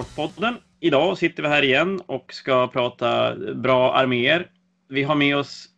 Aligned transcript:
Warhammer-podden. 0.00 0.54
Idag 0.80 1.18
sitter 1.18 1.42
vi 1.42 1.48
här 1.48 1.62
igen 1.62 2.00
och 2.06 2.32
ska 2.32 2.68
prata 2.68 3.36
bra 3.54 3.94
arméer. 3.94 4.50
Vi 4.88 5.02
har 5.02 5.14
med 5.14 5.36
oss 5.36 5.68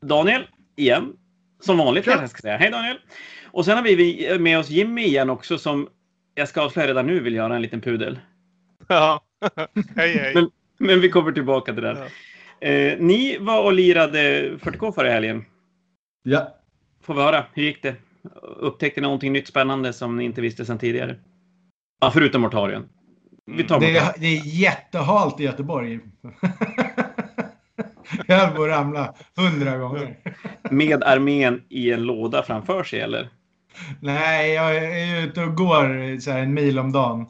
Daniel 0.00 0.46
igen, 0.76 1.12
som 1.60 1.78
vanligt 1.78 2.04
kanske 2.04 2.22
jag 2.22 2.30
ska 2.30 2.40
säga. 2.40 2.56
Hej 2.56 2.70
Daniel! 2.70 2.98
Och 3.46 3.64
sen 3.64 3.76
har 3.76 3.84
vi 3.84 4.38
med 4.38 4.58
oss 4.58 4.70
Jimmy 4.70 5.02
igen 5.02 5.30
också 5.30 5.58
som 5.58 5.88
jag 6.34 6.48
ska 6.48 6.62
avslöja 6.62 6.88
redan 6.88 7.06
nu 7.06 7.20
vill 7.20 7.34
göra 7.34 7.56
en 7.56 7.62
liten 7.62 7.80
pudel. 7.80 8.18
Ja, 8.88 9.22
hej 9.96 10.18
hej. 10.18 10.34
Men, 10.34 10.50
men, 10.78 11.00
vi 11.00 11.10
kommer 11.10 11.32
tillbaka 11.32 11.72
till 11.72 11.82
det. 11.82 12.08
Ja. 12.60 12.68
Eh, 12.68 12.98
ni 12.98 13.38
var 13.38 13.64
och 13.64 13.72
lirade 13.72 14.50
40K 14.56 14.92
förra 14.92 15.10
helgen. 15.10 15.44
Ja. 16.22 16.56
Får 17.02 17.14
vi 17.14 17.20
höra, 17.20 17.44
hur 17.52 17.62
gick 17.62 17.82
det? 17.82 17.94
Upptäckte 18.42 19.00
ni 19.00 19.02
någonting 19.02 19.32
nytt 19.32 19.48
spännande 19.48 19.92
som 19.92 20.16
ni 20.16 20.24
inte 20.24 20.40
visste 20.40 20.64
sedan 20.64 20.78
tidigare? 20.78 21.16
Ja, 22.00 22.10
förutom 22.10 22.42
Mortarion. 22.42 22.88
Vi 23.56 23.64
tar 23.64 23.80
det, 23.80 23.96
är, 23.96 24.12
det 24.18 24.26
är 24.26 24.42
jättehalt 24.44 25.40
i 25.40 25.44
Göteborg. 25.44 26.00
jag 28.26 28.36
höll 28.36 28.56
på 28.56 28.62
att 28.62 28.68
ramla 28.68 29.14
hundra 29.36 29.76
gånger. 29.76 30.16
Med 30.70 31.04
armén 31.04 31.62
i 31.68 31.92
en 31.92 32.02
låda 32.02 32.42
framför 32.42 32.84
sig, 32.84 33.00
eller? 33.00 33.28
Nej, 34.00 34.52
jag 34.52 34.76
är 34.76 35.24
ute 35.24 35.44
och 35.44 35.56
går 35.56 36.20
så 36.20 36.30
en 36.30 36.54
mil 36.54 36.78
om 36.78 36.92
dagen. 36.92 37.26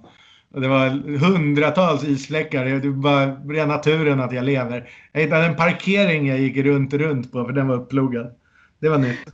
Och 0.55 0.61
det 0.61 0.69
var 0.69 1.19
hundratals 1.19 2.05
isfläckar. 2.05 2.65
Det 2.65 2.89
var 2.89 2.97
bara 2.97 3.27
rena 3.27 3.79
turen 3.79 4.21
att 4.21 4.33
jag 4.33 4.45
lever. 4.45 4.91
Jag 5.13 5.21
hittade 5.21 5.47
en 5.47 5.57
parkering 5.57 6.29
jag 6.29 6.41
gick 6.41 6.57
runt 6.57 6.93
och 6.93 6.99
runt 6.99 7.33
på 7.33 7.45
för 7.45 7.53
den 7.53 7.69
var 7.69 7.77
upploggad. 7.77 8.35
Det 8.79 8.89
var 8.89 8.99
nytt. 8.99 9.33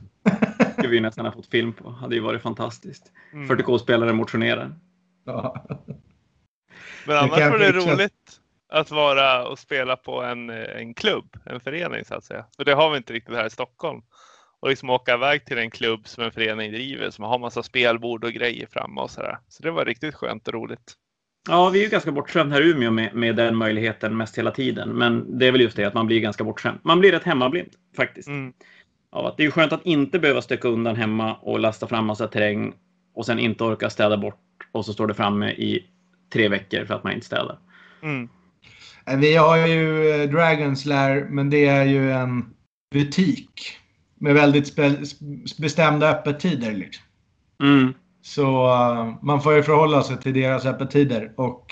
Det 0.57 0.71
skulle 0.71 0.89
vi 0.89 0.99
nästan 0.99 1.25
ha 1.25 1.31
fått 1.31 1.47
film 1.47 1.73
på. 1.73 1.89
Det 1.89 1.95
hade 1.95 2.15
ju 2.15 2.21
varit 2.21 2.41
fantastiskt. 2.41 3.11
Mm. 3.33 3.49
40K-spelare 3.49 4.13
motionerar. 4.13 4.75
Ja. 5.25 5.65
Men 7.05 7.17
annars 7.17 7.39
var 7.39 7.59
det 7.59 7.71
roligt 7.71 8.39
att 8.69 8.91
vara 8.91 9.47
och 9.47 9.59
spela 9.59 9.95
på 9.95 10.23
en, 10.23 10.49
en 10.49 10.93
klubb, 10.93 11.37
en 11.45 11.59
förening 11.59 12.05
så 12.05 12.15
att 12.15 12.23
säga. 12.23 12.45
För 12.57 12.65
det 12.65 12.73
har 12.73 12.89
vi 12.89 12.97
inte 12.97 13.13
riktigt 13.13 13.35
här 13.35 13.45
i 13.45 13.49
Stockholm. 13.49 14.01
Och 14.59 14.69
liksom 14.69 14.89
åka 14.89 15.13
iväg 15.13 15.45
till 15.45 15.57
en 15.57 15.71
klubb 15.71 16.07
som 16.07 16.23
en 16.23 16.31
förening 16.31 16.71
driver 16.71 17.09
som 17.09 17.25
har 17.25 17.39
massa 17.39 17.63
spelbord 17.63 18.23
och 18.23 18.31
grejer 18.31 18.67
framme 18.71 19.01
och 19.01 19.09
sådär. 19.09 19.37
Så 19.47 19.63
det 19.63 19.71
var 19.71 19.85
riktigt 19.85 20.15
skönt 20.15 20.47
och 20.47 20.53
roligt. 20.53 20.93
Ja, 21.49 21.69
vi 21.69 21.79
är 21.79 21.83
ju 21.83 21.89
ganska 21.89 22.11
bortskämda 22.11 22.55
här 22.55 22.61
i 22.61 22.69
Umeå 22.69 22.91
med, 22.91 23.15
med 23.15 23.35
den 23.35 23.55
möjligheten 23.55 24.17
mest 24.17 24.37
hela 24.37 24.51
tiden. 24.51 24.89
Men 24.89 25.37
det 25.37 25.47
är 25.47 25.51
väl 25.51 25.61
just 25.61 25.77
det 25.77 25.85
att 25.85 25.93
man 25.93 26.07
blir 26.07 26.19
ganska 26.19 26.43
bortskämd. 26.43 26.79
Man 26.83 26.99
blir 26.99 27.11
rätt 27.11 27.23
hemmablind 27.23 27.69
faktiskt. 27.97 28.27
Mm. 28.27 28.53
Ja, 29.11 29.33
det 29.37 29.43
är 29.43 29.45
ju 29.45 29.51
skönt 29.51 29.73
att 29.73 29.85
inte 29.85 30.19
behöva 30.19 30.41
stöka 30.41 30.67
undan 30.67 30.95
hemma 30.95 31.35
och 31.35 31.59
lasta 31.59 31.87
fram 31.87 32.05
massa 32.05 32.27
terräng 32.27 32.73
och 33.15 33.25
sen 33.25 33.39
inte 33.39 33.63
orka 33.63 33.89
städa 33.89 34.17
bort 34.17 34.41
och 34.71 34.85
så 34.85 34.93
står 34.93 35.07
det 35.07 35.13
framme 35.13 35.51
i 35.51 35.85
tre 36.33 36.47
veckor 36.49 36.85
för 36.85 36.93
att 36.93 37.03
man 37.03 37.13
inte 37.13 37.25
städar. 37.25 37.59
Mm. 38.03 38.29
Eh, 39.05 39.17
vi 39.17 39.35
har 39.35 39.67
ju 39.67 40.09
eh, 40.09 40.29
Dragons 40.29 40.85
Lair, 40.85 41.27
men 41.29 41.49
det 41.49 41.65
är 41.65 41.85
ju 41.85 42.11
en 42.11 42.45
butik 42.91 43.77
med 44.19 44.33
väldigt 44.33 44.75
bestämda 45.57 46.09
öppettider. 46.09 46.71
Liksom. 46.71 47.03
Mm. 47.63 47.93
Så 48.21 48.65
uh, 48.65 49.13
man 49.21 49.41
får 49.41 49.53
ju 49.53 49.63
förhålla 49.63 50.03
sig 50.03 50.17
till 50.17 50.33
deras 50.33 50.65
öppettider. 50.65 51.31
Och 51.35 51.65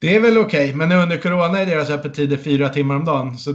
det 0.00 0.16
är 0.16 0.20
väl 0.20 0.38
okej, 0.38 0.64
okay, 0.64 0.76
men 0.76 0.92
under 0.92 1.16
corona 1.16 1.58
är 1.58 1.66
deras 1.66 1.90
öppettider 1.90 2.36
fyra 2.36 2.68
timmar 2.68 2.96
om 2.96 3.04
dagen. 3.04 3.38
Så 3.38 3.54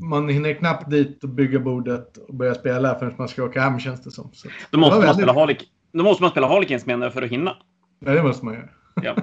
man 0.00 0.28
hinner 0.28 0.54
knappt 0.54 0.90
dit 0.90 1.24
och 1.24 1.30
bygga 1.30 1.58
bordet 1.58 2.16
och 2.16 2.34
börja 2.34 2.54
spela 2.54 2.98
förrän 2.98 3.14
man 3.18 3.28
ska 3.28 3.44
åka 3.44 3.60
hem 3.60 3.80
känns 3.80 4.02
det 4.02 4.10
som. 4.10 4.30
Så 4.32 4.48
då, 4.70 4.78
måste 4.78 5.06
man 5.06 5.14
spela 5.14 5.32
Harlik, 5.32 5.68
då 5.92 6.04
måste 6.04 6.22
man 6.22 6.30
spela 6.30 6.48
Harlequins 6.48 6.86
menar 6.86 7.10
för 7.10 7.22
att 7.22 7.30
hinna. 7.30 7.56
Ja, 8.04 8.12
det 8.12 8.22
måste 8.22 8.44
man 8.44 8.54
göra. 8.54 8.68
Ja. 9.02 9.16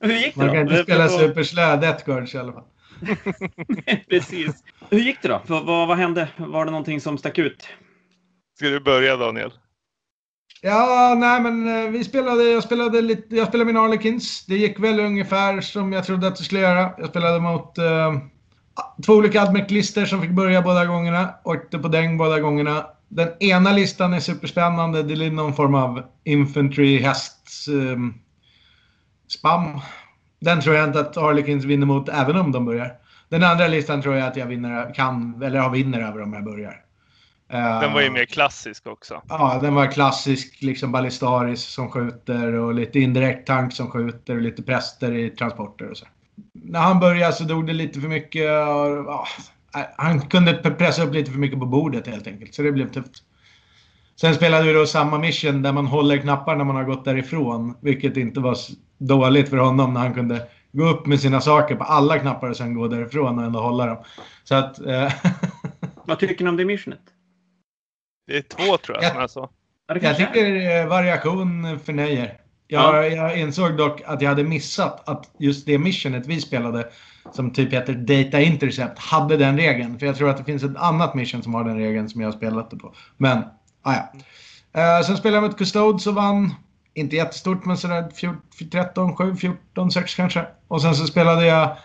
Hur 0.00 0.14
gick 0.14 0.34
det 0.34 0.40
Man 0.40 0.46
då? 0.46 0.52
kan 0.52 0.62
inte 0.62 0.82
spela 0.82 1.08
superslö 1.08 1.76
Deathguards 1.76 2.34
i 2.34 2.38
alla 2.38 2.52
fall. 2.52 2.64
Precis. 4.08 4.64
Hur 4.90 4.98
gick 4.98 5.22
det 5.22 5.28
då? 5.28 5.42
Vad, 5.46 5.66
vad, 5.88 5.98
hände? 5.98 6.28
Var 6.36 6.64
det 6.64 6.70
någonting 6.70 7.00
som 7.00 7.18
stack 7.18 7.38
ut? 7.38 7.68
Ska 8.58 8.68
du 8.68 8.80
börja 8.80 9.16
Daniel? 9.16 9.52
Ja, 10.62 11.14
nej 11.18 11.40
men 11.40 11.84
eh, 11.84 11.90
vi 11.90 12.04
spelade, 12.04 12.44
jag 12.44 12.62
spelade 12.62 13.00
lite, 13.00 13.36
jag 13.36 13.48
spelade 13.48 13.72
min 13.72 13.76
Arlequins. 13.76 14.46
Det 14.46 14.56
gick 14.56 14.78
väl 14.78 15.00
ungefär 15.00 15.60
som 15.60 15.92
jag 15.92 16.04
trodde 16.04 16.26
att 16.26 16.36
det 16.36 16.44
skulle 16.44 16.60
göra. 16.60 16.90
Jag 16.98 17.08
spelade 17.08 17.40
mot 17.40 17.78
uh, 17.78 18.18
två 19.06 19.12
olika 19.12 19.42
admec 19.42 19.94
som 20.08 20.22
fick 20.22 20.30
börja 20.30 20.62
båda 20.62 20.86
gångerna. 20.86 21.34
Åkte 21.44 21.78
på 21.78 21.88
däng 21.88 22.18
båda 22.18 22.40
gångerna. 22.40 22.86
Den 23.08 23.28
ena 23.40 23.72
listan 23.72 24.14
är 24.14 24.20
superspännande. 24.20 25.02
Det 25.02 25.26
är 25.26 25.30
någon 25.30 25.54
form 25.54 25.74
av 25.74 26.02
infantry 26.24 26.98
häst 26.98 27.66
um, 27.68 28.14
spam. 29.38 29.80
Den 30.40 30.60
tror 30.60 30.76
jag 30.76 30.88
inte 30.88 31.00
att 31.00 31.16
Harlequins 31.16 31.64
vinner 31.64 31.86
mot 31.86 32.08
även 32.08 32.36
om 32.36 32.52
de 32.52 32.64
börjar. 32.64 32.92
Den 33.28 33.42
andra 33.42 33.66
listan 33.66 34.02
tror 34.02 34.14
jag 34.14 34.28
att 34.28 34.36
jag 34.36 34.46
vinner, 34.46 34.94
kan, 34.94 35.42
eller 35.42 35.56
jag 35.56 35.70
vinner 35.70 36.00
över 36.00 36.22
om 36.22 36.32
jag 36.32 36.44
börjar. 36.44 36.80
Den 37.80 37.92
var 37.92 38.00
ju 38.00 38.10
mer 38.10 38.24
klassisk 38.24 38.86
också. 38.86 39.22
Ja, 39.28 39.58
den 39.62 39.74
var 39.74 39.86
klassisk. 39.86 40.62
Liksom 40.62 40.92
Ballistaris 40.92 41.62
som 41.62 41.90
skjuter 41.90 42.52
och 42.52 42.74
lite 42.74 43.00
indirekt 43.00 43.46
tank 43.46 43.72
som 43.72 43.90
skjuter 43.90 44.34
och 44.36 44.42
lite 44.42 44.62
präster 44.62 45.14
i 45.14 45.30
transporter 45.30 45.90
och 45.90 45.96
så. 45.96 46.06
När 46.52 46.80
han 46.80 47.00
började 47.00 47.32
så 47.32 47.44
dog 47.44 47.66
det 47.66 47.72
lite 47.72 48.00
för 48.00 48.08
mycket. 48.08 48.50
Och, 48.68 49.26
han 49.96 50.20
kunde 50.20 50.54
pressa 50.54 51.02
upp 51.02 51.14
lite 51.14 51.30
för 51.30 51.38
mycket 51.38 51.58
på 51.58 51.66
bordet 51.66 52.06
helt 52.06 52.26
enkelt. 52.26 52.54
Så 52.54 52.62
det 52.62 52.72
blev 52.72 52.90
tufft. 52.90 53.22
Sen 54.16 54.34
spelade 54.34 54.66
vi 54.66 54.72
då 54.72 54.86
samma 54.86 55.18
mission 55.18 55.62
där 55.62 55.72
man 55.72 55.86
håller 55.86 56.18
knappar 56.18 56.56
när 56.56 56.64
man 56.64 56.76
har 56.76 56.84
gått 56.84 57.04
därifrån. 57.04 57.74
Vilket 57.80 58.16
inte 58.16 58.40
var 58.40 58.56
dåligt 58.98 59.48
för 59.48 59.56
honom 59.56 59.94
när 59.94 60.00
han 60.00 60.14
kunde 60.14 60.48
gå 60.72 60.84
upp 60.84 61.06
med 61.06 61.20
sina 61.20 61.40
saker 61.40 61.74
på 61.74 61.84
alla 61.84 62.18
knappar 62.18 62.50
och 62.50 62.56
sen 62.56 62.74
gå 62.74 62.88
därifrån 62.88 63.38
och 63.38 63.44
ändå 63.44 63.60
hålla 63.60 63.86
dem. 63.86 64.04
Så 64.44 64.54
att... 64.54 64.86
Eh, 64.86 65.12
Vad 66.04 66.18
tycker 66.18 66.44
ni 66.44 66.50
om 66.50 66.56
det 66.56 66.64
missionet? 66.64 67.00
Det 68.26 68.36
är 68.36 68.42
två 68.42 68.76
tror 68.76 68.96
jag. 68.96 69.04
jag, 69.04 69.16
alltså. 69.16 69.48
jag 69.86 70.16
tycker 70.16 70.80
eh, 70.80 70.86
variation 70.86 71.78
förnöjer. 71.78 72.40
Jag, 72.66 72.94
ja. 72.94 73.06
jag 73.06 73.38
insåg 73.38 73.76
dock 73.76 74.02
att 74.06 74.22
jag 74.22 74.28
hade 74.28 74.44
missat 74.44 75.08
att 75.08 75.30
just 75.38 75.66
det 75.66 75.78
missionet 75.78 76.26
vi 76.26 76.40
spelade 76.40 76.88
som 77.32 77.50
typ 77.50 77.72
heter 77.72 77.94
Data 77.94 78.40
Intercept 78.40 78.98
hade 78.98 79.36
den 79.36 79.56
regeln. 79.56 79.98
För 79.98 80.06
jag 80.06 80.16
tror 80.16 80.30
att 80.30 80.38
det 80.38 80.44
finns 80.44 80.62
ett 80.62 80.76
annat 80.76 81.14
mission 81.14 81.42
som 81.42 81.54
har 81.54 81.64
den 81.64 81.78
regeln 81.78 82.08
som 82.08 82.20
jag 82.20 82.28
har 82.28 82.36
spelat 82.36 82.70
det 82.70 82.76
på. 82.76 82.94
Men, 83.16 83.42
ah, 83.84 83.94
ja. 83.94 84.98
Uh, 84.98 85.06
sen 85.06 85.16
spelade 85.16 85.36
jag 85.36 85.50
mot 85.50 85.58
Custode 85.58 86.10
och 86.10 86.14
vann. 86.14 86.54
Inte 86.94 87.16
jättestort 87.16 87.64
men 87.64 87.76
sådär 87.76 88.08
13, 88.70 89.16
7, 89.16 89.36
14, 89.36 89.90
6 89.90 90.14
kanske. 90.14 90.46
Och 90.68 90.82
sen 90.82 90.94
så 90.94 91.06
spelade 91.06 91.46
jag 91.46 91.76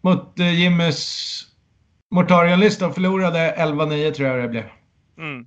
mot 0.00 0.40
uh, 0.40 0.54
Jimmys 0.54 1.46
Mortarion-lista 2.10 2.86
och 2.86 2.94
förlorade 2.94 3.54
11-9 3.58 4.10
tror 4.10 4.28
jag 4.28 4.42
det 4.42 4.48
blev. 4.48 4.64
Mm. 5.18 5.46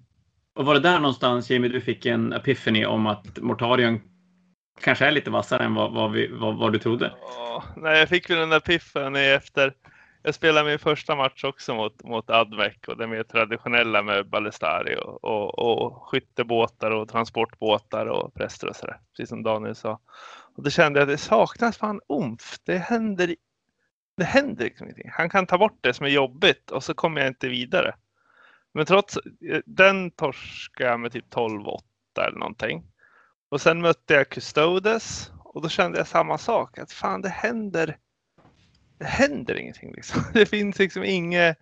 Och 0.56 0.66
var 0.66 0.74
det 0.74 0.80
där 0.80 1.00
någonstans 1.00 1.50
Jimmy 1.50 1.68
du 1.68 1.82
fick 1.82 2.06
en 2.06 2.34
epiphany 2.34 2.86
om 2.86 3.08
att 3.08 3.38
Mortarion 3.38 4.02
kanske 4.82 5.06
är 5.06 5.12
lite 5.12 5.30
vassare 5.30 5.64
än 5.64 5.74
vad, 5.74 5.94
vad, 5.94 6.12
vi, 6.12 6.28
vad, 6.28 6.58
vad 6.58 6.74
du 6.74 6.80
trodde? 6.80 7.06
Oh, 7.06 7.64
nej, 7.78 8.00
jag 8.00 8.10
fick 8.10 8.30
väl 8.30 8.38
den 8.38 8.50
där 8.50 8.60
piffen 8.60 9.16
efter 9.16 9.74
jag 10.24 10.36
spelade 10.36 10.70
min 10.70 10.80
första 10.80 11.16
match 11.16 11.44
också 11.44 11.76
mot, 11.76 12.04
mot 12.04 12.30
Advec 12.30 12.74
och 12.88 12.98
det 12.98 13.08
mer 13.08 13.24
traditionella 13.24 14.04
med 14.04 14.30
Ballestari 14.30 14.96
och, 14.96 15.24
och, 15.24 15.60
och 15.60 16.04
skyttebåtar 16.04 16.92
och 16.92 17.10
transportbåtar 17.10 18.06
och 18.06 18.34
präster 18.34 18.70
och 18.70 18.76
sådär. 18.76 19.00
Precis 19.12 19.30
som 19.30 19.44
Daniel 19.44 19.76
sa. 19.76 20.00
Och 20.56 20.64
då 20.64 20.70
kände 20.70 21.00
jag 21.00 21.10
att 21.10 21.14
det 21.14 21.18
saknas 21.18 21.78
fan 21.78 22.02
omf. 22.08 22.58
Det 22.66 22.78
händer, 22.78 23.36
det 24.18 24.24
händer 24.24 24.64
liksom 24.64 24.88
ingenting. 24.88 25.12
Han 25.14 25.30
kan 25.30 25.46
ta 25.46 25.58
bort 25.58 25.78
det 25.82 25.94
som 25.94 26.06
är 26.06 26.10
jobbigt 26.10 26.72
och 26.72 26.84
så 26.84 26.94
kommer 26.94 27.22
jag 27.22 27.28
inte 27.28 27.48
vidare. 27.48 27.96
Men 28.74 28.86
trots 28.86 29.18
eh, 29.18 29.62
den 29.66 30.12
torskade 30.12 30.90
jag 30.90 31.00
med 31.00 31.12
typ 31.12 31.34
12-8 31.34 31.80
eller 32.28 32.40
någonting. 32.40 32.84
Och 33.50 33.62
sen 33.62 33.82
mötte 33.82 34.14
jag 34.14 34.30
Custodes 34.30 35.32
och 35.44 35.62
då 35.62 35.70
kände 35.70 35.98
jag 35.98 36.08
samma 36.08 36.38
sak. 36.38 36.78
Att 36.78 36.92
fan 36.92 37.22
det 37.22 37.30
händer. 37.30 37.98
Det 38.98 39.06
händer 39.06 39.56
ingenting 39.56 39.94
liksom. 39.94 40.22
Det 40.34 40.46
finns 40.46 40.80
liksom 40.80 41.04
inget. 41.04 41.58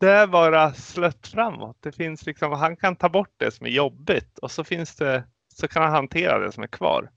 Det 0.00 0.10
är 0.10 0.26
bara 0.26 0.74
slött 0.74 1.26
framåt. 1.26 1.76
Det 1.80 1.92
finns 1.92 2.26
liksom, 2.26 2.52
han 2.52 2.76
kan 2.76 2.96
ta 2.96 3.08
bort 3.08 3.34
det 3.36 3.50
som 3.50 3.66
är 3.66 3.70
jobbigt 3.70 4.38
och 4.38 4.50
så 4.50 4.64
finns 4.64 4.96
det, 4.96 5.24
så 5.54 5.68
kan 5.68 5.82
han 5.82 5.92
hantera 5.92 6.38
det 6.38 6.52
som 6.52 6.62
är 6.62 6.68
kvar. 6.68 7.10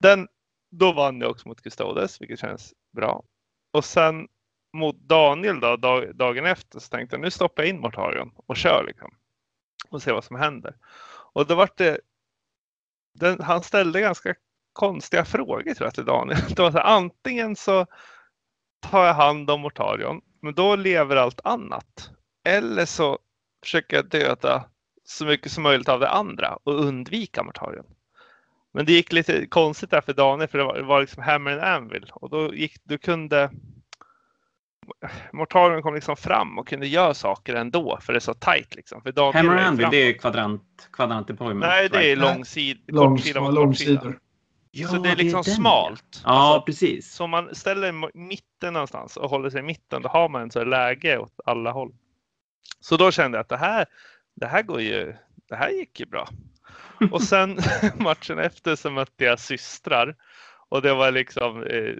Den, 0.00 0.28
då 0.70 0.92
vann 0.92 1.20
jag 1.20 1.30
också 1.30 1.48
mot 1.48 1.62
Custodes, 1.62 2.20
vilket 2.20 2.40
känns 2.40 2.74
bra. 2.92 3.24
Och 3.72 3.84
sen 3.84 4.28
mot 4.72 4.96
Daniel 4.96 5.60
då, 5.60 5.76
dag, 5.76 6.16
dagen 6.16 6.46
efter 6.46 6.78
så 6.78 6.88
tänkte 6.88 7.16
jag 7.16 7.20
nu 7.20 7.30
stoppar 7.30 7.62
jag 7.62 7.70
in 7.70 7.80
Mortarion 7.80 8.32
och 8.46 8.56
kör 8.56 8.84
liksom. 8.86 9.14
Och 9.88 10.02
ser 10.02 10.12
vad 10.12 10.24
som 10.24 10.36
händer. 10.36 10.76
Och 11.32 11.46
då 11.46 11.54
vart 11.54 11.78
det 11.78 12.00
den, 13.14 13.40
han 13.40 13.62
ställde 13.62 14.00
ganska 14.00 14.34
konstiga 14.72 15.24
frågor 15.24 15.74
tror 15.74 15.86
jag 15.86 15.94
till 15.94 16.04
Daniel. 16.04 16.38
Det 16.56 16.62
var 16.62 16.70
så 16.70 16.78
här, 16.78 16.84
antingen 16.84 17.56
så 17.56 17.86
tar 18.90 19.06
jag 19.06 19.14
hand 19.14 19.50
om 19.50 19.60
Mortarion, 19.60 20.20
men 20.42 20.54
då 20.54 20.76
lever 20.76 21.16
allt 21.16 21.40
annat. 21.44 22.10
Eller 22.44 22.86
så 22.86 23.18
försöker 23.62 23.96
jag 23.96 24.08
döda 24.08 24.64
så 25.04 25.24
mycket 25.24 25.52
som 25.52 25.62
möjligt 25.62 25.88
av 25.88 26.00
det 26.00 26.08
andra 26.08 26.58
och 26.64 26.74
undvika 26.74 27.42
Mortarion. 27.42 27.84
Men 28.72 28.86
det 28.86 28.92
gick 28.92 29.12
lite 29.12 29.46
konstigt 29.46 29.90
där 29.90 30.00
för 30.00 30.12
Daniel 30.12 30.48
för 30.48 30.58
det 30.58 30.64
var, 30.64 30.74
det 30.74 30.82
var 30.82 31.00
liksom 31.00 31.22
Hammer 31.22 31.50
and 31.50 31.60
Anvil 31.60 32.10
och 32.12 32.30
då 32.30 32.54
gick 32.54 32.76
du 32.84 32.98
kunde 32.98 33.50
Mortarion 35.32 35.82
kom 35.82 35.94
liksom 35.94 36.16
fram 36.16 36.58
och 36.58 36.68
kunde 36.68 36.86
göra 36.86 37.14
saker 37.14 37.54
ändå 37.54 37.98
för 38.00 38.12
det 38.12 38.18
är 38.18 38.20
så 38.20 38.34
tight 38.34 38.74
liksom. 38.74 39.02
För 39.02 39.32
Hammer 39.32 39.56
and 39.56 39.60
Anvil, 39.60 39.88
det 39.90 39.96
är 39.96 40.18
kvadrant, 40.18 40.88
kvadrant 40.92 41.28
deployment? 41.28 41.70
Nej, 41.70 41.88
det 41.88 42.12
är 42.12 42.16
långsid, 42.16 42.78
kortsida 42.92 43.40
mot 43.40 43.54
kortsida. 43.54 44.12
Ja, 44.76 44.88
så 44.88 44.98
det 44.98 45.08
är 45.08 45.16
liksom 45.16 45.42
det 45.44 45.50
är 45.50 45.54
smalt. 45.54 46.22
Ja, 46.24 46.30
alltså, 46.30 46.66
precis. 46.66 47.12
Så 47.12 47.24
om 47.24 47.30
man 47.30 47.54
ställer 47.54 48.16
mitten 48.16 48.72
någonstans 48.72 49.16
och 49.16 49.30
håller 49.30 49.50
sig 49.50 49.60
i 49.60 49.62
mitten, 49.62 50.02
då 50.02 50.08
har 50.08 50.28
man 50.28 50.42
en 50.42 50.50
så 50.50 50.64
läge 50.64 51.18
åt 51.18 51.40
alla 51.44 51.70
håll. 51.70 51.94
Så 52.80 52.96
då 52.96 53.10
kände 53.10 53.38
jag 53.38 53.42
att 53.42 53.48
det 53.48 53.56
här, 53.56 53.86
det 54.34 54.46
här 54.46 54.62
går 54.62 54.80
ju, 54.80 55.14
det 55.48 55.56
här 55.56 55.70
gick 55.70 56.00
ju 56.00 56.06
bra. 56.06 56.28
Och 57.10 57.22
sen 57.22 57.58
matchen 57.96 58.38
efter 58.38 58.76
så 58.76 58.90
mötte 58.90 59.24
jag 59.24 59.40
systrar 59.40 60.16
och 60.68 60.82
det 60.82 60.94
var 60.94 61.10
liksom 61.10 61.62
eh, 61.62 61.94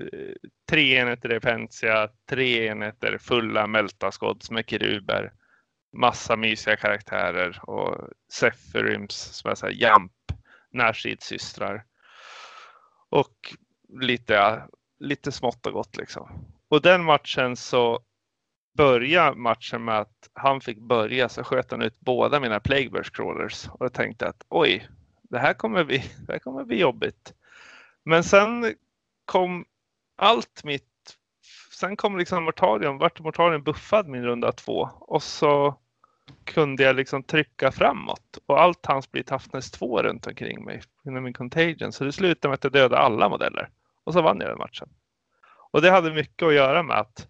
tre 0.68 0.96
enheter 0.96 1.28
Repentia, 1.28 2.08
tre 2.28 2.66
enheter 2.66 3.18
fulla 3.18 3.66
Meltaskods 3.66 4.50
med 4.50 4.70
keruber, 4.70 5.32
massa 5.96 6.36
mysiga 6.36 6.76
karaktärer 6.76 7.60
och 7.62 8.08
Sephiryms 8.32 9.14
som 9.14 9.50
är 9.50 9.54
så 9.54 9.66
här 9.66 9.72
Jamp, 9.72 10.12
närstridssystrar. 10.72 11.84
Och 13.14 13.54
lite, 14.00 14.62
lite 14.98 15.32
smått 15.32 15.66
och 15.66 15.72
gott 15.72 15.96
liksom. 15.96 16.28
Och 16.68 16.82
den 16.82 17.04
matchen 17.04 17.56
så 17.56 18.00
började 18.76 19.36
matchen 19.36 19.84
med 19.84 19.98
att 19.98 20.30
han 20.32 20.60
fick 20.60 20.78
börja 20.78 21.28
så 21.28 21.44
sköt 21.44 21.70
han 21.70 21.82
ut 21.82 22.00
båda 22.00 22.40
mina 22.40 22.60
Plagueburst 22.60 23.16
crawlers 23.16 23.68
och 23.68 23.84
jag 23.84 23.92
tänkte 23.92 24.28
att 24.28 24.44
oj, 24.48 24.88
det 25.22 25.38
här 25.38 25.54
kommer 25.54 25.84
bli, 25.84 25.98
det 26.26 26.32
här 26.32 26.38
kommer 26.38 26.64
bli 26.64 26.80
jobbigt. 26.80 27.34
Men 28.04 28.24
sen 28.24 28.74
kom 29.24 29.64
allt 30.16 30.64
mitt, 30.64 31.16
sen 31.70 31.96
kom 31.96 32.18
liksom 32.18 32.44
Mortarion, 32.44 32.98
vart 32.98 33.20
Mortarion 33.20 33.62
buffad 33.62 34.08
min 34.08 34.24
runda 34.24 34.52
två 34.52 34.88
och 35.00 35.22
så 35.22 35.74
kunde 36.44 36.82
jag 36.82 36.96
liksom 36.96 37.22
trycka 37.22 37.72
framåt 37.72 38.38
och 38.46 38.60
allt 38.60 38.86
hans 38.86 39.12
bli 39.12 39.22
Toughness 39.22 39.70
2 39.70 40.02
runt 40.02 40.26
omkring 40.26 40.64
mig 40.64 40.82
inom 41.06 41.24
min 41.24 41.32
contagion. 41.32 41.92
Så 41.92 42.04
det 42.04 42.12
slutade 42.12 42.48
med 42.48 42.54
att 42.54 42.64
jag 42.64 42.72
dödade 42.72 42.98
alla 42.98 43.28
modeller 43.28 43.68
och 44.04 44.12
så 44.12 44.22
vann 44.22 44.40
jag 44.40 44.50
den 44.50 44.58
matchen. 44.58 44.88
Och 45.70 45.82
det 45.82 45.90
hade 45.90 46.12
mycket 46.12 46.46
att 46.46 46.54
göra 46.54 46.82
med 46.82 46.98
att 46.98 47.28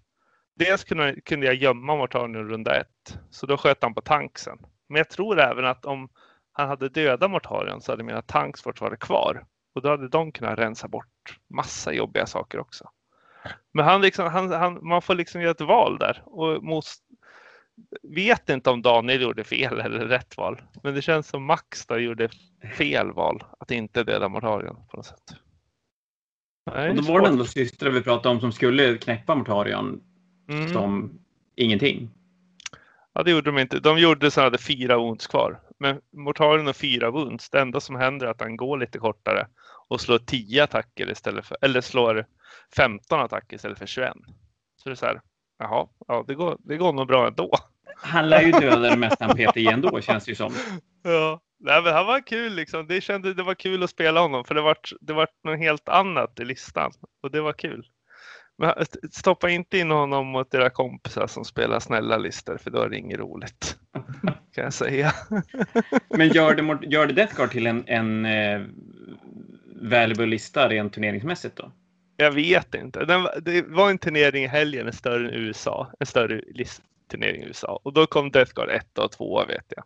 dels 0.55 0.85
kunde, 0.85 1.21
kunde 1.21 1.47
jag 1.47 1.55
gömma 1.55 1.97
Mortarion 1.97 2.49
runda 2.49 2.81
ett, 2.81 3.19
så 3.31 3.47
då 3.47 3.57
sköt 3.57 3.83
han 3.83 3.95
på 3.95 4.01
tanksen. 4.01 4.59
Men 4.89 4.97
jag 4.97 5.11
tror 5.11 5.41
även 5.41 5.65
att 5.65 5.85
om 5.85 6.09
han 6.53 6.69
hade 6.69 6.89
dödat 6.89 7.31
Mortarion 7.31 7.81
så 7.81 7.93
hade 7.93 8.05
mina 8.05 8.23
tanks 8.23 8.63
fortfarande 8.63 8.97
kvar 8.97 9.45
och 9.75 9.83
då 9.83 9.89
hade 9.89 10.09
de 10.09 10.33
kunnat 10.33 10.59
rensa 10.59 10.89
bort 10.89 11.39
massa 11.49 11.93
jobbiga 11.93 12.27
saker 12.27 12.59
också. 12.59 12.91
Men 13.73 13.85
han 13.85 14.01
liksom, 14.01 14.27
han, 14.27 14.53
han, 14.53 14.87
man 14.87 15.03
får 15.03 15.15
liksom 15.15 15.41
göra 15.41 15.51
ett 15.51 15.61
val 15.61 15.99
där 15.99 16.23
och 16.27 16.63
most, 16.63 17.05
vet 18.03 18.49
inte 18.49 18.71
om 18.71 18.83
Daniel 18.83 19.23
gjorde 19.23 19.45
fel 19.45 19.81
eller 19.81 20.07
rätt 20.07 20.37
val. 20.37 20.63
Men 20.83 20.95
det 20.95 21.03
känns 21.03 21.29
som 21.29 21.45
Max 21.45 21.87
då 21.87 21.99
gjorde 21.99 22.29
fel 22.77 23.13
val 23.13 23.45
att 23.61 23.71
inte 23.71 24.05
döda 24.05 24.29
Mortarion 24.29 24.77
på 24.91 24.97
något 24.97 25.07
sätt. 25.07 25.37
Nej, 26.75 26.91
och 26.91 26.97
då 26.97 27.03
var 27.03 27.21
det 27.21 27.29
ändå 27.29 27.45
systrar 27.45 27.91
vi 27.91 28.03
pratade 28.03 28.35
om 28.35 28.41
som 28.41 28.53
skulle 28.53 28.99
knäppa 28.99 29.35
Mortarion 29.35 30.03
mm. 30.49 30.69
som 30.69 31.19
ingenting. 31.57 32.11
Ja, 33.13 33.23
det 33.23 33.31
gjorde 33.31 33.51
de 33.51 33.59
inte. 33.59 33.81
De 33.81 33.99
gjorde 33.99 34.31
så 34.31 34.41
att 34.41 34.45
hade 34.45 34.59
fyra 34.59 34.99
wounds 34.99 35.27
kvar. 35.27 35.61
Men 35.79 36.01
Mortarion 36.13 36.67
har 36.67 36.73
fyra 36.73 37.11
wounds. 37.11 37.51
Det 37.51 37.61
enda 37.61 37.81
som 37.81 37.97
händer 37.97 38.27
är 38.27 38.31
att 38.31 38.41
han 38.41 38.57
går 38.57 38.79
lite 38.79 38.99
kortare 38.99 39.47
och 39.89 40.01
slår 40.01 40.19
10 40.19 40.65
attacker 40.65 41.11
istället 41.11 41.47
för, 41.47 41.57
eller 41.61 41.81
slår 41.81 42.27
15 42.77 43.21
attacker 43.21 43.57
istället 43.57 43.79
för 43.79 43.87
21. 43.87 44.13
Så 44.77 44.89
det 44.89 44.93
är 44.93 44.95
så 44.97 45.07
här, 45.07 45.21
jaha, 45.59 45.87
ja, 46.09 46.25
det 46.29 46.35
går, 46.35 46.57
det 46.59 46.77
går 46.77 46.93
nog 46.93 47.07
bra 47.07 47.27
ändå. 47.27 47.51
Han 47.97 48.29
lär 48.29 48.43
ju 48.43 48.53
döda 48.53 48.91
det 48.91 48.97
mesta 48.97 49.25
han 49.25 49.37
PT 49.37 49.57
ändå 49.57 50.01
känns 50.01 50.25
det 50.25 50.31
ju 50.31 50.35
som. 50.35 50.53
Ja, 51.07 51.41
Nej, 51.67 51.83
men 51.83 51.95
han 51.95 52.07
var 52.07 52.21
kul 52.21 52.55
liksom. 52.55 52.87
Det 52.87 53.01
kände 53.01 53.35
det 53.35 53.43
var 53.43 53.55
kul 53.55 53.83
att 53.83 53.91
spela 53.91 54.21
honom 54.21 54.45
för 54.45 54.55
det 54.55 54.61
var, 54.61 54.77
det 55.01 55.13
var 55.13 55.29
något 55.45 55.59
helt 55.59 55.89
annat 55.89 56.41
i 56.41 56.45
listan 56.45 56.93
och 57.23 57.31
det 57.31 57.41
var 57.41 57.53
kul. 57.53 57.87
Men 58.59 58.75
stoppa 59.11 59.51
inte 59.51 59.79
in 59.79 59.91
honom 59.91 60.27
mot 60.27 60.55
era 60.55 60.71
kompisar 60.71 61.27
som 61.27 61.45
spelar 61.45 61.81
snälla 61.81 62.17
listor 62.17 62.57
för 62.57 62.71
då 62.71 62.81
är 62.81 62.89
det 62.89 62.97
inget 62.97 63.19
roligt. 63.19 63.77
Kan 64.55 64.65
jag 64.65 64.73
säga. 64.73 65.13
Men 66.09 66.29
gör 66.29 66.55
det, 66.55 66.87
gör 66.87 67.07
det 67.07 67.13
Death 67.13 67.37
Guard 67.37 67.51
till 67.51 67.67
en, 67.67 67.85
en 67.87 68.25
eh, 68.25 68.63
valuable 69.83 70.27
lista 70.27 70.69
rent 70.69 70.93
turneringsmässigt 70.93 71.57
då? 71.57 71.73
Jag 72.17 72.33
vet 72.33 72.75
inte. 72.75 73.05
Den, 73.05 73.29
det 73.43 73.63
var 73.69 73.91
en 73.91 73.99
turnering 73.99 74.45
i 74.45 74.49
helgen, 74.49 74.87
en 74.87 74.93
större 74.93 75.29
än 75.29 75.35
USA. 75.35 75.91
En 76.01 76.07
större 76.07 76.43
listturnering 76.47 77.43
i 77.43 77.47
USA. 77.47 77.81
Och 77.83 77.93
då 77.93 78.07
kom 78.07 78.31
Death 78.31 78.53
Guard 78.55 78.69
1 78.69 78.99
och 78.99 79.13
2 79.13 79.45
vet 79.45 79.73
jag. 79.77 79.85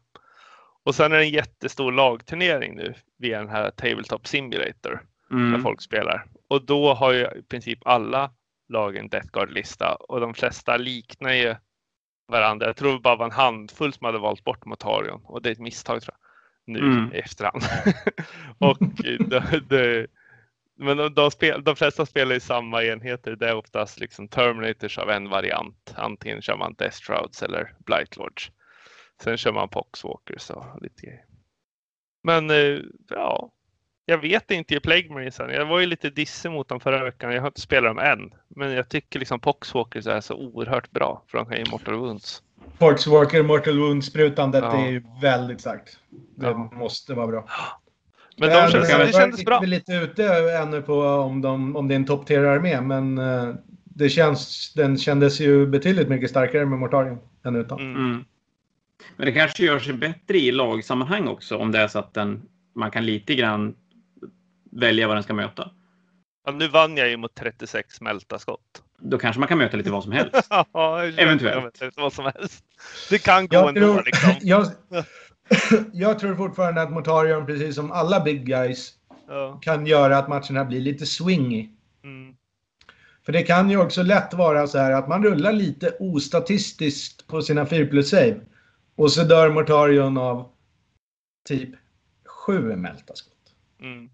Och 0.85 0.95
sen 0.95 1.13
är 1.13 1.17
det 1.17 1.25
en 1.25 1.31
jättestor 1.31 1.93
lagturnering 1.93 2.77
nu 2.77 2.95
via 3.19 3.39
den 3.39 3.49
här 3.49 3.71
Tabletop 3.71 4.27
Simulator. 4.27 5.03
Mm. 5.31 5.53
Där 5.53 5.59
folk 5.59 5.83
spelar. 5.83 6.27
Och 6.49 6.65
då 6.65 6.95
har 6.95 7.13
ju 7.13 7.25
i 7.25 7.43
princip 7.49 7.79
alla 7.85 8.31
lagen 8.69 9.09
Death 9.09 9.29
Guard-lista 9.33 9.95
och 9.95 10.21
de 10.21 10.35
flesta 10.35 10.77
liknar 10.77 11.33
ju 11.33 11.55
varandra. 12.29 12.67
Jag 12.67 12.77
tror 12.77 12.93
det 12.93 13.01
bara 13.01 13.17
var 13.17 13.25
en 13.25 13.33
handfull 13.33 13.93
som 13.93 14.05
hade 14.05 14.19
valt 14.19 14.45
bort 14.45 14.65
Motarion 14.65 15.21
och 15.25 15.43
det 15.43 15.49
är 15.49 15.53
ett 15.53 15.59
misstag 15.59 16.03
tror 16.03 16.15
jag. 16.15 16.29
Nu 16.75 16.79
mm. 16.79 17.13
i 17.13 17.19
efterhand. 17.19 17.63
och 18.59 18.79
det, 19.29 19.61
det, 19.69 20.07
men 20.79 20.97
de, 20.97 21.15
de, 21.15 21.31
spel, 21.31 21.65
de 21.65 21.77
flesta 21.77 22.07
spelar 22.07 22.35
i 22.35 22.41
samma 22.41 22.85
enheter. 22.85 23.37
Det 23.37 23.49
är 23.49 23.55
oftast 23.55 24.01
liksom 24.01 24.29
Terminators 24.29 24.99
av 24.99 25.11
en 25.11 25.29
variant. 25.29 25.95
Antingen 25.97 26.43
kör 26.43 26.57
man 26.57 26.75
Death 26.79 26.97
Shrouds 27.01 27.43
eller 27.43 27.75
Blightlords. 27.79 28.51
Sen 29.23 29.37
kör 29.37 29.53
man 29.53 29.69
Poxwalkers 29.69 30.51
och 30.51 30.83
lite 30.83 31.03
grejer. 31.03 31.25
Men 32.23 32.51
eh, 32.51 32.79
ja, 33.09 33.53
jag 34.05 34.19
vet 34.19 34.51
inte 34.51 34.75
i 34.75 34.81
Plague 34.81 35.11
Marinesen. 35.11 35.51
Jag 35.51 35.67
var 35.67 35.81
ju 35.81 35.87
lite 35.87 36.11
dissig 36.11 36.51
mot 36.51 36.69
dem 36.69 36.81
förra 36.81 37.05
veckan. 37.05 37.33
Jag 37.33 37.41
har 37.41 37.49
inte 37.49 37.61
spelat 37.61 37.91
dem 37.91 37.99
än. 37.99 38.35
Men 38.49 38.73
jag 38.73 38.89
tycker 38.89 39.19
liksom 39.19 39.41
Poxwalkers 39.41 40.07
är 40.07 40.21
så 40.21 40.35
oerhört 40.35 40.91
bra. 40.91 41.25
För 41.27 41.39
de 41.39 41.47
kan 41.47 41.59
ju 41.59 41.65
Mortal 41.71 41.95
Wounds. 41.95 42.43
Poxwalker, 42.79 43.43
Mortal 43.43 43.79
Wounds-sprutandet 43.79 44.65
ja. 44.65 44.85
är 44.85 44.91
ju 44.91 45.03
väldigt 45.23 45.61
starkt. 45.61 45.99
Det 46.37 46.47
ja. 46.47 46.71
måste 46.73 47.15
vara 47.15 47.27
bra. 47.27 47.49
Men 48.39 48.49
de 48.49 48.71
känns, 48.71 48.89
det, 48.89 49.05
det 49.05 49.13
kändes 49.13 49.45
bra. 49.45 49.61
Vi 49.61 49.67
är 49.67 49.69
lite 49.69 49.93
ute 49.93 50.25
ännu 50.63 50.83
på 50.83 51.03
om, 51.03 51.41
de, 51.41 51.77
om 51.77 51.89
det 51.89 51.95
är 51.95 51.97
en 51.97 52.07
topp 52.07 52.31
armé 52.31 52.81
men 52.81 53.19
uh, 53.19 53.55
det 53.85 54.09
känns, 54.09 54.73
den 54.75 54.99
kändes 54.99 55.41
ju 55.41 55.67
betydligt 55.67 56.09
mycket 56.09 56.31
starkare 56.31 56.67
med 56.67 56.79
Mortarion 56.79 57.19
än 57.45 57.57
utan. 57.57 57.81
Mm. 57.81 57.97
mm. 57.97 58.25
Men 59.17 59.27
det 59.27 59.33
kanske 59.33 59.65
gör 59.65 59.79
sig 59.79 59.95
bättre 59.95 60.39
i 60.39 60.53
lagsammanhang 60.53 61.29
också 61.29 61.57
om 61.57 61.73
det 61.73 61.79
är 61.79 61.89
så 61.89 61.99
att 61.99 62.15
den, 62.15 62.43
man 62.75 62.91
kan 62.91 63.07
lite 63.07 63.35
grann 63.35 63.75
välja 64.73 65.07
vad 65.07 65.17
den 65.17 65.23
ska 65.23 65.35
möta. 65.35 65.71
Ja, 66.47 66.53
nu 66.53 66.69
vann 66.69 66.97
jag 66.97 67.09
ju 67.09 67.17
mot 67.17 67.35
36 67.35 67.95
smälta 67.95 68.39
skott. 68.39 68.83
Då 69.01 69.19
kanske 69.19 69.41
man 69.41 69.49
kan 69.49 69.59
möta 69.59 69.77
lite 69.77 69.91
vad 69.91 70.03
som 70.03 70.13
helst. 70.13 70.49
ja, 70.73 71.05
Eventuellt. 71.05 71.83
Vad 71.97 72.13
som 72.13 72.33
helst. 72.35 72.65
Det 73.11 73.19
kan 73.19 73.49
gå 73.49 73.57
jag 73.57 73.69
ändå. 73.69 73.81
Tror, 73.81 74.03
liksom. 74.05 74.31
jag, 74.41 74.67
jag 75.93 76.19
tror 76.19 76.35
fortfarande 76.35 76.83
att 76.83 76.93
Motarion, 76.93 77.47
precis 77.47 77.75
som 77.75 77.93
alla 77.93 78.21
big 78.21 78.47
guys, 78.47 78.93
ja. 79.29 79.59
kan 79.63 79.87
göra 79.87 80.19
att 80.19 80.29
matcherna 80.29 80.65
blir 80.65 80.81
lite 80.81 81.07
swingy. 81.07 81.69
Mm. 82.05 82.35
För 83.25 83.33
det 83.33 83.43
kan 83.43 83.71
ju 83.71 83.77
också 83.77 84.03
lätt 84.03 84.35
vara 84.35 84.67
så 84.67 84.79
här 84.79 84.93
att 84.93 85.09
man 85.09 85.25
rullar 85.25 85.53
lite 85.53 85.91
ostatistiskt 85.91 87.27
på 87.27 87.43
sina 87.43 87.67
4 87.67 87.87
plus 87.87 88.11
save. 88.11 88.41
Och 88.97 89.13
så 89.13 89.25
dör 89.25 89.51
Mortarion 89.51 90.19
av 90.19 90.49
typ 91.49 91.71
sju 92.27 92.77
mälta 92.77 93.15
skott. 93.15 93.55
Mm. 93.81 94.11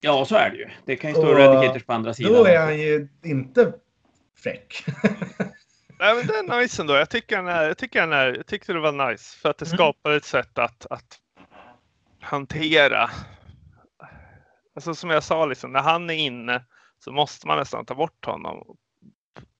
Ja, 0.00 0.24
så 0.24 0.34
är 0.34 0.50
det 0.50 0.56
ju. 0.56 0.68
Det 0.84 0.96
kan 0.96 1.10
ju 1.10 1.14
stå 1.14 1.34
Radicators 1.34 1.84
på 1.84 1.92
andra 1.92 2.14
sidan. 2.14 2.32
Då 2.32 2.44
är 2.44 2.58
han 2.58 2.78
ju 2.78 3.08
inte 3.24 3.72
fräck. 4.36 4.84
Nej, 6.02 6.16
men 6.16 6.26
det 6.26 6.34
är 6.34 6.60
nice 6.60 6.82
ändå. 6.82 6.94
Jag 6.94 7.10
tycker, 7.10 7.36
han 7.36 7.48
är, 7.48 7.64
jag, 7.64 7.78
tycker 7.78 8.00
han 8.00 8.12
är, 8.12 8.34
jag 8.36 8.46
tyckte 8.46 8.72
det 8.72 8.80
var 8.80 9.10
nice 9.10 9.38
för 9.38 9.50
att 9.50 9.58
det 9.58 9.66
mm. 9.66 9.76
skapar 9.76 10.10
ett 10.10 10.24
sätt 10.24 10.58
att, 10.58 10.86
att 10.90 11.18
hantera. 12.20 13.10
Alltså 14.74 14.94
som 14.94 15.10
jag 15.10 15.22
sa, 15.22 15.46
liksom, 15.46 15.72
när 15.72 15.80
han 15.80 16.10
är 16.10 16.14
inne 16.14 16.64
så 16.98 17.12
måste 17.12 17.46
man 17.46 17.58
nästan 17.58 17.84
ta 17.84 17.94
bort 17.94 18.24
honom. 18.24 18.76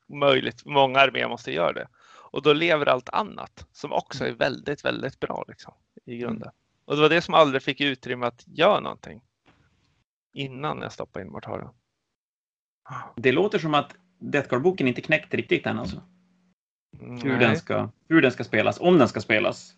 Möjligt, 0.09 0.65
många 0.65 1.01
arméer 1.01 1.29
måste 1.29 1.53
göra 1.53 1.73
det. 1.73 1.89
Och 2.31 2.43
då 2.43 2.53
lever 2.53 2.87
allt 2.87 3.09
annat 3.09 3.67
som 3.73 3.93
också 3.93 4.27
är 4.27 4.33
väldigt, 4.33 4.85
väldigt 4.85 5.21
bra 5.21 5.45
liksom, 5.49 5.75
i 6.05 6.17
grunden. 6.17 6.43
Mm. 6.43 6.55
Och 6.85 6.97
det 6.97 7.03
var 7.03 7.09
det 7.09 7.23
som 7.23 7.35
aldrig 7.35 7.63
fick 7.63 7.81
utrymme 7.81 8.27
att 8.27 8.45
göra 8.47 8.81
någonting 8.81 9.23
innan 10.33 10.83
jag 10.83 10.93
stoppade 10.93 11.25
in 11.25 11.33
Mortarion. 11.33 11.75
Det 13.17 13.33
låter 13.33 13.59
som 13.59 13.75
att 13.75 13.95
Deathguard-boken 14.19 14.89
inte 14.89 15.01
knäckt 15.01 15.35
riktigt 15.35 15.67
än 15.67 15.79
alltså. 15.79 16.03
Hur 17.23 17.39
den, 17.39 17.57
ska, 17.57 17.89
hur 18.09 18.23
den 18.23 18.33
ska 18.33 18.45
spelas, 18.45 18.81
om 18.81 18.99
den 18.99 19.09
ska 19.09 19.21
spelas. 19.21 19.75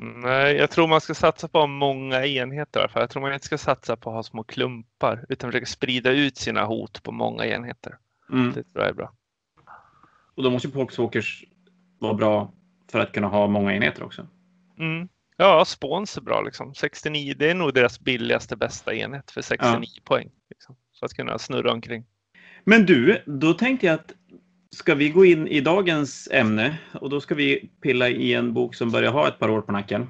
Nej, 0.00 0.56
jag 0.56 0.70
tror 0.70 0.88
man 0.88 1.00
ska 1.00 1.14
satsa 1.14 1.48
på 1.48 1.66
många 1.66 2.26
enheter. 2.26 2.88
För 2.88 3.00
jag 3.00 3.10
tror 3.10 3.22
man 3.22 3.32
inte 3.32 3.46
ska 3.46 3.58
satsa 3.58 3.96
på 3.96 4.10
att 4.10 4.16
ha 4.16 4.22
små 4.22 4.42
klumpar 4.42 5.24
utan 5.28 5.50
försöka 5.50 5.66
sprida 5.66 6.10
ut 6.10 6.36
sina 6.36 6.64
hot 6.64 7.02
på 7.02 7.12
många 7.12 7.46
enheter. 7.46 7.96
Mm. 8.32 8.52
Det 8.52 8.62
tror 8.62 8.84
jag 8.84 8.88
är 8.88 8.94
bra. 8.94 9.12
Och 10.34 10.42
då 10.42 10.50
måste 10.50 10.68
ju 10.68 10.74
Poxwalkers 10.74 11.44
vara 11.98 12.14
bra 12.14 12.52
för 12.90 12.98
att 12.98 13.12
kunna 13.12 13.26
ha 13.26 13.46
många 13.46 13.74
enheter 13.74 14.02
också. 14.02 14.26
Mm. 14.78 15.08
Ja, 15.36 15.64
spåns 15.64 16.16
är 16.16 16.20
bra 16.20 16.42
liksom. 16.42 16.74
69, 16.74 17.34
det 17.38 17.50
är 17.50 17.54
nog 17.54 17.74
deras 17.74 18.00
billigaste 18.00 18.56
bästa 18.56 18.94
enhet 18.94 19.30
för 19.30 19.42
69 19.42 19.90
ja. 19.94 20.02
poäng. 20.04 20.30
Liksom, 20.50 20.76
för 20.98 21.06
att 21.06 21.14
kunna 21.14 21.38
snurra 21.38 21.72
omkring. 21.72 22.04
Men 22.64 22.86
du, 22.86 23.22
då 23.26 23.54
tänkte 23.54 23.86
jag 23.86 23.94
att 23.94 24.12
ska 24.76 24.94
vi 24.94 25.08
gå 25.08 25.24
in 25.24 25.48
i 25.48 25.60
dagens 25.60 26.28
ämne 26.32 26.78
och 26.92 27.10
då 27.10 27.20
ska 27.20 27.34
vi 27.34 27.70
pilla 27.82 28.08
i 28.08 28.34
en 28.34 28.52
bok 28.54 28.74
som 28.74 28.90
börjar 28.90 29.12
ha 29.12 29.28
ett 29.28 29.38
par 29.38 29.48
år 29.48 29.60
på 29.60 29.72
nacken. 29.72 30.06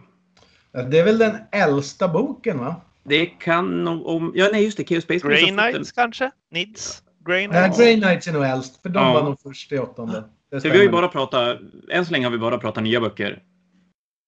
Det 0.72 0.98
är 0.98 1.04
väl 1.04 1.18
den 1.18 1.36
äldsta 1.52 2.08
boken 2.08 2.58
va? 2.58 2.80
Det 3.04 3.26
kan 3.26 3.84
nog 3.84 4.06
om... 4.06 4.32
Ja, 4.34 4.48
nej 4.52 4.64
just 4.64 4.76
det. 4.76 4.84
Chaos 4.84 5.04
Space 5.04 5.28
Grey 5.28 5.46
Knights 5.46 5.92
kanske? 5.92 6.30
Nids? 6.50 7.02
Grey 7.26 7.46
Knights? 7.46 7.78
Ja, 7.78 7.84
Grey 7.84 8.00
Knights 8.00 8.28
är 8.28 8.32
nog 8.32 8.44
äldst. 8.44 8.82
För 8.82 8.88
de 8.88 9.02
ja. 9.02 9.12
var 9.12 9.22
nog 9.22 9.40
först 9.40 9.72
i 9.72 9.78
åttonde. 9.78 10.24
Så 10.50 10.68
vi 10.68 10.76
har 10.76 10.84
ju 10.84 10.90
bara 10.90 11.08
pratat... 11.08 11.58
Än 11.90 12.06
så 12.06 12.12
länge 12.12 12.26
har 12.26 12.32
vi 12.32 12.38
bara 12.38 12.58
pratat 12.58 12.82
nya 12.82 13.00
böcker. 13.00 13.42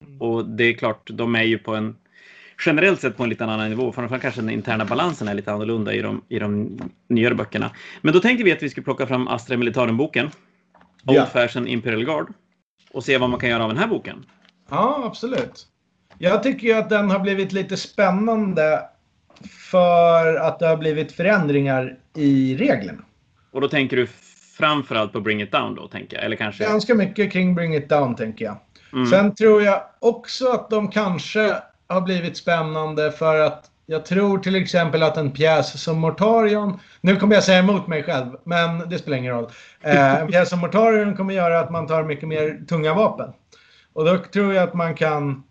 Mm. 0.06 0.20
Och 0.20 0.44
det 0.44 0.64
är 0.64 0.72
klart, 0.72 1.10
de 1.12 1.34
är 1.34 1.42
ju 1.42 1.58
på 1.58 1.74
en 1.74 1.96
generellt 2.66 3.00
sett 3.00 3.16
på 3.16 3.22
en 3.22 3.28
lite 3.28 3.44
annan 3.44 3.70
nivå. 3.70 3.92
Framförallt 3.92 4.22
kanske 4.22 4.40
den 4.40 4.50
interna 4.50 4.84
balansen 4.84 5.28
är 5.28 5.34
lite 5.34 5.52
annorlunda 5.52 5.94
i 5.94 6.00
de, 6.00 6.22
i 6.28 6.38
de 6.38 6.78
nyare 7.08 7.34
böckerna. 7.34 7.70
Men 8.00 8.14
då 8.14 8.20
tänkte 8.20 8.44
vi 8.44 8.52
att 8.52 8.62
vi 8.62 8.70
skulle 8.70 8.84
plocka 8.84 9.06
fram 9.06 9.28
Astra 9.28 9.56
Militarum-boken. 9.56 10.26
Old 11.06 11.16
ja. 11.16 11.26
Fashion 11.26 11.66
Imperial 11.66 12.04
Guard. 12.04 12.32
Och 12.92 13.04
se 13.04 13.18
vad 13.18 13.30
man 13.30 13.40
kan 13.40 13.50
göra 13.50 13.62
av 13.62 13.68
den 13.68 13.78
här 13.78 13.86
boken. 13.86 14.26
Ja, 14.70 15.02
absolut. 15.04 15.66
Jag 16.18 16.42
tycker 16.42 16.66
ju 16.66 16.72
att 16.72 16.90
den 16.90 17.10
har 17.10 17.18
blivit 17.18 17.52
lite 17.52 17.76
spännande 17.76 18.82
för 19.70 20.34
att 20.34 20.58
det 20.58 20.66
har 20.66 20.76
blivit 20.76 21.12
förändringar 21.12 21.98
i 22.16 22.56
reglerna. 22.56 23.02
Och 23.50 23.60
då 23.60 23.68
tänker 23.68 23.96
du 23.96 24.06
framförallt 24.58 25.12
på 25.12 25.20
Bring 25.20 25.42
It 25.42 25.52
Down 25.52 25.74
då, 25.74 25.88
tänker 25.88 26.16
jag? 26.16 26.24
Eller 26.24 26.36
kanske... 26.36 26.64
Ganska 26.64 26.94
mycket 26.94 27.32
kring 27.32 27.54
Bring 27.54 27.74
It 27.74 27.88
Down, 27.88 28.16
tänker 28.16 28.44
jag. 28.44 28.56
Mm. 28.92 29.06
Sen 29.06 29.34
tror 29.34 29.62
jag 29.62 29.82
också 29.98 30.48
att 30.48 30.70
de 30.70 30.90
kanske 30.90 31.56
har 31.90 32.00
blivit 32.00 32.36
spännande 32.36 33.12
för 33.12 33.40
att 33.40 33.70
jag 33.86 34.04
tror 34.04 34.38
till 34.38 34.56
exempel 34.56 35.02
att 35.02 35.16
en 35.16 35.30
pjäs 35.30 35.82
som 35.82 35.98
Mortarion, 35.98 36.80
nu 37.00 37.16
kommer 37.16 37.34
jag 37.34 37.44
säga 37.44 37.58
emot 37.58 37.86
mig 37.86 38.02
själv, 38.02 38.36
men 38.44 38.88
det 38.88 38.98
spelar 38.98 39.16
ingen 39.16 39.34
roll. 39.34 39.50
Eh, 39.80 40.20
en 40.20 40.28
pjäs 40.28 40.48
som 40.48 40.58
Mortarion 40.58 41.16
kommer 41.16 41.34
göra 41.34 41.60
att 41.60 41.70
man 41.70 41.86
tar 41.86 42.02
mycket 42.02 42.28
mer 42.28 42.64
tunga 42.68 42.94
vapen. 42.94 43.32
Och 43.92 44.04
då 44.04 44.18
tror 44.18 44.54
jag 44.54 44.68
att 44.68 44.74
man 44.74 44.94
kan 44.94 45.42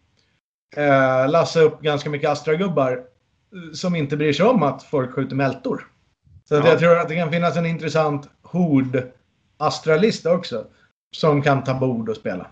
eh, 0.75 1.29
lassa 1.29 1.59
upp 1.59 1.81
ganska 1.81 2.09
mycket 2.09 2.29
Astra-gubbar 2.29 2.91
eh, 2.91 3.73
som 3.73 3.95
inte 3.95 4.17
bryr 4.17 4.33
sig 4.33 4.45
om 4.45 4.63
att 4.63 4.83
folk 4.83 5.13
skjuter 5.13 5.35
mältor. 5.35 5.87
Så 6.45 6.55
ja. 6.55 6.67
jag 6.67 6.79
tror 6.79 6.99
att 6.99 7.09
det 7.09 7.15
kan 7.15 7.31
finnas 7.31 7.57
en 7.57 7.65
intressant 7.65 8.29
hord 8.41 9.03
Astra-lista 9.57 10.33
också. 10.33 10.65
Som 11.15 11.41
kan 11.41 11.63
ta 11.63 11.73
bord 11.73 12.09
och 12.09 12.15
spela. 12.15 12.47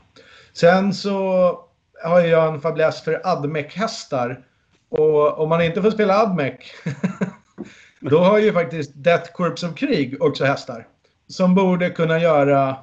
Sen 0.53 0.93
så 0.93 1.66
har 2.03 2.21
jag 2.21 2.53
en 2.53 2.61
fäbless 2.61 3.01
för 3.01 3.21
Admec-hästar. 3.23 4.43
Och 4.89 5.39
om 5.39 5.49
man 5.49 5.61
inte 5.61 5.81
får 5.81 5.91
spela 5.91 6.17
Admec 6.17 6.55
då 7.99 8.19
har 8.19 8.39
ju 8.39 8.53
faktiskt 8.53 8.91
Death 8.95 9.31
Corps 9.31 9.63
of 9.63 9.75
Krig 9.75 10.21
också 10.21 10.45
hästar. 10.45 10.87
Som 11.27 11.55
borde 11.55 11.89
kunna 11.89 12.19
göra 12.19 12.75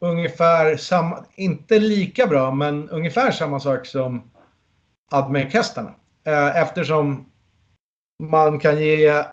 ungefär 0.00 0.76
samma, 0.76 1.24
inte 1.34 1.78
lika 1.78 2.26
bra, 2.26 2.54
men 2.54 2.88
ungefär 2.88 3.30
samma 3.30 3.60
sak 3.60 3.86
som 3.86 4.30
Admec-hästarna. 5.10 5.94
Eh, 6.24 6.56
eftersom 6.56 7.26
man 8.22 8.58
kan 8.58 8.78
ge 8.78 9.24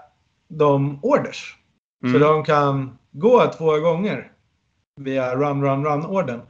dem 0.47 0.99
orders. 1.01 1.55
Mm. 2.03 2.13
Så 2.13 2.27
de 2.27 2.43
kan 2.43 2.97
gå 3.11 3.51
två 3.57 3.79
gånger 3.79 4.31
via 5.01 5.35
run, 5.35 5.63
run, 5.63 5.85
run-orden. 5.85 6.41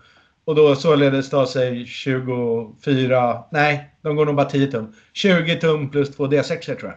Och 0.45 0.55
då 0.55 0.75
således 0.75 1.29
ta 1.29 1.45
sig 1.45 1.85
24, 1.85 3.43
nej, 3.51 3.89
de 4.01 4.15
går 4.15 4.25
nog 4.25 4.35
bara 4.35 4.49
10 4.49 4.67
tum. 4.67 4.93
20 5.13 5.55
tum 5.55 5.89
plus 5.89 6.15
2 6.15 6.27
D6 6.27 6.75
tror 6.75 6.91
jag. 6.91 6.95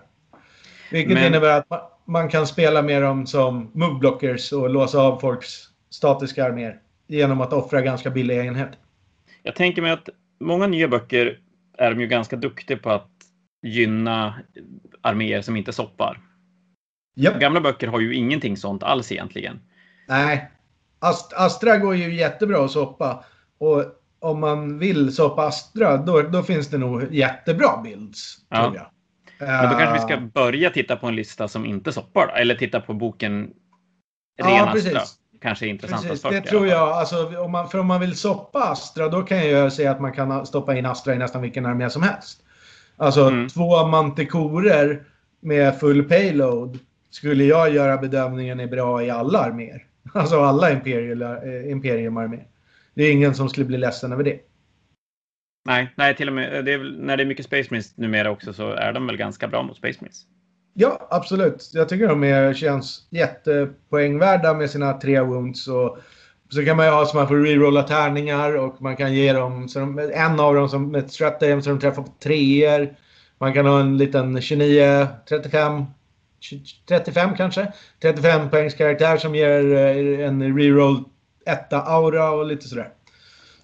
Vilket 0.90 1.14
Men... 1.14 1.26
innebär 1.26 1.58
att 1.58 1.70
man, 1.70 1.80
man, 2.06 2.28
kan 2.28 2.46
spela 2.46 2.82
med 2.82 3.02
dem 3.02 3.26
som 3.26 3.70
moveblockers 3.74 4.52
och 4.52 4.70
låsa 4.70 4.98
av 4.98 5.20
folks 5.20 5.64
statiska 5.90 6.44
arméer. 6.44 6.80
Genom 7.06 7.40
att 7.40 7.52
offra 7.52 7.80
ganska 7.80 8.10
billiga 8.10 8.44
enheter. 8.44 8.76
Jag 9.42 9.54
tänker 9.54 9.82
mig 9.82 9.90
att 9.90 10.08
många 10.40 10.66
nya 10.66 10.88
böcker 10.88 11.38
är 11.78 11.90
de 11.90 12.00
ju 12.00 12.06
ganska 12.06 12.36
duktiga 12.36 12.76
på 12.76 12.90
att 12.90 13.10
gynna 13.62 14.34
arméer 15.02 15.42
som 15.42 15.56
inte 15.56 15.72
soppar. 15.72 16.20
Yep. 17.16 17.40
Gamla 17.40 17.60
böcker 17.60 17.86
har 17.86 18.00
ju 18.00 18.14
ingenting 18.14 18.56
sånt 18.56 18.82
alls 18.82 19.12
egentligen. 19.12 19.60
Nej. 20.08 20.50
Ast 20.98 21.32
Astra 21.32 21.76
går 21.76 21.96
ju 21.96 22.14
jättebra 22.14 22.64
att 22.64 22.70
soppa. 22.70 23.24
Och 23.58 23.84
om 24.20 24.40
man 24.40 24.78
vill 24.78 25.14
soppa 25.14 25.46
Astra, 25.46 25.96
då, 25.96 26.22
då 26.22 26.42
finns 26.42 26.68
det 26.68 26.78
nog 26.78 27.14
jättebra 27.14 27.80
builds. 27.82 28.36
Ja. 28.48 28.72
Jag. 28.74 28.86
Men 29.38 29.72
då 29.72 29.78
kanske 29.78 29.94
vi 29.94 30.00
ska 30.00 30.14
eh. 30.14 30.20
börja 30.20 30.70
titta 30.70 30.96
på 30.96 31.06
en 31.06 31.16
lista 31.16 31.48
som 31.48 31.64
inte 31.64 31.92
soppar? 31.92 32.28
Eller 32.36 32.54
titta 32.54 32.80
på 32.80 32.94
boken 32.94 33.50
Ren 34.42 34.56
ja, 34.56 34.72
Astra. 34.72 35.00
Kanske 35.40 35.66
är 35.66 35.68
intressantast 35.68 36.08
precis, 36.08 36.22
först. 36.22 36.44
Det 36.44 36.50
tror 36.50 36.66
jag. 36.66 36.88
Alltså, 36.88 37.38
om 37.38 37.52
man, 37.52 37.68
för 37.68 37.78
om 37.78 37.86
man 37.86 38.00
vill 38.00 38.16
soppa 38.16 38.58
Astra, 38.58 39.08
då 39.08 39.22
kan 39.22 39.48
jag 39.48 39.72
säga 39.72 39.90
att 39.90 40.00
man 40.00 40.12
kan 40.12 40.46
stoppa 40.46 40.76
in 40.76 40.86
Astra 40.86 41.14
i 41.14 41.18
nästan 41.18 41.42
vilken 41.42 41.66
armé 41.66 41.90
som 41.90 42.02
helst. 42.02 42.42
Alltså 42.96 43.20
mm. 43.20 43.48
två 43.48 43.86
mantikorer 43.86 45.02
med 45.40 45.80
full 45.80 46.04
payload 46.04 46.78
skulle 47.10 47.44
jag 47.44 47.74
göra 47.74 47.96
bedömningen 47.96 48.60
är 48.60 48.66
bra 48.66 49.02
i 49.02 49.10
alla 49.10 49.38
arméer. 49.38 49.84
Alltså 50.14 50.40
alla 50.40 50.70
imperium, 50.70 51.22
eh, 51.22 51.70
imperiumarméer. 51.70 52.46
Det 52.98 53.04
är 53.04 53.12
ingen 53.12 53.34
som 53.34 53.48
skulle 53.48 53.66
bli 53.66 53.78
ledsen 53.78 54.12
över 54.12 54.24
det. 54.24 54.40
Nej, 55.66 55.94
nej 55.96 56.16
till 56.16 56.28
och 56.28 56.34
med 56.34 56.64
det 56.64 56.72
är, 56.72 56.96
när 56.98 57.16
det 57.16 57.22
är 57.22 57.26
mycket 57.26 57.44
Space 57.44 57.68
Marines 57.70 57.96
numera 57.96 58.30
också 58.30 58.52
så 58.52 58.70
är 58.70 58.92
de 58.92 59.06
väl 59.06 59.16
ganska 59.16 59.48
bra 59.48 59.62
mot 59.62 59.76
Space 59.76 59.98
Marines. 60.00 60.22
Ja, 60.74 61.08
absolut. 61.10 61.70
Jag 61.72 61.88
tycker 61.88 62.08
de 62.08 62.24
är, 62.24 62.54
känns 62.54 63.06
jättepoängvärda 63.10 64.54
med 64.54 64.70
sina 64.70 64.92
tre 64.92 65.20
wounds. 65.20 65.68
Och 65.68 65.98
så 66.48 66.64
kan 66.64 66.76
man 66.76 66.86
ju 66.86 66.92
ha 66.92 67.06
så 67.06 67.16
man 67.16 67.28
får 67.28 67.36
rerolla 67.36 67.82
tärningar 67.82 68.56
och 68.56 68.82
man 68.82 68.96
kan 68.96 69.14
ge 69.14 69.32
dem, 69.32 69.68
så 69.68 69.78
de, 69.78 69.98
en 70.14 70.40
av 70.40 70.54
dem 70.54 70.68
som 70.68 70.94
ett 70.94 71.12
stratagem 71.12 71.62
så 71.62 71.70
de 71.70 71.80
träffar 71.80 72.02
på 72.02 72.14
treor. 72.22 72.96
Man 73.38 73.54
kan 73.54 73.66
ha 73.66 73.80
en 73.80 73.98
liten 73.98 74.40
29, 74.40 75.08
35, 75.28 75.84
35 76.88 77.36
kanske. 77.36 77.72
35 78.02 78.50
poängs 78.50 78.74
karaktär 78.74 79.16
som 79.16 79.34
ger 79.34 79.74
eh, 79.74 80.26
en 80.26 80.58
reroll 80.58 81.04
etta 81.48 81.82
aura 81.82 82.30
och 82.30 82.46
lite 82.46 82.68
sådär. 82.68 82.88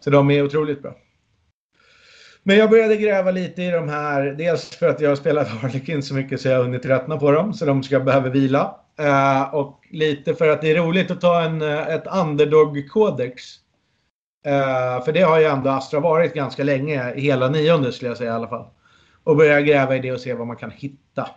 Så 0.00 0.10
de 0.10 0.30
är 0.30 0.42
otroligt 0.42 0.82
bra. 0.82 0.94
Men 2.42 2.56
jag 2.56 2.70
började 2.70 2.96
gräva 2.96 3.30
lite 3.30 3.62
i 3.62 3.70
de 3.70 3.88
här. 3.88 4.22
Dels 4.22 4.76
för 4.76 4.88
att 4.88 5.00
jag 5.00 5.08
har 5.08 5.16
spelat 5.16 5.48
Harlequin 5.62 6.02
så 6.02 6.14
mycket 6.14 6.40
så 6.40 6.48
jag 6.48 6.56
har 6.56 6.64
hunnit 6.64 6.82
tröttna 6.82 7.16
på 7.16 7.30
dem. 7.30 7.54
Så 7.54 7.64
de 7.64 7.82
ska 7.82 8.00
behöva 8.00 8.28
vila. 8.28 8.76
Eh, 8.98 9.54
och 9.54 9.80
lite 9.90 10.34
för 10.34 10.48
att 10.48 10.60
det 10.60 10.70
är 10.70 10.74
roligt 10.74 11.10
att 11.10 11.20
ta 11.20 11.42
en, 11.42 11.62
eh, 11.62 11.88
ett 11.88 12.06
underdog-kodex. 12.06 13.42
Eh, 14.46 15.04
för 15.04 15.12
det 15.12 15.20
har 15.20 15.38
ju 15.38 15.44
ändå 15.44 15.70
Astra 15.70 16.00
varit 16.00 16.34
ganska 16.34 16.64
länge. 16.64 17.14
Hela 17.16 17.48
nionde 17.48 17.92
skulle 17.92 18.10
jag 18.10 18.18
säga 18.18 18.30
i 18.30 18.34
alla 18.34 18.48
fall. 18.48 18.66
Och 19.24 19.36
börja 19.36 19.60
gräva 19.60 19.96
i 19.96 19.98
det 19.98 20.12
och 20.12 20.20
se 20.20 20.34
vad 20.34 20.46
man 20.46 20.56
kan 20.56 20.70
hitta. 20.70 21.28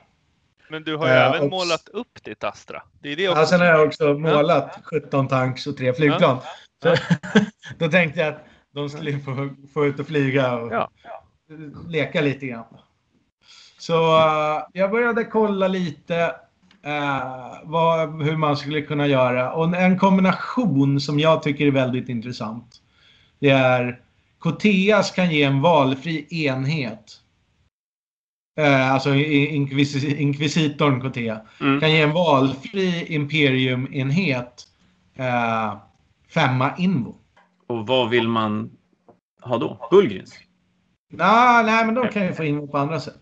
Men 0.69 0.83
du 0.83 0.95
har 0.95 1.07
ju 1.07 1.13
uh, 1.13 1.19
även 1.19 1.41
och... 1.41 1.49
målat 1.49 1.89
upp 1.89 2.23
ditt 2.23 2.43
Astra. 2.43 2.83
Det 3.01 3.11
är 3.11 3.15
det 3.15 3.29
också. 3.29 3.41
Ja, 3.41 3.45
sen 3.47 3.59
har 3.59 3.67
jag 3.67 3.87
också 3.87 4.13
målat 4.13 4.79
17 4.83 5.27
tanks 5.27 5.67
och 5.67 5.77
tre 5.77 5.93
flygplan. 5.93 6.37
Ja. 6.83 6.95
Så, 6.95 7.03
då 7.77 7.91
tänkte 7.91 8.19
jag 8.19 8.29
att 8.29 8.45
de 8.73 8.89
skulle 8.89 9.19
få, 9.19 9.49
få 9.73 9.85
ut 9.85 9.99
och 9.99 10.07
flyga 10.07 10.55
och 10.55 10.73
ja. 10.73 10.91
leka 11.87 12.21
lite 12.21 12.47
grann. 12.47 12.65
Så 13.77 14.17
uh, 14.17 14.63
jag 14.73 14.91
började 14.91 15.23
kolla 15.23 15.67
lite 15.67 16.35
uh, 16.85 17.59
vad, 17.63 18.23
hur 18.23 18.37
man 18.37 18.57
skulle 18.57 18.81
kunna 18.81 19.07
göra. 19.07 19.53
Och 19.53 19.75
en 19.75 19.99
kombination 19.99 21.01
som 21.01 21.19
jag 21.19 21.43
tycker 21.43 21.67
är 21.67 21.71
väldigt 21.71 22.09
intressant. 22.09 22.81
Det 23.39 23.49
är 23.49 24.01
Coteas 24.39 25.11
kan 25.11 25.31
ge 25.31 25.43
en 25.43 25.61
valfri 25.61 26.45
enhet 26.45 27.21
Eh, 28.57 28.93
alltså 28.93 29.15
inkvis 29.15 30.03
inkvisitorn 30.03 31.01
Cotea, 31.01 31.41
mm. 31.61 31.79
kan 31.79 31.91
ge 31.91 32.01
en 32.01 32.11
valfri 32.11 33.05
Imperium-enhet 33.09 34.67
eh, 35.15 35.77
femma 36.33 36.73
Invo. 36.77 37.15
Och 37.67 37.87
vad 37.87 38.09
vill 38.09 38.27
man 38.27 38.71
ha 39.41 39.57
då? 39.57 39.87
Bullgrins? 39.91 40.33
Nah, 41.11 41.65
nej, 41.65 41.85
men 41.85 41.95
de 41.95 42.07
kan 42.07 42.25
ju 42.25 42.33
få 42.33 42.43
Invo 42.43 42.67
på 42.67 42.77
andra 42.77 42.99
sätt. 42.99 43.19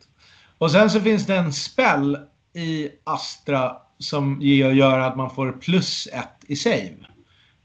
Och 0.57 0.71
sen 0.71 0.89
så 0.89 1.01
finns 1.01 1.25
det 1.25 1.35
en 1.35 1.53
spell 1.53 2.17
i 2.53 2.89
Astra 3.03 3.77
som 3.99 4.41
gör 4.41 4.99
att 4.99 5.17
man 5.17 5.29
får 5.29 5.51
plus 5.51 6.07
ett 6.13 6.43
i 6.47 6.55
save. 6.55 6.97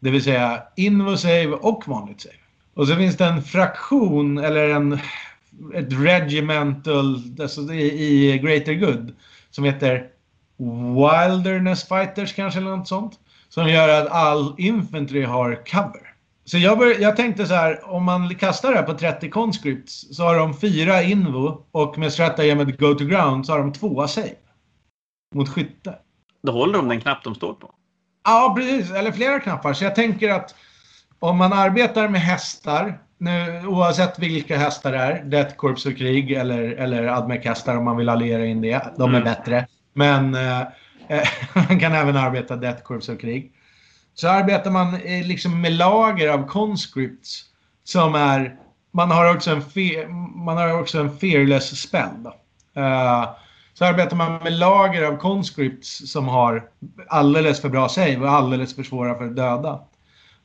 Det 0.01 0.11
vill 0.11 0.25
säga 0.25 0.63
Invo 0.77 1.17
save 1.17 1.47
och 1.47 1.83
vanligt 1.87 2.21
save. 2.21 2.35
Och 2.75 2.89
så 2.89 2.97
finns 2.97 3.17
det 3.17 3.25
en 3.25 3.43
fraktion 3.43 4.39
eller 4.39 4.69
en 4.69 4.99
ett 5.75 5.93
regimental 5.93 7.23
alltså 7.41 7.73
i, 7.73 8.39
Greater 8.39 8.75
Good 8.75 9.13
som 9.51 9.65
heter 9.65 10.07
Wilderness 10.95 11.89
Fighters 11.89 12.35
kanske 12.35 12.61
eller 12.61 12.77
något 12.77 12.89
sånt. 12.89 13.19
Som 13.49 13.69
gör 13.69 14.03
att 14.03 14.11
all 14.11 14.55
infantry 14.59 15.23
har 15.23 15.55
cover. 15.67 16.11
Så 16.45 16.59
jag, 16.59 16.79
bör, 16.79 17.01
jag 17.01 17.17
tänkte 17.17 17.47
så 17.47 17.55
här, 17.55 17.91
om 17.91 18.05
man 18.05 18.35
kastar 18.35 18.71
det 18.71 18.77
här 18.77 18.83
på 18.83 18.95
30 18.95 19.31
conscripts 19.31 20.17
så 20.17 20.23
har 20.23 20.39
de 20.39 20.55
fyra 20.55 21.03
invo 21.03 21.65
och 21.71 21.99
med 21.99 22.13
stratagemet 22.13 22.79
go 22.79 22.95
to 22.95 23.05
ground 23.05 23.47
så 23.47 23.53
har 23.53 23.59
de 23.59 23.73
tvåa 23.73 24.09
save. 24.09 24.35
Mot 25.35 25.49
skytte. 25.49 25.95
Då 26.43 26.53
håller 26.53 26.79
de 26.79 26.89
den 26.89 27.01
knapp 27.01 27.25
de 27.25 27.35
står 27.35 27.55
på. 27.55 27.75
Ja, 28.25 28.55
precis. 28.57 28.91
Eller 28.91 29.13
flera 29.13 29.41
knappar. 29.41 29.73
Så 29.73 29.85
jag 29.85 29.95
tänker 29.95 30.29
att 30.29 30.55
om 31.19 31.37
man 31.37 31.53
arbetar 31.53 32.09
med 32.09 32.21
hästar, 32.21 33.01
nu, 33.21 33.67
oavsett 33.67 34.19
vilka 34.19 34.59
hästar 34.59 34.93
det 34.93 34.99
är, 34.99 35.25
Death 35.25 35.57
Corps 35.57 35.87
och 35.87 35.97
krig 35.97 36.33
eller, 36.33 36.63
eller 36.63 37.07
Admec-hästar 37.07 37.77
om 37.77 37.85
man 37.85 37.97
vill 37.97 38.09
alliera 38.09 38.47
in 38.47 38.61
det. 38.61 38.83
De 38.97 39.15
är 39.15 39.21
mm. 39.21 39.25
bättre. 39.25 39.67
Men 39.93 40.35
eh, 40.35 40.63
man 41.69 41.81
kan 41.81 41.93
även 41.93 42.17
arbeta 42.17 42.57
Death 42.57 42.83
Corps 42.83 43.09
och 43.09 43.21
krig. 43.21 43.53
Så 44.15 44.29
arbetar 44.29 44.71
man 44.71 44.95
eh, 44.95 45.27
liksom 45.27 45.61
med 45.61 45.73
lager 45.73 46.29
av 46.29 46.47
conscripts 46.47 47.45
som 47.85 48.15
är... 48.15 48.57
Man 48.93 49.11
har 49.11 49.35
också 49.35 49.51
en, 49.51 49.63
fe, 49.63 50.09
man 50.35 50.57
har 50.57 50.81
också 50.81 51.01
en 51.01 51.19
fearless 51.19 51.81
spell. 51.81 52.27
Uh, 52.77 53.31
så 53.75 53.85
arbetar 53.85 54.17
man 54.17 54.43
med 54.43 54.53
lager 54.53 55.03
av 55.03 55.17
conscripts 55.17 56.13
som 56.13 56.29
har 56.29 56.69
alldeles 57.09 57.61
för 57.61 57.69
bra 57.69 57.89
save 57.89 58.17
och 58.17 58.31
alldeles 58.31 58.77
för 58.77 58.83
svåra 58.83 59.19
för 59.19 59.25
att 59.25 59.37
döda. 59.37 59.81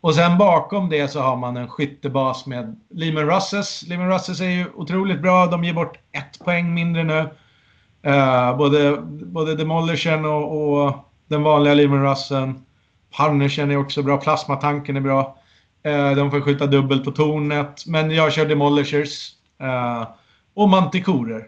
Och 0.05 0.15
sen 0.15 0.37
bakom 0.37 0.89
det 0.89 1.07
så 1.07 1.19
har 1.19 1.35
man 1.35 1.57
en 1.57 1.69
skyttebas 1.69 2.45
med 2.45 2.81
Lehman 2.89 3.25
Russes. 3.25 3.83
Lehman 3.87 4.09
Russes 4.09 4.41
är 4.41 4.49
ju 4.49 4.65
otroligt 4.73 5.21
bra. 5.21 5.45
De 5.45 5.63
ger 5.63 5.73
bort 5.73 5.97
ett 6.11 6.39
poäng 6.45 6.73
mindre 6.73 7.03
nu. 7.03 7.19
Uh, 8.11 8.57
både, 8.57 8.97
både 9.07 9.55
Demolishern 9.55 10.25
och, 10.25 10.73
och 10.73 10.95
den 11.27 11.43
vanliga 11.43 11.73
Lehman 11.73 12.03
Russen. 12.03 12.65
Punishen 13.17 13.71
är 13.71 13.77
också 13.77 14.03
bra. 14.03 14.17
Plasmatanken 14.17 14.95
är 14.95 15.01
bra. 15.01 15.37
Uh, 15.87 16.15
de 16.15 16.31
får 16.31 16.41
skjuta 16.41 16.67
dubbelt 16.67 17.03
på 17.03 17.11
tornet. 17.11 17.83
Men 17.87 18.11
jag 18.11 18.33
kör 18.33 18.45
Demolishers. 18.45 19.31
Uh, 19.63 20.07
och 20.53 20.69
Mantikorer. 20.69 21.47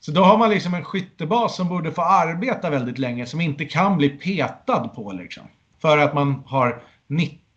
Så 0.00 0.10
då 0.10 0.24
har 0.24 0.38
man 0.38 0.50
liksom 0.50 0.74
en 0.74 0.84
skyttebas 0.84 1.56
som 1.56 1.68
borde 1.68 1.92
få 1.92 2.02
arbeta 2.02 2.70
väldigt 2.70 2.98
länge. 2.98 3.26
Som 3.26 3.40
inte 3.40 3.64
kan 3.64 3.96
bli 3.96 4.08
petad 4.08 4.88
på 4.88 5.12
liksom. 5.12 5.44
För 5.80 5.98
att 5.98 6.14
man 6.14 6.42
har 6.46 6.82
90 7.06 7.47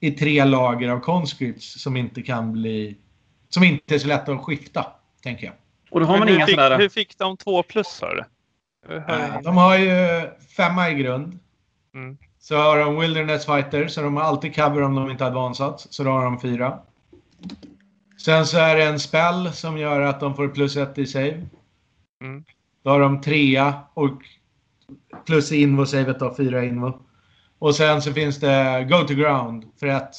i 0.00 0.10
tre 0.10 0.44
lager 0.44 0.88
av 0.88 1.00
conscripts 1.00 1.82
som 1.82 1.96
inte 1.96 2.22
kan 2.22 2.52
bli... 2.52 2.96
Som 3.48 3.64
inte 3.64 3.94
är 3.94 3.98
så 3.98 4.08
lätta 4.08 4.32
att 4.32 4.40
skifta, 4.40 4.86
tänker 5.22 5.46
jag. 5.46 5.54
Och 5.90 6.00
då 6.00 6.06
har 6.06 6.18
man 6.18 6.28
hur, 6.28 6.34
inga 6.34 6.46
fick, 6.46 6.54
sådär... 6.54 6.78
hur 6.78 6.88
fick 6.88 7.18
de 7.18 7.36
två 7.36 7.62
plus 7.62 8.00
hör 8.02 8.26
uh, 8.90 9.42
De 9.42 9.56
har 9.56 9.78
ju 9.78 10.30
femma 10.56 10.90
i 10.90 10.94
grund. 10.94 11.38
Mm. 11.94 12.18
Så 12.38 12.56
har 12.56 12.78
de 12.78 13.00
Wilderness 13.00 13.46
Fighter, 13.46 13.88
så 13.88 14.02
de 14.02 14.16
har 14.16 14.22
alltid 14.22 14.54
cover 14.54 14.82
om 14.82 14.94
de 14.94 15.10
inte 15.10 15.24
har 15.24 15.30
advansat. 15.30 15.86
Så 15.90 16.04
då 16.04 16.10
har 16.10 16.24
de 16.24 16.40
fyra. 16.40 16.78
Sen 18.24 18.46
så 18.46 18.58
är 18.58 18.76
det 18.76 18.84
en 18.84 19.00
spell 19.00 19.52
som 19.52 19.78
gör 19.78 20.00
att 20.00 20.20
de 20.20 20.36
får 20.36 20.48
plus 20.48 20.76
ett 20.76 20.98
i 20.98 21.06
save. 21.06 21.46
Mm. 22.22 22.44
Då 22.82 22.90
har 22.90 23.00
de 23.00 23.20
trea 23.20 23.74
och 23.94 24.22
plus 25.26 25.52
i 25.52 25.62
invo-savet 25.62 26.18
då, 26.18 26.34
fyra 26.36 26.64
invo. 26.64 27.02
Och 27.60 27.74
sen 27.74 28.02
så 28.02 28.12
finns 28.12 28.40
det 28.40 28.86
Go 28.90 29.06
to 29.06 29.14
Ground 29.14 29.64
för 29.80 29.86
ett 29.86 30.14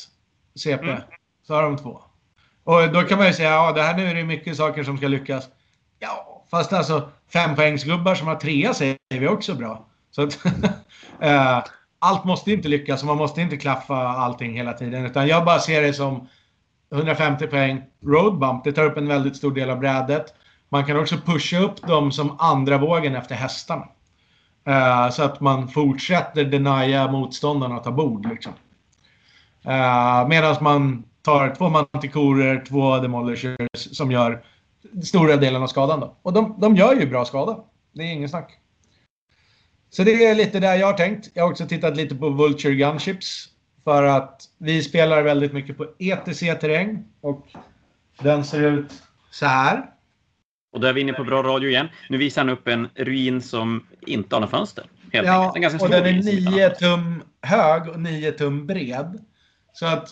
CP. 0.56 0.84
Mm. 0.84 1.02
Så 1.48 1.54
har 1.54 1.64
de 1.64 1.78
två. 1.78 2.02
Och 2.64 2.92
då 2.94 3.02
kan 3.02 3.18
man 3.18 3.28
ju 3.28 3.34
säga, 3.34 3.50
ja 3.50 3.72
det 3.72 3.82
här 3.82 3.98
nu 3.98 4.08
är 4.08 4.16
det 4.16 4.24
mycket 4.24 4.58
saker 4.58 4.84
som 4.84 4.98
ska 4.98 5.08
lyckas. 5.08 5.50
Ja, 6.00 6.46
fast 6.52 6.74
alltså 6.74 7.10
fempoängsgubbar 7.34 8.16
som 8.16 8.28
har 8.28 8.36
trea 8.36 8.74
säger 8.74 8.98
vi 9.10 9.28
också 9.28 9.56
bra. 9.56 9.86
Så 10.12 10.22
att, 10.24 10.46
äh, 11.20 11.64
allt 12.00 12.24
måste 12.24 12.52
inte 12.52 12.68
lyckas 12.68 13.02
och 13.02 13.08
man 13.08 13.18
måste 13.18 13.42
inte 13.42 13.58
klaffa 13.58 13.96
allting 13.96 14.56
hela 14.56 14.74
tiden. 14.74 15.06
Utan 15.06 15.28
jag 15.28 15.46
bara 15.46 15.60
ser 15.60 15.82
det 15.82 15.94
som 15.94 16.28
150 16.94 17.48
poäng 17.48 17.84
road 18.06 18.40
bump. 18.40 18.64
Det 18.64 18.74
tar 18.74 18.86
upp 18.86 18.98
en 18.98 19.08
väldigt 19.08 19.38
stor 19.38 19.52
del 19.52 19.70
av 19.70 19.80
brädet. 19.80 20.26
Man 20.70 20.86
kan 20.86 21.00
också 21.00 21.18
pusha 21.26 21.60
upp 21.60 21.82
dem 21.82 22.12
som 22.12 22.40
andra 22.40 22.78
vågen 22.78 23.16
efter 23.16 23.36
hästarna. 23.36 23.88
Eh, 24.66 25.10
så 25.10 25.24
att 25.24 25.42
man 25.42 25.68
fortsätter 25.68 26.46
denia 26.46 27.12
motståndarna 27.12 27.76
att 27.76 27.84
ta 27.84 27.92
bord. 27.92 28.30
Liksom. 28.30 28.54
Eh, 29.66 30.28
Medan 30.28 30.56
man 30.62 31.04
tar 31.22 31.56
två 31.56 31.70
mantikorer, 31.70 32.66
två 32.68 32.98
demolishers 32.98 33.98
som 33.98 34.12
gör 34.12 34.44
stora 35.04 35.38
delen 35.38 35.64
av 35.64 35.68
skadan. 35.68 36.00
Då. 36.00 36.16
Och 36.22 36.34
de, 36.34 36.56
de 36.60 36.76
gör 36.76 36.96
ju 36.96 37.08
bra 37.08 37.26
skada. 37.26 37.60
Det 37.94 38.02
är 38.04 38.12
ingen 38.12 38.30
snack. 38.30 38.58
Så 39.90 40.04
det 40.04 40.26
är 40.26 40.36
lite 40.36 40.60
där 40.60 40.76
jag 40.76 40.88
har 40.88 40.94
tänkt. 40.94 41.30
Jag 41.34 41.44
har 41.44 41.52
också 41.52 41.68
tittat 41.68 41.98
lite 41.98 42.16
på 42.16 42.30
Vulture 42.30 42.76
Gunships. 42.76 43.48
För 43.84 44.04
att 44.04 44.42
vi 44.58 44.84
spelar 44.84 45.24
väldigt 45.24 45.54
mycket 45.54 45.78
på 45.78 45.88
ETC-terräng. 46.00 47.04
Och 47.22 47.48
den 48.20 48.46
ser 48.46 48.62
ut 48.62 49.04
så 49.32 49.46
här. 49.46 49.90
Och 50.72 50.80
då 50.80 50.88
är 50.88 50.94
vi 50.94 51.02
inne 51.02 51.14
på 51.14 51.24
bra 51.24 51.44
radio 51.44 51.70
igen. 51.70 51.88
Nu 52.10 52.18
visar 52.18 52.42
han 52.42 52.50
upp 52.50 52.68
en 52.68 52.90
ruin 52.96 53.42
som 53.42 53.88
inte 54.08 54.36
har 54.36 54.40
några 54.40 54.52
fönster. 54.52 54.86
Helt 55.14 55.28
ja, 55.28 55.54
en 55.56 55.80
och 55.82 55.90
den 55.90 56.06
är 56.06 56.52
9 56.52 56.70
tum 56.70 57.24
hög 57.42 57.90
och 57.90 58.00
9 58.00 58.32
tum 58.32 58.68
bred. 58.68 59.26
Så 59.74 59.86
att 59.86 60.10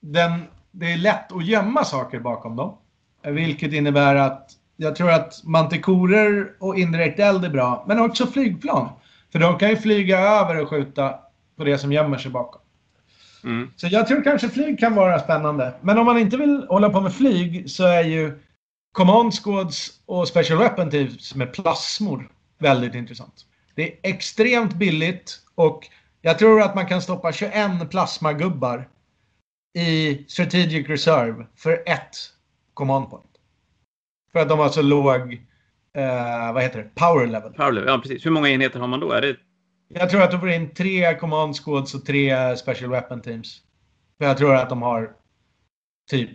den, 0.00 0.42
det 0.70 0.92
är 0.92 0.96
lätt 0.96 1.32
att 1.32 1.46
gömma 1.46 1.84
saker 1.84 2.20
bakom 2.20 2.56
dem. 2.56 2.78
Vilket 3.22 3.72
innebär 3.72 4.14
att 4.14 4.50
jag 4.76 4.96
tror 4.96 5.10
att 5.10 5.44
mantikorer 5.44 6.52
och 6.58 6.78
indirekt 6.78 7.18
eld 7.18 7.44
är 7.44 7.50
bra. 7.50 7.84
Men 7.88 8.00
också 8.00 8.26
flygplan. 8.26 8.88
För 9.32 9.38
de 9.38 9.58
kan 9.58 9.70
ju 9.70 9.76
flyga 9.76 10.18
över 10.18 10.62
och 10.62 10.68
skjuta 10.68 11.14
på 11.56 11.64
det 11.64 11.78
som 11.78 11.92
gömmer 11.92 12.18
sig 12.18 12.30
bakom. 12.30 12.60
Mm. 13.44 13.70
Så 13.76 13.86
jag 13.86 14.06
tror 14.06 14.24
kanske 14.24 14.48
flyg 14.48 14.78
kan 14.78 14.94
vara 14.94 15.18
spännande. 15.18 15.74
Men 15.80 15.98
om 15.98 16.06
man 16.06 16.18
inte 16.18 16.36
vill 16.36 16.66
hålla 16.68 16.90
på 16.90 17.00
med 17.00 17.14
flyg 17.14 17.70
så 17.70 17.84
är 17.84 18.02
ju 18.02 18.38
Command 18.98 19.34
Squads 19.34 20.00
och 20.06 20.28
Special 20.28 20.58
Weapon 20.58 20.90
Teams 20.90 21.34
med 21.34 21.52
plasmor 21.52 22.30
väldigt 22.58 22.94
intressant. 22.94 23.46
Det 23.74 23.92
är 23.92 23.98
extremt 24.02 24.74
billigt 24.74 25.40
och 25.54 25.88
jag 26.20 26.38
tror 26.38 26.62
att 26.62 26.74
man 26.74 26.86
kan 26.86 27.02
stoppa 27.02 27.32
21 27.32 27.90
plasmagubbar 27.90 28.88
i 29.78 30.24
Strategic 30.28 30.88
Reserve 30.88 31.46
för 31.56 31.82
ett 31.86 32.16
command 32.74 33.10
point. 33.10 33.30
För 34.32 34.40
att 34.40 34.48
de 34.48 34.58
har 34.58 34.68
så 34.68 34.82
låg, 34.82 35.32
eh, 35.94 36.52
vad 36.52 36.62
heter 36.62 36.78
det, 36.78 36.90
power 36.94 37.26
level. 37.26 37.52
Power 37.52 37.72
level, 37.72 37.88
ja 37.88 37.98
precis. 37.98 38.26
Hur 38.26 38.30
många 38.30 38.48
enheter 38.48 38.80
har 38.80 38.88
man 38.88 39.00
då? 39.00 39.12
Är 39.12 39.20
det... 39.20 39.36
Jag 39.88 40.10
tror 40.10 40.22
att 40.22 40.30
de 40.30 40.40
får 40.40 40.50
in 40.50 40.74
tre 40.74 41.18
command 41.18 41.56
squads 41.56 41.94
och 41.94 42.06
tre 42.06 42.56
special 42.56 42.90
weapon 42.90 43.20
teams. 43.20 43.62
För 44.18 44.24
jag 44.24 44.38
tror 44.38 44.54
att 44.54 44.68
de 44.68 44.82
har 44.82 45.12
typ 46.10 46.30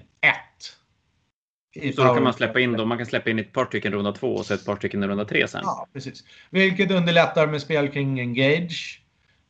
så 1.95 2.03
då 2.03 2.13
kan 2.13 2.23
man 2.23 2.33
släppa 2.33 2.59
in 2.59 2.73
dem. 2.73 2.89
Man 2.89 2.97
kan 2.97 3.07
släppa 3.07 3.29
in 3.29 3.39
ett 3.39 3.53
par 3.53 3.65
stycken 3.65 3.93
runda 3.93 4.12
två 4.12 4.36
och 4.36 4.45
så 4.45 4.53
ett 4.53 4.65
par 4.65 4.75
stycken 4.75 5.03
i 5.03 5.07
runda 5.07 5.25
tre 5.25 5.47
sen. 5.47 5.62
Ja, 5.63 5.88
precis. 5.93 6.23
Vilket 6.49 6.91
underlättar 6.91 7.47
med 7.47 7.62
spel 7.62 7.89
kring 7.89 8.19
Engage. 8.19 9.01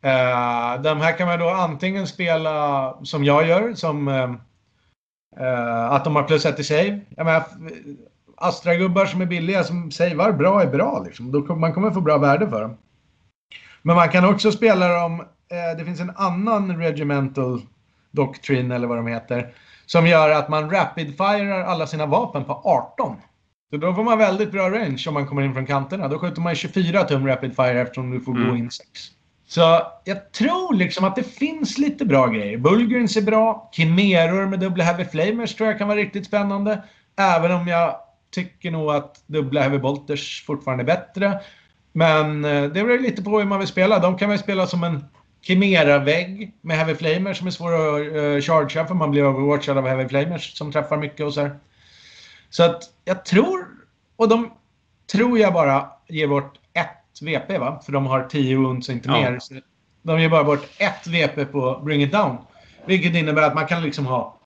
Uh, 0.06 0.82
de 0.82 1.02
här 1.02 1.18
kan 1.18 1.28
man 1.28 1.40
då 1.40 1.50
antingen 1.50 2.08
spela 2.08 2.98
som 3.04 3.24
jag 3.24 3.48
gör, 3.48 3.74
som 3.74 4.08
uh, 4.08 4.30
uh, 5.40 5.92
att 5.92 6.04
de 6.04 6.16
har 6.16 6.24
plus 6.24 6.46
ett 6.46 6.60
i 6.60 6.64
save. 6.64 7.00
Jag 7.10 7.26
menar, 7.26 7.44
Astra-gubbar 8.38 9.06
som 9.06 9.22
är 9.22 9.26
billiga, 9.26 9.64
som 9.64 9.92
savear 9.92 10.32
bra, 10.32 10.62
är 10.62 10.68
bra. 10.68 11.04
Liksom. 11.06 11.32
Då, 11.32 11.56
man 11.56 11.74
kommer 11.74 11.92
få 11.92 12.02
bra 12.02 12.18
värde 12.18 12.50
för 12.50 12.62
dem. 12.62 12.78
Men 13.82 13.96
man 13.96 14.10
kan 14.10 14.26
också 14.26 14.52
spela 14.52 14.88
dem... 14.88 15.26
det 15.78 15.86
finns 15.86 16.00
en 16.00 16.14
annan 16.16 16.78
regimental 16.78 17.62
doctrine, 18.12 18.76
eller 18.76 18.88
vad 18.88 18.98
de 18.98 19.08
heter 19.08 19.54
som 19.86 20.08
gör 20.08 20.30
att 20.30 20.50
man 20.50 20.70
rapid-firar 20.70 21.64
alla 21.64 21.88
sina 21.88 22.06
vapen 22.06 22.44
på 22.44 22.54
18. 22.54 23.16
Så 23.70 23.78
då 23.78 23.94
får 23.94 24.04
man 24.04 24.18
väldigt 24.18 24.52
bra 24.52 24.70
range 24.70 25.04
om 25.08 25.14
man 25.14 25.28
kommer 25.28 25.42
in 25.42 25.54
från 25.54 25.66
kanterna. 25.66 26.08
Då 26.08 26.20
skjuter 26.20 26.42
man 26.42 26.56
24 26.56 27.04
tum 27.04 27.28
rapid-fire 27.28 27.82
eftersom 27.82 28.12
du 28.12 28.22
får 28.22 28.32
mm. 28.32 28.50
gå 28.50 28.56
in 28.56 28.72
6. 28.72 28.90
Så 29.48 29.82
jag 30.04 30.32
tror 30.32 30.74
liksom 30.74 31.06
att 31.06 31.16
det 31.16 31.24
finns 31.24 31.78
lite 31.78 32.06
bra 32.06 32.28
grejer. 32.28 32.58
Bulgurins 32.58 33.18
är 33.18 33.22
bra. 33.22 33.70
Kimeror 33.72 34.46
med 34.46 34.60
dubbla 34.60 34.84
Heavy 34.84 35.06
Flamers 35.06 35.56
tror 35.56 35.70
jag 35.70 35.78
kan 35.78 35.88
vara 35.88 35.98
riktigt 35.98 36.26
spännande. 36.26 36.84
Även 37.18 37.52
om 37.52 37.68
jag 37.68 37.96
tycker 38.32 38.72
nog 38.72 38.92
att 38.92 39.24
dubbla 39.28 39.62
Heavy 39.62 39.78
Bolters 39.78 40.44
fortfarande 40.46 40.84
är 40.84 40.86
bättre. 40.86 41.40
Men 41.92 42.46
eh, 42.46 42.64
det 42.64 42.84
beror 42.84 43.00
lite 43.00 43.24
på 43.24 43.40
hur 43.40 43.46
man 43.46 43.60
vill 43.60 43.68
spela. 43.68 44.00
De 44.00 44.18
kan 44.18 44.30
väl 44.30 44.40
spela 44.40 44.68
som 44.68 44.84
en 44.84 45.06
Chimera-vägg 45.44 46.54
med 46.62 46.78
Heavy 46.78 46.96
Flamers 46.96 47.38
som 47.38 47.48
är 47.48 47.52
svår 47.52 47.74
att 47.74 48.02
uh, 48.02 48.42
chargea 48.42 48.88
för 48.88 48.94
man 48.94 49.12
blir 49.12 49.26
overwatchad 49.26 49.78
av 49.78 49.88
Heavy 49.88 50.08
Flamers 50.08 50.58
som 50.58 50.72
träffar 50.72 50.98
mycket 50.98 51.26
och 51.26 51.34
så 51.34 51.42
här. 51.42 51.60
Så 52.50 52.64
att 52.64 52.84
jag 53.06 53.26
tror, 53.26 53.68
och 54.16 54.30
de 54.30 54.54
tror 55.12 55.40
jag 55.40 55.54
bara 55.54 55.90
ger 56.08 56.28
bort 56.28 56.60
ett 56.74 57.22
VP 57.22 57.58
va? 57.58 57.82
För 57.86 57.92
de 57.92 58.06
har 58.06 58.24
10 58.24 58.58
wounds 58.58 58.90
och 58.90 58.96
inte 58.96 59.10
ja. 59.10 59.14
mer. 59.14 59.40
Så 59.40 59.54
de 60.02 60.22
ger 60.22 60.30
bara 60.30 60.44
bort 60.44 60.70
ett 60.78 61.08
VP 61.08 61.46
på 61.46 61.82
Bring 61.84 62.04
It 62.04 62.12
Down. 62.12 62.38
Vilket 62.86 63.16
innebär 63.16 63.42
att 63.42 63.56
man 63.56 63.68
kan 63.68 63.84
liksom 63.84 64.06
ha 64.06 64.40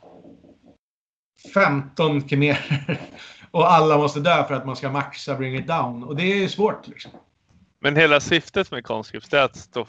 15 1.53 2.29
kemerer 2.29 2.99
och 3.51 3.71
alla 3.71 3.97
måste 3.97 4.19
dö 4.19 4.43
för 4.47 4.53
att 4.53 4.65
man 4.65 4.75
ska 4.75 4.89
maxa 4.89 5.35
bring 5.35 5.55
it 5.55 5.67
down. 5.67 6.03
Och 6.03 6.15
det 6.15 6.43
är 6.43 6.47
svårt. 6.47 6.87
Liksom. 6.87 7.11
Men 7.79 7.95
hela 7.95 8.19
syftet 8.19 8.71
med 8.71 8.83
conscripts 8.83 9.33
är 9.33 9.41
att, 9.41 9.55
stå, 9.55 9.87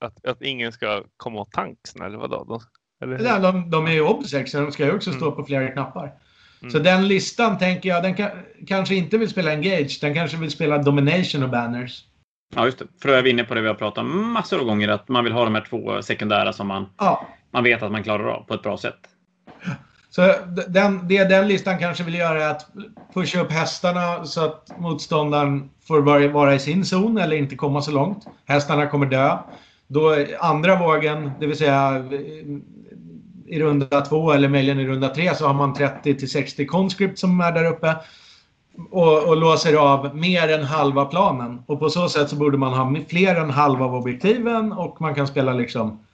att, 0.00 0.26
att 0.26 0.42
ingen 0.42 0.72
ska 0.72 1.02
komma 1.16 1.40
åt 1.40 1.52
tanksen 1.52 2.02
eller 2.02 2.18
vadå? 2.18 2.44
De, 2.44 2.60
eller? 3.04 3.24
Ja, 3.24 3.38
de, 3.38 3.70
de 3.70 3.86
är 3.86 3.92
ju 3.92 4.02
obsex, 4.02 4.52
de 4.52 4.72
ska 4.72 4.84
ju 4.84 4.94
också 4.94 5.12
stå 5.12 5.24
mm. 5.24 5.36
på 5.36 5.44
flera 5.44 5.68
knappar. 5.68 6.12
Mm. 6.60 6.70
Så 6.70 6.78
den 6.78 7.08
listan 7.08 7.58
tänker 7.58 7.88
jag, 7.88 8.02
den 8.02 8.14
kan, 8.14 8.30
kanske 8.66 8.94
inte 8.94 9.18
vill 9.18 9.28
spela 9.28 9.52
Engage, 9.52 9.98
den 10.00 10.14
kanske 10.14 10.36
vill 10.36 10.50
spela 10.50 10.78
Domination 10.78 11.42
och 11.42 11.50
Banners. 11.50 12.04
Ja, 12.54 12.64
just 12.64 12.78
det. 12.78 12.86
För 13.02 13.08
då 13.08 13.14
är 13.14 13.22
vi 13.22 13.30
inne 13.30 13.44
på 13.44 13.54
det 13.54 13.60
vi 13.60 13.68
har 13.68 13.74
pratat 13.74 13.98
om 13.98 14.32
massor 14.32 14.58
av 14.58 14.64
gånger, 14.64 14.88
att 14.88 15.08
man 15.08 15.24
vill 15.24 15.32
ha 15.32 15.44
de 15.44 15.54
här 15.54 15.66
två 15.70 16.02
sekundära 16.02 16.52
som 16.52 16.68
man, 16.68 16.86
ja. 16.98 17.26
man 17.50 17.64
vet 17.64 17.82
att 17.82 17.92
man 17.92 18.02
klarar 18.02 18.28
av 18.28 18.42
på 18.42 18.54
ett 18.54 18.62
bra 18.62 18.78
sätt. 18.78 18.98
Så 20.10 20.34
den, 20.68 21.08
det 21.08 21.24
den 21.24 21.48
listan 21.48 21.78
kanske 21.78 22.04
vill 22.04 22.14
göra 22.14 22.44
är 22.44 22.50
att 22.50 22.66
pusha 23.14 23.40
upp 23.40 23.52
hästarna 23.52 24.24
så 24.24 24.44
att 24.44 24.78
motståndaren 24.78 25.70
får 25.88 26.02
vara, 26.02 26.28
vara 26.28 26.54
i 26.54 26.58
sin 26.58 26.84
zon 26.84 27.18
eller 27.18 27.36
inte 27.36 27.56
komma 27.56 27.82
så 27.82 27.90
långt. 27.90 28.26
Hästarna 28.44 28.86
kommer 28.86 29.06
dö. 29.06 29.38
Då 29.92 30.16
andra 30.40 30.76
vågen, 30.76 31.30
det 31.40 31.46
vill 31.46 31.56
säga 31.56 32.04
eh, 32.12 32.46
i 33.46 33.60
runda 33.60 34.00
två 34.00 34.32
eller 34.32 34.48
möjligen 34.48 34.80
i 34.80 34.86
runda 34.86 35.08
tre 35.08 35.34
så 35.34 35.46
har 35.46 35.54
man 35.54 35.74
30 35.74 36.14
till 36.14 36.30
60 36.30 36.66
conscript 36.66 37.18
som 37.18 37.40
är 37.40 37.52
där 37.52 37.64
uppe. 37.64 37.96
Och, 38.90 39.28
och, 39.28 39.36
låser 39.36 39.74
av 39.74 40.16
mer 40.16 40.48
än 40.48 40.64
halva 40.64 41.04
planen. 41.04 41.62
Och 41.66 41.78
på 41.80 41.90
så 41.90 42.08
sätt 42.08 42.28
så 42.28 42.36
borde 42.36 42.58
man 42.58 42.72
ha 42.72 42.96
fler 43.08 43.34
än 43.34 43.50
halva 43.50 43.84
av 43.84 43.94
objektiven 43.94 44.72
och 44.72 45.00
man 45.00 45.14
kan 45.14 45.26
spela 45.26 45.52
liksom... 45.52 46.04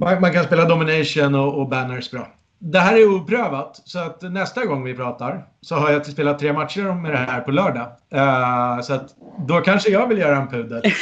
Man, 0.00 0.20
man 0.20 0.32
kan 0.32 0.44
spela 0.44 0.64
Domination 0.64 1.34
och, 1.34 1.60
och 1.60 1.68
Banners 1.68 2.10
bra. 2.10 2.28
Det 2.64 2.78
här 2.78 2.96
är 2.96 3.14
oprövat, 3.14 3.80
så 3.84 3.98
att 3.98 4.22
nästa 4.22 4.64
gång 4.64 4.84
vi 4.84 4.94
pratar 4.94 5.44
så 5.60 5.74
har 5.74 5.90
jag 5.90 6.06
spelat 6.06 6.38
tre 6.38 6.52
matcher 6.52 6.94
med 6.94 7.12
det 7.12 7.18
här 7.18 7.40
på 7.40 7.50
lördag. 7.50 7.88
Uh, 8.14 8.82
så 8.82 8.94
att 8.94 9.14
då 9.48 9.60
kanske 9.60 9.90
jag 9.90 10.06
vill 10.06 10.18
göra 10.18 10.36
en 10.36 10.48
pudel. 10.48 10.82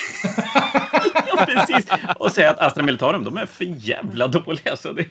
ja, 1.27 1.47
precis. 1.47 1.87
Och 2.19 2.33
säga 2.33 2.51
att 2.51 2.59
Astra 2.59 2.83
Militarum, 2.83 3.25
de 3.25 3.37
är 3.37 3.47
för 3.47 3.65
jävla 3.65 4.29
dåliga. 4.29 4.77
Så 4.77 4.93
det... 4.93 5.07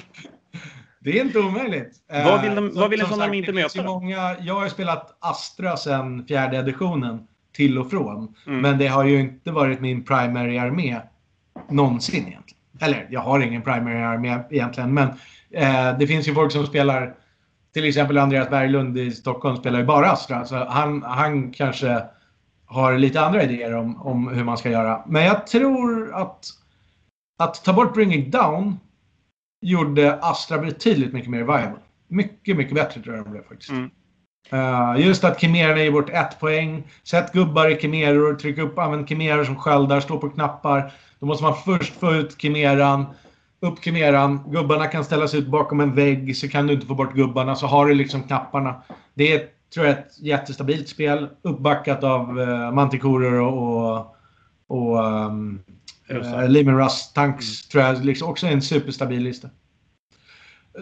det 0.99 1.19
är 1.19 1.25
inte 1.25 1.39
omöjligt. 1.39 1.95
Vad 2.25 2.41
vill, 2.41 2.55
de, 2.55 2.69
uh, 2.69 2.79
vad 2.79 2.89
vill 2.89 3.01
en 3.01 3.07
sån 3.07 3.21
armé 3.21 3.37
inte 3.37 3.53
möta? 3.53 3.83
Många, 3.83 4.35
jag 4.39 4.55
har 4.55 4.67
spelat 4.67 5.17
Astra 5.19 5.77
sedan 5.77 6.25
fjärde 6.27 6.57
editionen 6.57 7.27
till 7.53 7.77
och 7.77 7.89
från. 7.89 8.35
Mm. 8.47 8.61
Men 8.61 8.77
det 8.77 8.87
har 8.87 9.03
ju 9.03 9.19
inte 9.19 9.51
varit 9.51 9.81
min 9.81 10.05
primary 10.05 10.57
armé 10.57 10.99
någonsin 11.69 12.27
egentligen. 12.27 12.59
Eller, 12.81 13.07
jag 13.09 13.19
har 13.19 13.39
ingen 13.39 13.61
primary 13.61 14.03
armé 14.03 14.39
egentligen, 14.49 14.93
men 14.93 15.09
Eh, 15.53 15.97
det 15.99 16.07
finns 16.07 16.27
ju 16.27 16.33
folk 16.33 16.51
som 16.51 16.65
spelar, 16.65 17.15
till 17.73 17.85
exempel 17.85 18.17
Andreas 18.17 18.49
Berglund 18.49 18.97
i 18.97 19.11
Stockholm 19.11 19.57
spelar 19.57 19.79
ju 19.79 19.85
bara 19.85 20.11
Astra. 20.11 20.45
Så 20.45 20.55
han, 20.55 21.03
han 21.03 21.51
kanske 21.51 22.03
har 22.65 22.97
lite 22.97 23.21
andra 23.21 23.43
idéer 23.43 23.75
om, 23.75 24.01
om 24.01 24.27
hur 24.27 24.43
man 24.43 24.57
ska 24.57 24.69
göra. 24.69 25.03
Men 25.07 25.23
jag 25.23 25.47
tror 25.47 26.15
att 26.15 26.45
att 27.39 27.63
ta 27.63 27.73
bort 27.73 27.93
Bring 27.93 28.13
It 28.13 28.31
Down 28.31 28.79
gjorde 29.61 30.19
Astra 30.21 30.57
betydligt 30.57 31.13
mycket 31.13 31.29
mer 31.29 31.43
viable. 31.43 31.79
Mycket, 32.07 32.57
mycket 32.57 32.75
bättre 32.75 33.01
tror 33.01 33.15
jag 33.15 33.25
de 33.25 33.31
blev 33.31 33.43
faktiskt. 33.43 33.71
Mm. 33.71 33.89
Uh, 34.53 35.05
just 35.07 35.23
att 35.23 35.41
Kemererna 35.41 35.83
ger 35.83 35.91
bort 35.91 36.09
ett 36.09 36.39
poäng. 36.39 36.83
Sätt 37.03 37.33
gubbar 37.33 37.69
i 37.69 37.81
Kemeror, 37.81 38.35
tryck 38.35 38.57
upp, 38.57 38.79
använd 38.79 39.09
Kemeror 39.09 39.43
som 39.43 39.55
sköldar, 39.55 39.99
stå 39.99 40.17
på 40.17 40.29
knappar. 40.29 40.93
Då 41.19 41.25
måste 41.25 41.43
man 41.43 41.55
först 41.65 41.99
få 41.99 42.13
ut 42.13 42.41
Kemeran 42.41 43.05
upp 43.59 43.83
Kemeran, 43.83 44.51
gubbarna 44.51 44.87
kan 44.87 45.05
ställas 45.05 45.35
ut 45.35 45.47
bakom 45.47 45.79
en 45.79 45.95
vägg 45.95 46.37
så 46.37 46.49
kan 46.49 46.67
du 46.67 46.73
inte 46.73 46.85
få 46.85 46.95
bort 46.95 47.13
gubbarna 47.13 47.55
så 47.55 47.67
har 47.67 47.85
du 47.87 47.93
liksom 47.93 48.23
knapparna. 48.23 48.83
Det 49.13 49.33
är 49.33 49.47
tror 49.73 49.85
jag 49.85 49.99
ett 49.99 50.19
jättestabilt 50.19 50.89
spel 50.89 51.29
uppbackat 51.41 52.03
av 52.03 52.39
uh, 52.39 52.71
Mantikorer 52.71 53.41
och, 53.41 53.95
och, 53.97 54.15
och 54.67 55.05
um, 55.05 55.61
uh, 56.11 56.49
Lehman 56.49 56.77
Russ 56.77 57.13
Tanks 57.13 57.45
mm. 57.45 57.69
tror 57.71 57.83
jag 57.83 58.05
liksom 58.05 58.29
också 58.29 58.47
är 58.47 58.51
en 58.51 58.61
superstabil 58.61 59.23
lista. 59.23 59.49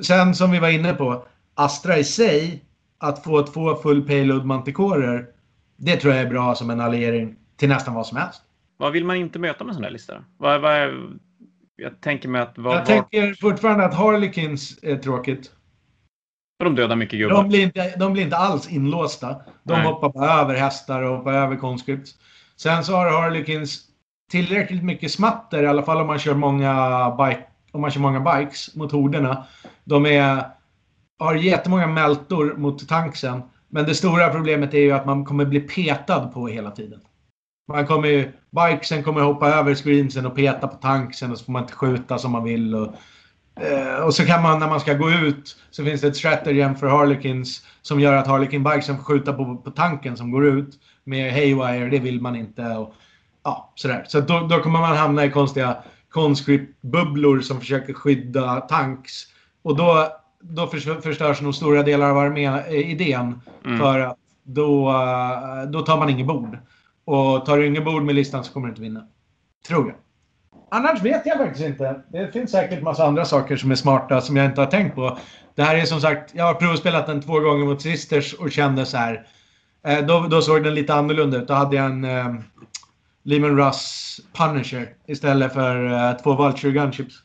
Sen 0.01 0.35
som 0.35 0.51
vi 0.51 0.59
var 0.59 0.69
inne 0.69 0.93
på, 0.93 1.25
Astra 1.53 1.97
i 1.97 2.03
sig, 2.03 2.63
att 2.97 3.23
få 3.23 3.43
två 3.43 3.75
full 3.75 4.07
payload 4.07 4.45
Mantikorer, 4.45 5.25
det 5.77 5.95
tror 5.95 6.13
jag 6.13 6.23
är 6.23 6.29
bra 6.29 6.55
som 6.55 6.69
en 6.69 6.81
alliering 6.81 7.35
till 7.57 7.69
nästan 7.69 7.93
vad 7.93 8.07
som 8.07 8.17
helst. 8.17 8.41
Vad 8.77 8.91
vill 8.91 9.05
man 9.05 9.15
inte 9.15 9.39
möta 9.39 9.63
med 9.63 9.71
en 9.71 9.75
sån 9.75 9.83
här 9.83 9.91
lista? 9.91 10.23
Vad, 10.37 10.61
vad 10.61 10.73
är 10.73 11.17
jag 11.77 12.01
tänker 12.01 12.29
mig 12.29 12.41
att... 12.41 12.57
Var, 12.57 12.75
jag 12.75 12.85
tänker 12.85 13.33
fortfarande 13.33 13.85
att 13.85 13.93
Harlequins 13.93 14.79
är 14.81 14.95
tråkigt. 14.95 15.51
de 16.63 16.75
dödar 16.75 16.95
mycket 16.95 17.19
gubbar. 17.19 17.35
De 17.35 17.49
blir 17.49 17.63
inte, 17.63 17.97
de 17.97 18.13
blir 18.13 18.23
inte 18.23 18.37
alls 18.37 18.71
inlåsta. 18.71 19.27
De 19.63 19.73
Nej. 19.73 19.83
hoppar 19.83 20.09
bara 20.09 20.31
över 20.31 20.55
hästar 20.55 21.01
och 21.01 21.17
hoppar 21.17 21.33
över 21.33 21.55
conscripts. 21.55 22.11
Sen 22.55 22.83
så 22.83 22.95
har 22.95 23.21
Harlequins 23.21 23.81
tillräckligt 24.31 24.83
mycket 24.83 25.11
smatter, 25.11 25.63
i 25.63 25.67
alla 25.67 25.83
fall 25.83 26.01
om 26.01 26.07
man 26.07 26.19
kör 26.19 26.33
många, 26.33 27.15
bike, 27.17 27.43
om 27.71 27.81
man 27.81 27.91
kör 27.91 28.01
många 28.01 28.19
bikes 28.19 28.75
mot 28.75 28.91
horderna. 28.91 29.45
De 29.83 30.05
är, 30.05 30.43
har 31.19 31.35
jättemånga 31.35 31.87
mältor 31.87 32.53
mot 32.57 32.89
tanksen. 32.89 33.41
Men 33.69 33.85
det 33.85 33.95
stora 33.95 34.29
problemet 34.29 34.73
är 34.73 34.79
ju 34.79 34.91
att 34.91 35.05
man 35.05 35.25
kommer 35.25 35.45
bli 35.45 35.59
petad 35.59 36.27
på 36.27 36.47
hela 36.47 36.71
tiden. 36.71 36.99
Man 37.67 37.87
kommer 37.87 38.07
ju, 38.07 38.31
bikesen 38.49 39.03
kommer 39.03 39.21
hoppa 39.21 39.49
över 39.49 39.75
screensen 39.75 40.25
och 40.25 40.35
peta 40.35 40.67
på 40.67 40.75
tanksen 40.75 41.31
och 41.31 41.37
så 41.37 41.45
får 41.45 41.53
man 41.53 41.61
inte 41.61 41.73
skjuta 41.73 42.17
som 42.17 42.31
man 42.31 42.43
vill. 42.43 42.75
Och, 42.75 42.93
eh, 43.63 44.03
och 44.03 44.13
så 44.13 44.25
kan 44.25 44.41
man 44.41 44.59
när 44.59 44.67
man 44.67 44.79
ska 44.79 44.93
gå 44.93 45.11
ut 45.11 45.57
så 45.71 45.83
finns 45.83 46.01
det 46.01 46.07
ett 46.07 46.15
stratagem 46.15 46.75
för 46.75 46.87
Harlequins 46.87 47.65
som 47.81 47.99
gör 47.99 48.13
att 48.13 48.27
Harlequin 48.27 48.63
bikesen 48.63 48.97
får 48.97 49.03
skjuta 49.03 49.33
på, 49.33 49.57
på 49.57 49.71
tanken 49.71 50.17
som 50.17 50.31
går 50.31 50.45
ut. 50.45 50.69
Med 51.03 51.33
Haywire, 51.33 51.89
det 51.89 51.99
vill 51.99 52.21
man 52.21 52.35
inte. 52.35 52.63
Och, 52.63 52.93
ja, 53.43 53.71
sådär. 53.75 54.05
Så 54.07 54.19
då, 54.19 54.39
då 54.39 54.59
kommer 54.59 54.79
man 54.79 54.97
hamna 54.97 55.25
i 55.25 55.31
konstiga 55.31 55.77
conscript-bubblor 56.09 57.41
som 57.41 57.59
försöker 57.59 57.93
skydda 57.93 58.61
tanks. 58.61 59.13
Och 59.61 59.75
då, 59.75 60.07
då 60.39 60.67
förstörs 61.01 61.41
nog 61.41 61.55
stora 61.55 61.83
delar 61.83 62.09
av 62.09 62.17
armé-idén. 62.17 63.41
Mm. 63.65 63.79
För 63.79 63.99
att 63.99 64.17
då, 64.43 64.89
eh, 64.89 65.69
då 65.69 65.81
tar 65.81 65.97
man 65.97 66.09
inget 66.09 66.27
bord. 66.27 66.57
Och 67.07 67.45
tar 67.45 67.57
du 67.57 67.67
inga 67.67 67.81
bord 67.81 68.03
med 68.03 68.15
listan 68.15 68.43
så 68.43 68.53
kommer 68.53 68.67
du 68.67 68.71
inte 68.71 68.81
vinna. 68.81 69.07
Tror 69.67 69.87
jag. 69.87 69.95
Annars 70.71 71.01
vet 71.01 71.25
jag 71.25 71.37
faktiskt 71.37 71.65
inte. 71.65 72.01
Det 72.11 72.31
finns 72.31 72.51
säkert 72.51 72.83
massa 72.83 73.05
andra 73.05 73.25
saker 73.25 73.57
som 73.57 73.71
är 73.71 73.75
smarta 73.75 74.21
som 74.21 74.37
jag 74.37 74.45
inte 74.45 74.61
har 74.61 74.67
tänkt 74.67 74.95
på. 74.95 75.17
Det 75.55 75.63
här 75.63 75.75
är 75.75 75.85
som 75.85 76.01
sagt, 76.01 76.35
jag 76.35 76.43
har 76.43 76.53
provspelat 76.53 77.07
den 77.07 77.21
två 77.21 77.39
gånger 77.39 77.65
mot 77.65 77.81
Sisters 77.81 78.33
och 78.33 78.51
kände 78.51 78.85
så 78.85 78.97
här. 78.97 79.27
Eh, 79.87 80.05
då, 80.05 80.19
då 80.19 80.41
såg 80.41 80.63
den 80.63 80.75
lite 80.75 80.93
annorlunda 80.93 81.37
ut. 81.37 81.47
Då 81.47 81.53
hade 81.53 81.75
jag 81.75 81.85
en 81.85 82.03
eh, 82.03 82.35
Lehman 83.23 83.57
Russ 83.57 84.19
Punisher 84.33 84.89
istället 85.05 85.53
för 85.53 85.91
eh, 85.91 86.13
två 86.13 86.33
Vulture 86.33 86.71
Gunships. 86.71 87.15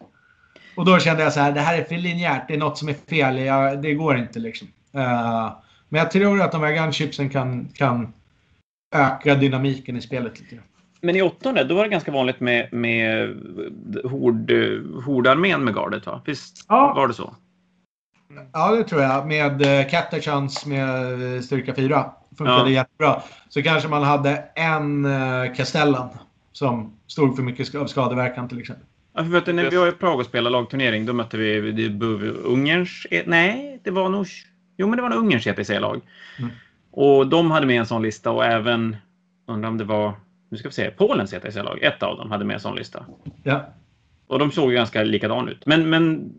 Och 0.77 0.85
då 0.85 0.99
kände 0.99 1.23
jag 1.23 1.33
så 1.33 1.41
här, 1.41 1.53
det 1.53 1.61
här 1.61 1.79
är 1.79 1.85
för 1.85 1.95
linjärt. 1.95 2.49
Det 2.49 2.55
är 2.55 2.59
något 2.59 2.79
som 2.79 2.89
är 2.89 2.97
fel. 3.09 3.39
Jag, 3.39 3.83
det 3.83 3.95
går 3.95 4.19
inte 4.19 4.39
liksom. 4.39 4.69
Uh, 4.97 5.53
men 5.89 5.99
jag 5.99 6.11
tror 6.11 6.43
att 6.43 6.53
de 6.53 6.63
här 6.63 6.73
gunshipsen 6.73 7.31
kan, 7.31 7.69
kan 7.75 8.13
öka 8.93 9.35
dynamiken 9.35 9.97
i 9.97 10.01
spelet 10.01 10.41
lite 10.41 10.59
Men 11.01 11.17
i 11.17 11.23
åttonde, 11.23 11.65
då 11.65 11.75
var 11.75 11.85
det 11.85 11.91
ganska 11.91 12.13
vanligt 12.13 12.41
med, 12.41 12.73
med 12.73 13.29
hord, 14.05 14.53
hordarmén 15.05 15.65
med 15.65 15.75
gardet, 15.75 16.07
va? 16.07 16.23
Visst 16.27 16.67
ja. 16.69 16.93
var 16.97 17.09
det 17.09 17.15
så? 17.15 17.35
Ja, 18.53 18.77
det 18.77 18.85
tror 18.85 19.03
jag. 19.03 19.27
Med 19.27 19.67
uh, 19.67 19.91
Catachans 19.91 20.67
med 20.67 21.35
eh, 21.35 21.41
styrka 21.41 21.75
4. 21.75 22.11
Funkade 22.39 22.71
ja. 22.71 22.81
jättebra. 22.81 23.23
Så 23.49 23.63
kanske 23.63 23.89
man 23.89 24.03
hade 24.03 24.45
en 24.55 25.05
uh, 25.05 25.55
Castellan 25.55 26.09
som 26.53 26.97
stod 27.07 27.37
för 27.37 27.43
mycket 27.43 27.75
av 27.75 27.87
skadeverkan 27.87 28.49
till 28.49 28.61
exempel. 28.61 28.87
Ja, 29.15 29.23
för 29.23 29.31
vet 29.31 29.47
du, 29.47 29.53
när 29.53 29.71
vi 29.71 29.77
var 29.77 29.89
i 29.89 29.93
Prag 29.93 30.19
och 30.19 30.27
spelade 30.27 30.53
lagturnering, 30.53 31.07
då 31.07 31.13
mötte 31.13 31.37
vi 31.37 32.29
Ungerns... 32.45 33.07
Nej, 33.27 33.81
det 33.85 33.91
var 33.91 34.09
nog... 34.09 34.27
Jo, 34.77 34.89
men 34.89 34.97
det 34.97 35.03
var 35.03 35.11
nog 35.11 35.19
Ungerns 35.19 35.47
EPC-lag. 35.47 36.01
Mm. 36.39 36.51
Och 36.93 37.27
de 37.27 37.51
hade 37.51 37.67
med 37.67 37.79
en 37.79 37.87
sån 37.87 38.03
lista 38.03 38.31
och 38.31 38.45
även, 38.45 38.97
undrar 39.47 39.69
om 39.69 39.79
det 39.79 39.85
var, 39.85 40.13
nu 40.51 40.57
ska 40.57 40.69
vi 40.69 40.75
se, 40.75 40.91
Polens 40.91 41.33
ETC-lag, 41.33 41.83
ett 41.83 42.03
av 42.03 42.17
dem 42.17 42.31
hade 42.31 42.45
med 42.45 42.55
en 42.55 42.61
sån 42.61 42.77
lista. 42.77 43.07
Ja. 43.43 43.67
Och 44.27 44.39
de 44.39 44.51
såg 44.51 44.71
ju 44.71 44.77
ganska 44.77 45.03
likadana 45.03 45.51
ut. 45.51 45.67
Men, 45.67 45.91
men 45.91 46.33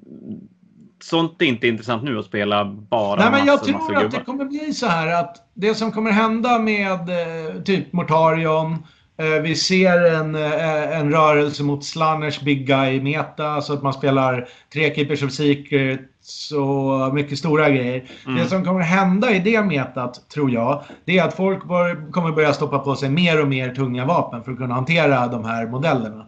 sånt 1.03 1.41
är 1.41 1.45
inte 1.45 1.67
intressant 1.67 2.03
nu 2.03 2.19
att 2.19 2.25
spela 2.25 2.65
bara 2.65 3.19
Nej, 3.19 3.31
men 3.31 3.47
Jag 3.47 3.63
tror 3.63 3.95
att 3.95 4.11
det 4.11 4.19
kommer 4.19 4.45
bli 4.45 4.73
så 4.73 4.87
här 4.87 5.19
att 5.21 5.37
det 5.53 5.75
som 5.75 5.91
kommer 5.91 6.11
hända 6.11 6.59
med 6.59 7.09
eh, 7.09 7.61
typ 7.61 7.93
Mortarion, 7.93 8.73
eh, 9.17 9.41
vi 9.43 9.55
ser 9.55 10.13
en, 10.13 10.35
eh, 10.35 10.99
en 10.99 11.11
rörelse 11.11 11.63
mot 11.63 11.85
Slanners 11.85 12.41
Big 12.41 12.67
Guy-meta, 12.67 13.61
så 13.61 13.73
att 13.73 13.83
man 13.83 13.93
spelar 13.93 14.47
tre 14.73 14.95
Keepers 14.95 15.23
of 15.23 15.31
Secret, 15.31 15.99
så 16.23 17.11
mycket 17.13 17.39
stora 17.39 17.69
grejer. 17.69 18.03
Mm. 18.25 18.37
Det 18.37 18.49
som 18.49 18.65
kommer 18.65 18.81
hända 18.81 19.31
i 19.31 19.39
det 19.39 19.63
metat, 19.63 20.29
tror 20.29 20.51
jag, 20.51 20.83
det 21.05 21.17
är 21.17 21.23
att 21.23 21.33
folk 21.33 21.67
bör, 21.67 22.11
kommer 22.11 22.31
börja 22.31 22.53
stoppa 22.53 22.79
på 22.79 22.95
sig 22.95 23.09
mer 23.09 23.41
och 23.41 23.47
mer 23.47 23.75
tunga 23.75 24.05
vapen 24.05 24.43
för 24.43 24.51
att 24.51 24.57
kunna 24.57 24.73
hantera 24.73 25.27
de 25.27 25.45
här 25.45 25.67
modellerna. 25.67 26.25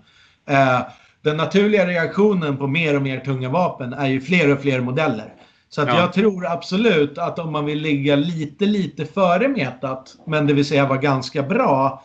Eh, 0.49 0.79
den 1.21 1.37
naturliga 1.37 1.87
reaktionen 1.87 2.57
på 2.57 2.67
mer 2.67 2.95
och 2.95 3.01
mer 3.01 3.19
tunga 3.19 3.49
vapen 3.49 3.93
är 3.93 4.07
ju 4.07 4.21
fler 4.21 4.53
och 4.53 4.61
fler 4.61 4.81
modeller. 4.81 5.33
Så 5.69 5.81
att 5.81 5.87
ja. 5.87 5.99
jag 5.99 6.13
tror 6.13 6.45
absolut 6.45 7.17
att 7.17 7.39
om 7.39 7.51
man 7.51 7.65
vill 7.65 7.81
ligga 7.81 8.15
lite, 8.15 8.65
lite 8.65 9.05
före 9.05 9.47
metat, 9.47 10.15
men 10.27 10.47
det 10.47 10.53
vill 10.53 10.65
säga 10.65 10.85
vara 10.87 10.99
ganska 10.99 11.43
bra 11.43 12.03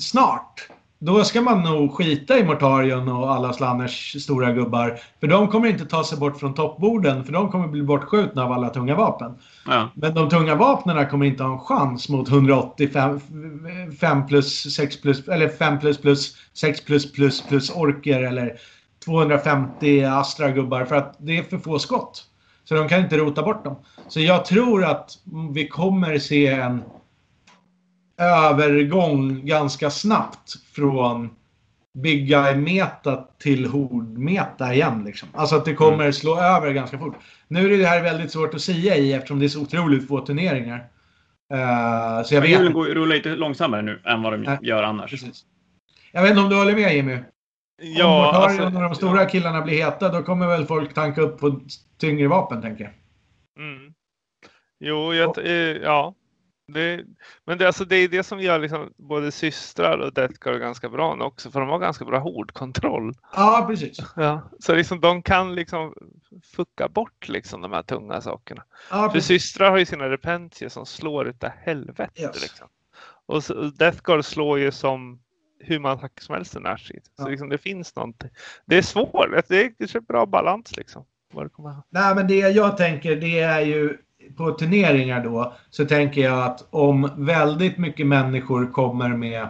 snart. 0.00 0.68
Då 0.98 1.24
ska 1.24 1.42
man 1.42 1.62
nog 1.62 1.94
skita 1.94 2.38
i 2.38 2.44
Mortarion 2.44 3.08
och 3.08 3.32
alla 3.32 3.52
Slanners 3.52 4.22
stora 4.22 4.52
gubbar. 4.52 4.98
För 5.20 5.26
de 5.26 5.48
kommer 5.48 5.68
inte 5.68 5.86
ta 5.86 6.04
sig 6.04 6.18
bort 6.18 6.40
från 6.40 6.54
toppborden, 6.54 7.24
för 7.24 7.32
de 7.32 7.50
kommer 7.50 7.68
bli 7.68 7.82
bortskjutna 7.82 8.44
av 8.44 8.52
alla 8.52 8.70
tunga 8.70 8.94
vapen. 8.94 9.34
Ja. 9.66 9.90
Men 9.94 10.14
de 10.14 10.28
tunga 10.28 10.54
vapnen 10.54 11.08
kommer 11.08 11.26
inte 11.26 11.42
ha 11.42 11.52
en 11.52 11.60
chans 11.60 12.08
mot 12.08 12.28
185 12.28 13.20
5 14.00 14.26
plus 14.26 14.74
6 14.74 15.00
plus, 15.00 15.28
eller 15.28 15.48
5 15.48 15.78
plus 15.80 15.98
plus 15.98 16.36
6 16.54 16.84
plus 16.84 17.12
plus 17.12 17.42
plus 17.42 17.70
orker 17.70 18.22
eller 18.22 18.52
250 19.04 20.02
Astra-gubbar 20.02 20.84
för 20.84 20.96
att 20.96 21.16
det 21.18 21.38
är 21.38 21.42
för 21.42 21.58
få 21.58 21.78
skott. 21.78 22.24
Så 22.64 22.74
de 22.74 22.88
kan 22.88 23.00
inte 23.00 23.16
rota 23.16 23.42
bort 23.42 23.64
dem. 23.64 23.76
Så 24.08 24.20
jag 24.20 24.44
tror 24.44 24.84
att 24.84 25.10
vi 25.54 25.68
kommer 25.68 26.18
se 26.18 26.46
en 26.46 26.82
övergång 28.18 29.46
ganska 29.46 29.90
snabbt 29.90 30.54
från 30.74 31.30
Big 31.94 32.28
Guy-meta 32.28 33.28
till 33.38 33.66
Hord-meta 33.66 34.74
igen. 34.74 35.04
Liksom. 35.04 35.28
Alltså 35.32 35.56
att 35.56 35.64
det 35.64 35.74
kommer 35.74 36.00
mm. 36.00 36.12
slå 36.12 36.40
över 36.40 36.72
ganska 36.72 36.98
fort. 36.98 37.16
Nu 37.48 37.74
är 37.74 37.78
det 37.78 37.86
här 37.86 38.02
väldigt 38.02 38.32
svårt 38.32 38.54
att 38.54 38.60
säga 38.60 38.96
i 38.96 39.12
eftersom 39.12 39.38
det 39.38 39.46
är 39.46 39.48
så 39.48 39.62
otroligt 39.62 40.08
få 40.08 40.20
turneringar. 40.20 40.78
Uh, 41.54 42.22
så 42.24 42.34
jag 42.34 42.42
Men 42.42 42.64
vet... 42.64 42.74
rullar 42.74 43.16
lite 43.16 43.28
långsammare 43.28 43.82
nu 43.82 44.00
än 44.04 44.22
vad 44.22 44.32
de 44.32 44.42
Nej. 44.42 44.58
gör 44.62 44.82
annars. 44.82 45.10
Precis. 45.10 45.44
Jag 46.12 46.22
vet 46.22 46.30
inte 46.30 46.42
om 46.42 46.48
du 46.48 46.56
håller 46.56 46.74
med 46.74 46.94
Jimmy? 46.94 47.18
Ja, 47.82 48.28
om 48.28 48.42
alltså, 48.42 48.68
när 48.68 48.82
de 48.82 48.94
stora 48.94 49.22
ja. 49.22 49.28
killarna 49.28 49.62
blir 49.62 49.74
heta, 49.74 50.08
då 50.08 50.22
kommer 50.22 50.46
väl 50.46 50.66
folk 50.66 50.94
tanka 50.94 51.20
upp 51.20 51.40
på 51.40 51.60
tyngre 51.98 52.28
vapen, 52.28 52.62
tänker 52.62 52.84
jag. 52.84 52.92
Mm. 53.64 53.92
Jo, 54.80 55.14
jag, 55.14 55.38
eh, 55.38 55.76
ja. 55.82 56.14
Det, 56.68 57.04
men 57.44 57.58
det, 57.58 57.66
alltså, 57.66 57.84
det 57.84 57.96
är 57.96 58.08
det 58.08 58.22
som 58.22 58.40
gör 58.40 58.58
liksom 58.58 58.92
både 58.96 59.32
systrar 59.32 59.98
och 59.98 60.14
Deathguard 60.14 60.60
ganska 60.60 60.88
bra 60.88 61.14
nu 61.14 61.24
också, 61.24 61.50
för 61.50 61.60
de 61.60 61.68
har 61.68 61.78
ganska 61.78 62.04
bra 62.04 62.18
hordkontroll. 62.18 63.14
Ja, 63.32 63.64
precis. 63.68 63.98
Ja, 64.16 64.50
så 64.60 64.74
liksom, 64.74 65.00
de 65.00 65.22
kan 65.22 65.54
liksom 65.54 65.94
fucka 66.54 66.88
bort 66.88 67.28
liksom, 67.28 67.62
de 67.62 67.72
här 67.72 67.82
tunga 67.82 68.20
sakerna. 68.20 68.64
Ja, 68.90 69.10
för 69.10 69.20
systrar 69.20 69.70
har 69.70 69.78
ju 69.78 69.86
sina 69.86 70.10
repentier 70.10 70.68
som 70.68 70.86
slår 70.86 71.28
utav 71.28 71.50
helvete. 71.50 72.22
Yes. 72.22 72.42
Liksom. 72.42 72.68
Och 73.26 73.44
så, 73.44 74.22
slår 74.22 74.58
ju 74.58 74.72
som 74.72 75.20
hur 75.60 75.78
man 75.78 76.08
som 76.20 76.34
helst 76.34 76.56
i 76.56 76.60
närstrid. 76.60 77.02
Ja. 77.16 77.24
Så 77.24 77.30
liksom, 77.30 77.48
det 77.48 77.58
finns 77.58 77.96
någonting. 77.96 78.30
Det 78.66 78.78
är 78.78 78.82
svårt. 78.82 79.48
Det 79.48 79.60
är, 79.60 79.72
det 79.78 79.94
är 79.94 80.00
bra 80.00 80.26
balans 80.26 80.76
liksom. 80.76 81.04
Nej, 81.88 82.14
men 82.14 82.28
det 82.28 82.38
jag 82.38 82.76
tänker 82.76 83.16
det 83.16 83.40
är 83.40 83.60
ju 83.60 83.98
på 84.36 84.50
turneringar 84.50 85.24
då 85.24 85.52
så 85.70 85.84
tänker 85.84 86.20
jag 86.20 86.42
att 86.42 86.68
om 86.70 87.10
väldigt 87.16 87.78
mycket 87.78 88.06
människor 88.06 88.72
kommer 88.72 89.08
med 89.08 89.48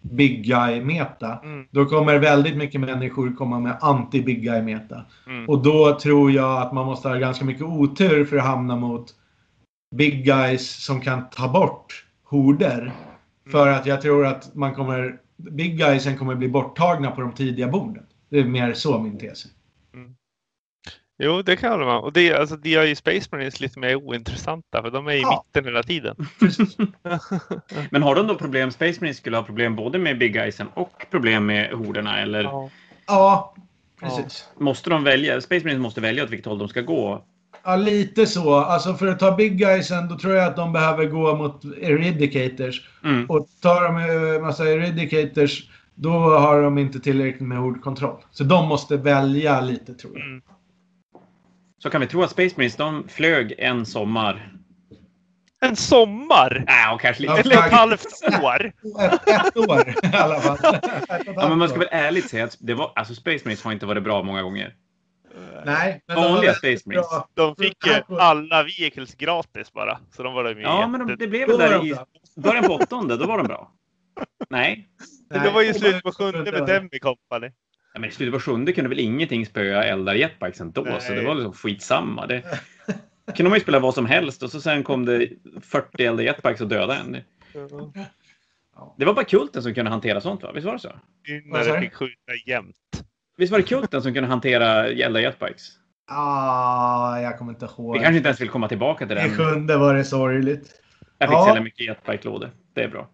Big 0.00 0.44
Guy-meta, 0.44 1.38
mm. 1.42 1.66
då 1.70 1.86
kommer 1.86 2.18
väldigt 2.18 2.56
mycket 2.56 2.80
människor 2.80 3.34
komma 3.36 3.60
med 3.60 3.76
anti-Big 3.80 4.40
Guy-meta. 4.40 5.04
Mm. 5.26 5.48
Och 5.48 5.62
då 5.62 5.98
tror 6.00 6.32
jag 6.32 6.62
att 6.62 6.72
man 6.72 6.86
måste 6.86 7.08
ha 7.08 7.16
ganska 7.16 7.44
mycket 7.44 7.62
otur 7.62 8.24
för 8.24 8.36
att 8.36 8.44
hamna 8.44 8.76
mot 8.76 9.14
Big 9.96 10.24
Guys 10.24 10.84
som 10.84 11.00
kan 11.00 11.30
ta 11.30 11.48
bort 11.48 12.04
horder. 12.24 12.80
Mm. 12.80 12.92
För 13.50 13.68
att 13.68 13.86
jag 13.86 14.02
tror 14.02 14.26
att 14.26 14.54
man 14.54 14.74
kommer 14.74 15.18
Big 15.36 15.78
Guysen 15.78 16.18
kommer 16.18 16.34
bli 16.34 16.48
borttagna 16.48 17.10
på 17.10 17.20
de 17.20 17.32
tidiga 17.32 17.68
borden. 17.68 18.02
Det 18.28 18.38
är 18.38 18.44
mer 18.44 18.74
så 18.74 18.98
min 18.98 19.18
tes. 19.18 19.44
Mm. 19.44 19.54
Jo, 21.22 21.42
det 21.42 21.56
kan 21.56 21.80
man. 21.80 22.04
Och 22.04 22.12
det, 22.12 22.32
alltså, 22.32 22.56
det 22.56 22.70
gör 22.70 22.84
ju 22.84 22.94
Space 22.94 23.28
Marines 23.32 23.60
lite 23.60 23.78
mer 23.78 23.94
ointressanta 23.94 24.82
för 24.82 24.90
de 24.90 25.06
är 25.06 25.12
i 25.12 25.20
ja. 25.20 25.44
mitten 25.46 25.64
hela 25.64 25.82
tiden. 25.82 26.16
Men 27.90 28.02
har 28.02 28.14
de 28.14 28.26
då 28.26 28.34
problem, 28.34 28.70
Space 28.70 29.00
Marines 29.00 29.16
skulle 29.16 29.36
ha 29.36 29.44
problem 29.44 29.76
både 29.76 29.98
med 29.98 30.18
Big 30.18 30.32
Guysen 30.32 30.66
och 30.74 31.06
problem 31.10 31.46
med 31.46 31.72
horderna 31.72 32.20
eller? 32.20 32.42
Ja, 32.42 32.70
ja 33.06 33.54
precis. 34.00 34.48
Måste 34.58 34.90
de 34.90 35.04
välja? 35.04 35.40
Space 35.40 35.64
Marines 35.64 35.82
måste 35.82 36.00
välja 36.00 36.24
åt 36.24 36.30
vilket 36.30 36.46
håll 36.46 36.58
de 36.58 36.68
ska 36.68 36.80
gå. 36.80 37.24
Ja, 37.64 37.76
lite 37.76 38.26
så. 38.26 38.54
Alltså 38.54 38.94
för 38.94 39.06
att 39.06 39.18
ta 39.18 39.36
Big 39.36 39.58
Guysen, 39.58 40.08
då 40.08 40.18
tror 40.18 40.34
jag 40.34 40.46
att 40.46 40.56
de 40.56 40.72
behöver 40.72 41.04
gå 41.04 41.36
mot 41.36 41.64
Eridicators. 41.64 42.88
Mm. 43.04 43.30
Och 43.30 43.46
tar 43.62 43.82
de 43.82 43.96
en 43.96 44.42
massa 44.42 44.68
Eridicators, 44.70 45.70
då 45.94 46.10
har 46.38 46.62
de 46.62 46.78
inte 46.78 47.00
tillräckligt 47.00 47.48
med 47.48 47.60
ordkontroll. 47.60 48.16
Så 48.30 48.44
de 48.44 48.68
måste 48.68 48.96
välja 48.96 49.60
lite, 49.60 49.94
tror 49.94 50.18
jag. 50.18 50.26
Mm. 50.26 50.42
Så 51.82 51.90
kan 51.90 52.00
vi 52.00 52.06
tro 52.06 52.22
att 52.22 52.30
Space 52.30 52.54
Marines, 52.56 52.76
de 52.76 53.08
flög 53.08 53.54
en 53.58 53.86
sommar. 53.86 54.52
En 55.60 55.76
sommar? 55.76 56.64
Ja, 56.66 56.98
kanske 57.02 57.22
lite. 57.22 57.34
Eller 57.34 57.66
ett 57.66 57.72
halvt 57.72 58.06
år. 58.42 58.72
ett, 59.00 59.28
ett 59.28 59.56
år 59.56 59.88
i 59.88 60.16
alla 60.16 60.40
fall. 60.40 60.58
ja, 61.26 61.48
men 61.48 61.58
man 61.58 61.68
ska 61.68 61.78
väl 61.78 61.88
ärligt 61.90 62.30
säga 62.30 62.44
att 62.44 62.56
det 62.60 62.74
var, 62.74 62.92
alltså 62.96 63.14
Space 63.14 63.44
Marines 63.44 63.64
har 63.64 63.72
inte 63.72 63.86
varit 63.86 64.02
bra 64.02 64.22
många 64.22 64.42
gånger. 64.42 64.74
Nej. 65.64 66.02
Men 66.06 66.16
Vanliga 66.16 66.54
Space 66.54 66.82
Marines. 66.86 67.06
De 67.34 67.56
fick 67.56 67.86
ju 67.86 68.16
alla 68.18 68.62
vehicles 68.62 69.14
gratis 69.14 69.72
bara. 69.72 69.98
Så 70.16 70.22
de 70.22 70.34
var 70.34 70.54
de 70.54 70.60
Ja, 70.60 70.86
men 70.86 71.06
de, 71.06 71.16
det 71.16 71.26
blev 71.26 71.48
väl 71.48 71.58
där 71.58 71.86
i 71.86 71.96
början 72.36 72.64
på 72.64 72.74
åttonde, 72.74 73.16
då 73.16 73.26
var 73.26 73.38
de 73.38 73.46
bra. 73.46 73.72
Nej. 74.50 74.88
Nej. 75.30 75.40
Det 75.44 75.50
var 75.50 75.62
ju 75.62 75.74
slutet 75.74 76.02
på 76.02 76.12
sjunde 76.12 76.52
med 76.52 76.66
Demi 76.66 76.98
Company. 76.98 77.50
Ja, 77.94 78.00
men 78.00 78.10
i 78.10 78.12
slutet 78.12 78.34
på 78.34 78.40
sjunde 78.40 78.72
kunde 78.72 78.88
väl 78.88 79.00
ingenting 79.00 79.46
spöa 79.46 79.84
eldar 79.84 80.14
jetbikesen 80.14 80.72
då, 80.72 80.82
Nej. 80.82 81.00
så 81.00 81.12
det 81.12 81.24
var 81.24 81.34
liksom 81.34 81.52
skitsamma. 81.52 82.26
Det 82.26 82.42
kunde 83.36 83.50
man 83.50 83.56
ju 83.56 83.62
spela 83.62 83.78
vad 83.78 83.94
som 83.94 84.06
helst 84.06 84.42
och 84.42 84.50
så 84.50 84.60
sen 84.60 84.82
kom 84.82 85.04
det 85.04 85.28
40 85.60 86.04
eldar 86.04 86.24
jetbikes 86.24 86.60
och 86.60 86.68
döda 86.68 86.96
en. 86.96 87.16
Det 88.98 89.04
var 89.04 89.14
bara 89.14 89.24
kulten 89.24 89.62
som 89.62 89.74
kunde 89.74 89.90
hantera 89.90 90.20
sånt 90.20 90.42
va? 90.42 90.52
Visst 90.54 90.66
var 90.66 90.72
det 90.72 90.78
så? 90.78 90.92
När 91.44 91.72
det 91.72 91.80
fick 91.80 91.94
skjuta 91.94 92.32
jämt. 92.46 92.76
Visst 93.36 93.52
var 93.52 93.58
det 93.58 93.64
kulten 93.64 94.02
som 94.02 94.14
kunde 94.14 94.28
hantera 94.28 94.88
eldar 94.88 95.20
jetbikes? 95.20 95.68
Ah, 96.06 97.20
jag 97.20 97.38
kommer 97.38 97.52
inte 97.52 97.64
ihåg. 97.64 97.94
Vi 97.94 97.98
kanske 97.98 98.16
inte 98.16 98.28
ens 98.28 98.40
vill 98.40 98.48
komma 98.48 98.68
tillbaka 98.68 99.06
till 99.06 99.16
det. 99.16 99.26
I 99.26 99.30
sjunde 99.30 99.76
var 99.76 99.94
det 99.94 100.04
sorgligt. 100.04 100.80
Jag 101.18 101.28
fick 101.28 101.36
ja. 101.36 101.46
sälja 101.46 101.62
mycket 101.62 101.86
jetbike-lådor. 101.86 102.50
Det 102.74 102.82
är 102.82 102.88
bra. 102.88 103.08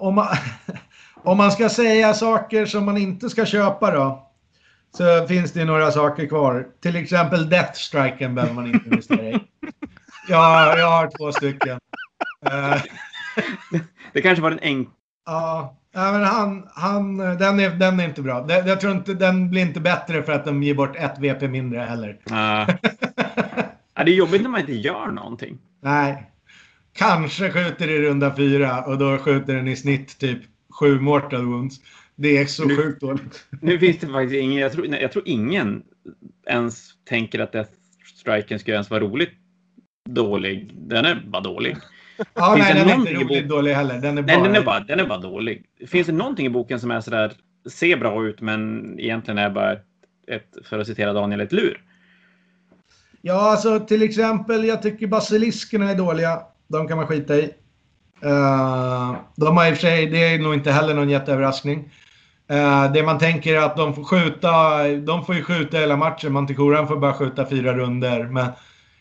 Om 0.00 0.14
man, 0.14 0.26
om 1.24 1.36
man 1.36 1.52
ska 1.52 1.68
säga 1.68 2.14
saker 2.14 2.66
som 2.66 2.84
man 2.84 2.96
inte 2.96 3.30
ska 3.30 3.46
köpa 3.46 3.90
då. 3.90 4.26
Så 4.96 5.26
finns 5.26 5.52
det 5.52 5.64
några 5.64 5.90
saker 5.90 6.26
kvar. 6.26 6.66
Till 6.82 6.96
exempel 6.96 7.48
Death 7.48 7.72
Striken 7.72 8.34
behöver 8.34 8.54
man 8.54 8.66
inte 8.66 8.88
investera 8.88 9.22
i. 9.22 9.40
Jag, 10.28 10.78
jag 10.78 10.90
har 10.90 11.10
två 11.18 11.32
stycken. 11.32 11.78
Eh. 12.46 12.82
det 14.12 14.22
kanske 14.22 14.42
var 14.42 14.50
den 14.50 14.60
enkla. 14.62 14.92
Ja, 15.92 16.12
men 16.12 16.22
han, 16.22 16.68
han, 16.74 17.16
den, 17.16 17.60
är, 17.60 17.70
den 17.70 18.00
är 18.00 18.04
inte 18.04 18.22
bra. 18.22 18.46
Jag 18.48 18.80
tror 18.80 18.92
inte, 18.92 19.14
den 19.14 19.50
blir 19.50 19.62
inte 19.62 19.80
bättre 19.80 20.22
för 20.22 20.32
att 20.32 20.44
de 20.44 20.62
ger 20.62 20.74
bort 20.74 20.96
ett 20.96 21.18
VP 21.18 21.48
mindre 21.48 21.80
heller. 21.80 22.08
Uh. 22.08 22.16
ja, 23.94 24.04
det 24.04 24.10
är 24.10 24.14
jobbigt 24.14 24.42
när 24.42 24.50
man 24.50 24.60
inte 24.60 24.72
gör 24.72 25.06
någonting. 25.06 25.58
Nej. 25.82 26.30
Kanske 26.92 27.52
skjuter 27.52 27.88
i 27.90 28.02
runda 28.02 28.36
fyra 28.36 28.82
och 28.82 28.98
då 28.98 29.18
skjuter 29.18 29.54
den 29.54 29.68
i 29.68 29.76
snitt 29.76 30.18
typ 30.18 30.42
sju 30.80 31.00
mortal 31.00 31.44
wounds. 31.44 31.80
Det 32.16 32.38
är 32.38 32.46
så 32.46 32.64
nu, 32.64 32.76
sjukt 32.76 33.00
dåligt. 33.00 33.46
Nu 33.60 33.78
finns 33.78 33.98
det 33.98 34.06
faktiskt 34.06 34.42
ingen, 34.42 34.58
jag 34.58 34.72
tror, 34.72 34.86
jag 34.86 35.12
tror 35.12 35.28
ingen 35.28 35.82
ens 36.46 36.90
tänker 37.04 37.38
att 37.38 37.52
Death 37.52 37.70
Striken 38.16 38.58
ska 38.58 38.72
ens 38.72 38.90
vara 38.90 39.00
roligt 39.00 39.30
dålig. 40.08 40.70
Den 40.74 41.04
är 41.04 41.22
bara 41.26 41.42
dålig. 41.42 41.76
Ja, 42.34 42.56
nej, 42.58 42.74
den 42.74 42.88
är 42.88 42.94
inte 42.94 43.14
roligt 43.14 43.48
dålig 43.48 43.74
heller. 43.74 44.00
Den 44.00 44.18
är, 44.18 44.22
bara... 44.22 44.38
nej, 44.38 44.48
den, 44.48 44.56
är 44.56 44.64
bara, 44.64 44.80
den 44.80 45.00
är 45.00 45.06
bara 45.06 45.18
dålig. 45.18 45.66
Finns 45.86 46.06
det 46.06 46.12
någonting 46.12 46.46
i 46.46 46.50
boken 46.50 46.80
som 46.80 46.90
är 46.90 47.00
sådär, 47.00 47.32
ser 47.70 47.96
bra 47.96 48.26
ut 48.26 48.40
men 48.40 48.94
egentligen 49.00 49.38
är 49.38 49.50
bara 49.50 49.72
ett, 49.72 49.86
ett 50.26 50.66
för 50.66 50.78
att 50.78 50.86
citera 50.86 51.12
Daniel, 51.12 51.40
ett 51.40 51.52
lur? 51.52 51.84
Ja, 53.22 53.50
alltså 53.50 53.80
till 53.80 54.02
exempel, 54.02 54.64
jag 54.64 54.82
tycker 54.82 55.06
basiliskerna 55.06 55.90
är 55.90 55.94
dåliga. 55.94 56.42
De 56.68 56.88
kan 56.88 56.96
man 56.96 57.06
skita 57.06 57.36
i. 57.36 57.50
Uh, 58.24 59.16
de 59.36 59.56
har 59.56 59.66
i 59.66 59.72
och 59.72 59.74
för 59.74 59.80
sig, 59.80 60.06
det 60.06 60.34
är 60.34 60.38
nog 60.38 60.54
inte 60.54 60.72
heller 60.72 60.94
någon 60.94 61.10
jätteöverraskning. 61.10 61.78
Uh, 62.52 62.92
det 62.92 63.02
man 63.02 63.18
tänker 63.18 63.54
är 63.54 63.60
att 63.60 63.76
de 63.76 63.94
får 63.94 64.04
skjuta, 64.04 64.88
de 64.88 65.24
får 65.24 65.34
ju 65.34 65.44
skjuta 65.44 65.76
hela 65.76 65.96
matchen. 65.96 66.32
Manticoran 66.32 66.88
får 66.88 66.96
bara 66.96 67.14
skjuta 67.14 67.46
fyra 67.46 67.74
runder. 67.74 68.24
Men 68.24 68.46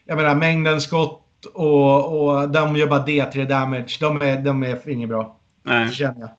jag 0.05 0.15
menar 0.15 0.35
mängden 0.35 0.81
skott 0.81 1.45
och, 1.53 2.27
och 2.27 2.49
de 2.49 2.75
gör 2.75 2.87
bara 2.87 3.05
D3 3.05 3.47
damage. 3.47 3.97
De 3.99 4.21
är, 4.21 4.41
de 4.41 4.63
är 4.63 4.89
inget 4.89 5.09
bra. 5.09 5.35
Nej. 5.63 5.91
Känner 5.91 6.19
jag. 6.19 6.29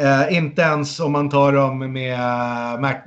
Uh, 0.00 0.36
inte 0.36 0.62
ens 0.62 1.00
om 1.00 1.12
man 1.12 1.28
tar 1.28 1.52
dem 1.52 1.92
med 1.92 2.20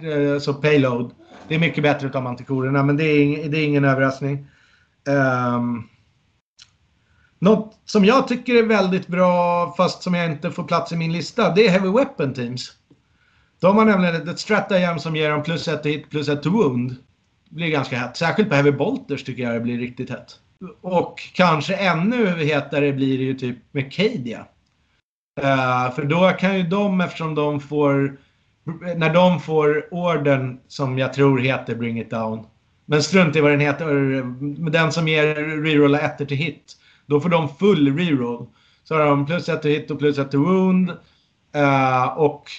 uh, 0.03 0.39
så 0.39 0.53
payload. 0.53 1.11
Det 1.47 1.55
är 1.55 1.59
mycket 1.59 1.83
bättre 1.83 2.07
att 2.07 2.13
ta 2.13 2.21
mantikorerna, 2.21 2.83
men 2.83 2.97
det 2.97 3.03
är, 3.03 3.49
det 3.49 3.57
är 3.57 3.65
ingen 3.65 3.85
överraskning. 3.85 4.47
Um, 5.07 5.88
något 7.39 7.79
som 7.85 8.05
jag 8.05 8.27
tycker 8.27 8.55
är 8.55 8.63
väldigt 8.63 9.07
bra, 9.07 9.73
fast 9.77 10.03
som 10.03 10.13
jag 10.13 10.31
inte 10.31 10.51
får 10.51 10.63
plats 10.63 10.91
i 10.91 10.95
min 10.95 11.13
lista, 11.13 11.53
det 11.53 11.67
är 11.67 11.69
Heavy 11.69 11.89
Weapon 11.89 12.33
Teams. 12.33 12.71
De 13.59 13.77
har 13.77 13.85
nämligen 13.85 14.29
ett 14.29 14.39
stratagem 14.39 14.99
som 14.99 15.15
ger 15.15 15.29
dem 15.29 15.43
plus 15.43 15.67
ett 15.67 15.85
hit, 15.85 16.09
plus 16.09 16.29
ett 16.29 16.43
to 16.43 16.49
wound. 16.49 16.95
blir 17.49 17.67
ganska 17.67 17.97
hett. 17.97 18.17
Särskilt 18.17 18.49
på 18.49 18.55
Heavy 18.55 18.71
Bolters 18.71 19.23
tycker 19.23 19.43
jag 19.43 19.53
det 19.53 19.59
blir 19.59 19.77
riktigt 19.77 20.09
hett. 20.09 20.39
Och 20.81 21.19
kanske 21.33 21.75
ännu 21.75 22.43
hetare 22.43 22.93
blir 22.93 23.17
det 23.17 23.23
ju 23.23 23.33
typ 23.33 23.57
med 23.71 23.93
Cadia. 23.93 24.45
Uh, 25.41 25.85
eh, 25.85 25.91
för 25.91 26.03
då 26.03 26.31
kan 26.39 26.57
ju 26.57 26.63
de, 26.63 27.01
eftersom 27.01 27.35
de 27.35 27.59
får... 27.59 28.17
När 28.95 29.13
de 29.13 29.39
får 29.39 29.93
orden 29.93 30.59
som 30.67 30.97
jag 30.97 31.13
tror 31.13 31.39
heter 31.39 31.75
Bring 31.75 31.99
It 31.99 32.09
Down. 32.09 32.45
Men 32.85 33.03
strunt 33.03 33.35
i 33.35 33.41
vad 33.41 33.51
den 33.51 33.59
heter. 33.59 34.69
Den 34.69 34.91
som 34.91 35.07
ger 35.07 35.35
rerolla 35.35 35.99
ettor 35.99 36.25
till 36.25 36.37
hit. 36.37 36.75
Då 37.09 37.19
får 37.21 37.29
de 37.29 37.49
full 37.49 37.97
reroll. 37.97 38.47
Så 38.83 38.95
har 38.95 39.05
de 39.05 39.25
plus 39.25 39.49
ett 39.49 39.61
till 39.61 39.71
hit 39.71 39.91
och 39.91 39.99
plus 39.99 40.17
ett 40.17 40.29
till 40.29 40.39
wound. 40.39 40.89
Uh, 41.55 42.17
och 42.17 42.51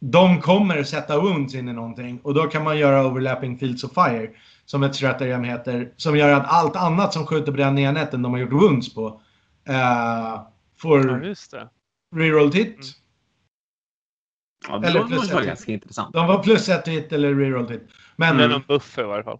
de 0.00 0.40
kommer 0.40 0.82
sätta 0.82 1.20
wounds 1.20 1.54
in 1.54 1.68
i 1.68 1.72
någonting. 1.72 2.20
Och 2.22 2.34
då 2.34 2.42
kan 2.42 2.64
man 2.64 2.78
göra 2.78 3.06
overlapping 3.06 3.58
fields 3.58 3.84
of 3.84 3.94
fire. 3.94 4.30
Som 4.64 4.82
ett 4.82 4.94
stratagem 4.94 5.44
heter. 5.44 5.92
Som 5.96 6.16
gör 6.16 6.32
att 6.32 6.46
allt 6.46 6.76
annat 6.76 7.12
som 7.12 7.26
skjuter 7.26 7.52
på 7.52 7.58
den 7.58 7.78
enheten 7.78 8.22
de 8.22 8.32
har 8.32 8.40
gjort 8.40 8.52
wounds 8.52 8.94
på. 8.94 9.06
Uh, 9.68 10.40
får 10.76 11.10
ja, 11.52 11.68
reroll 12.16 12.52
hit. 12.52 12.76
Mm. 12.76 12.84
Ja, 14.68 14.78
det 14.78 14.86
eller 14.88 15.04
plus 15.04 15.32
var 15.32 15.42
ganska 15.42 15.72
intressant. 15.72 16.12
De 16.12 16.26
var 16.26 16.42
plus 16.42 16.68
ett 16.68 16.88
hit 16.88 17.12
eller 17.12 17.34
reroll 17.34 17.68
hit. 17.68 17.88
Men, 18.16 18.36
det 18.36 18.44
är 18.44 18.48
någon 18.48 18.62
buff 18.68 18.98
i 18.98 19.02
varje 19.02 19.24
fall. 19.24 19.38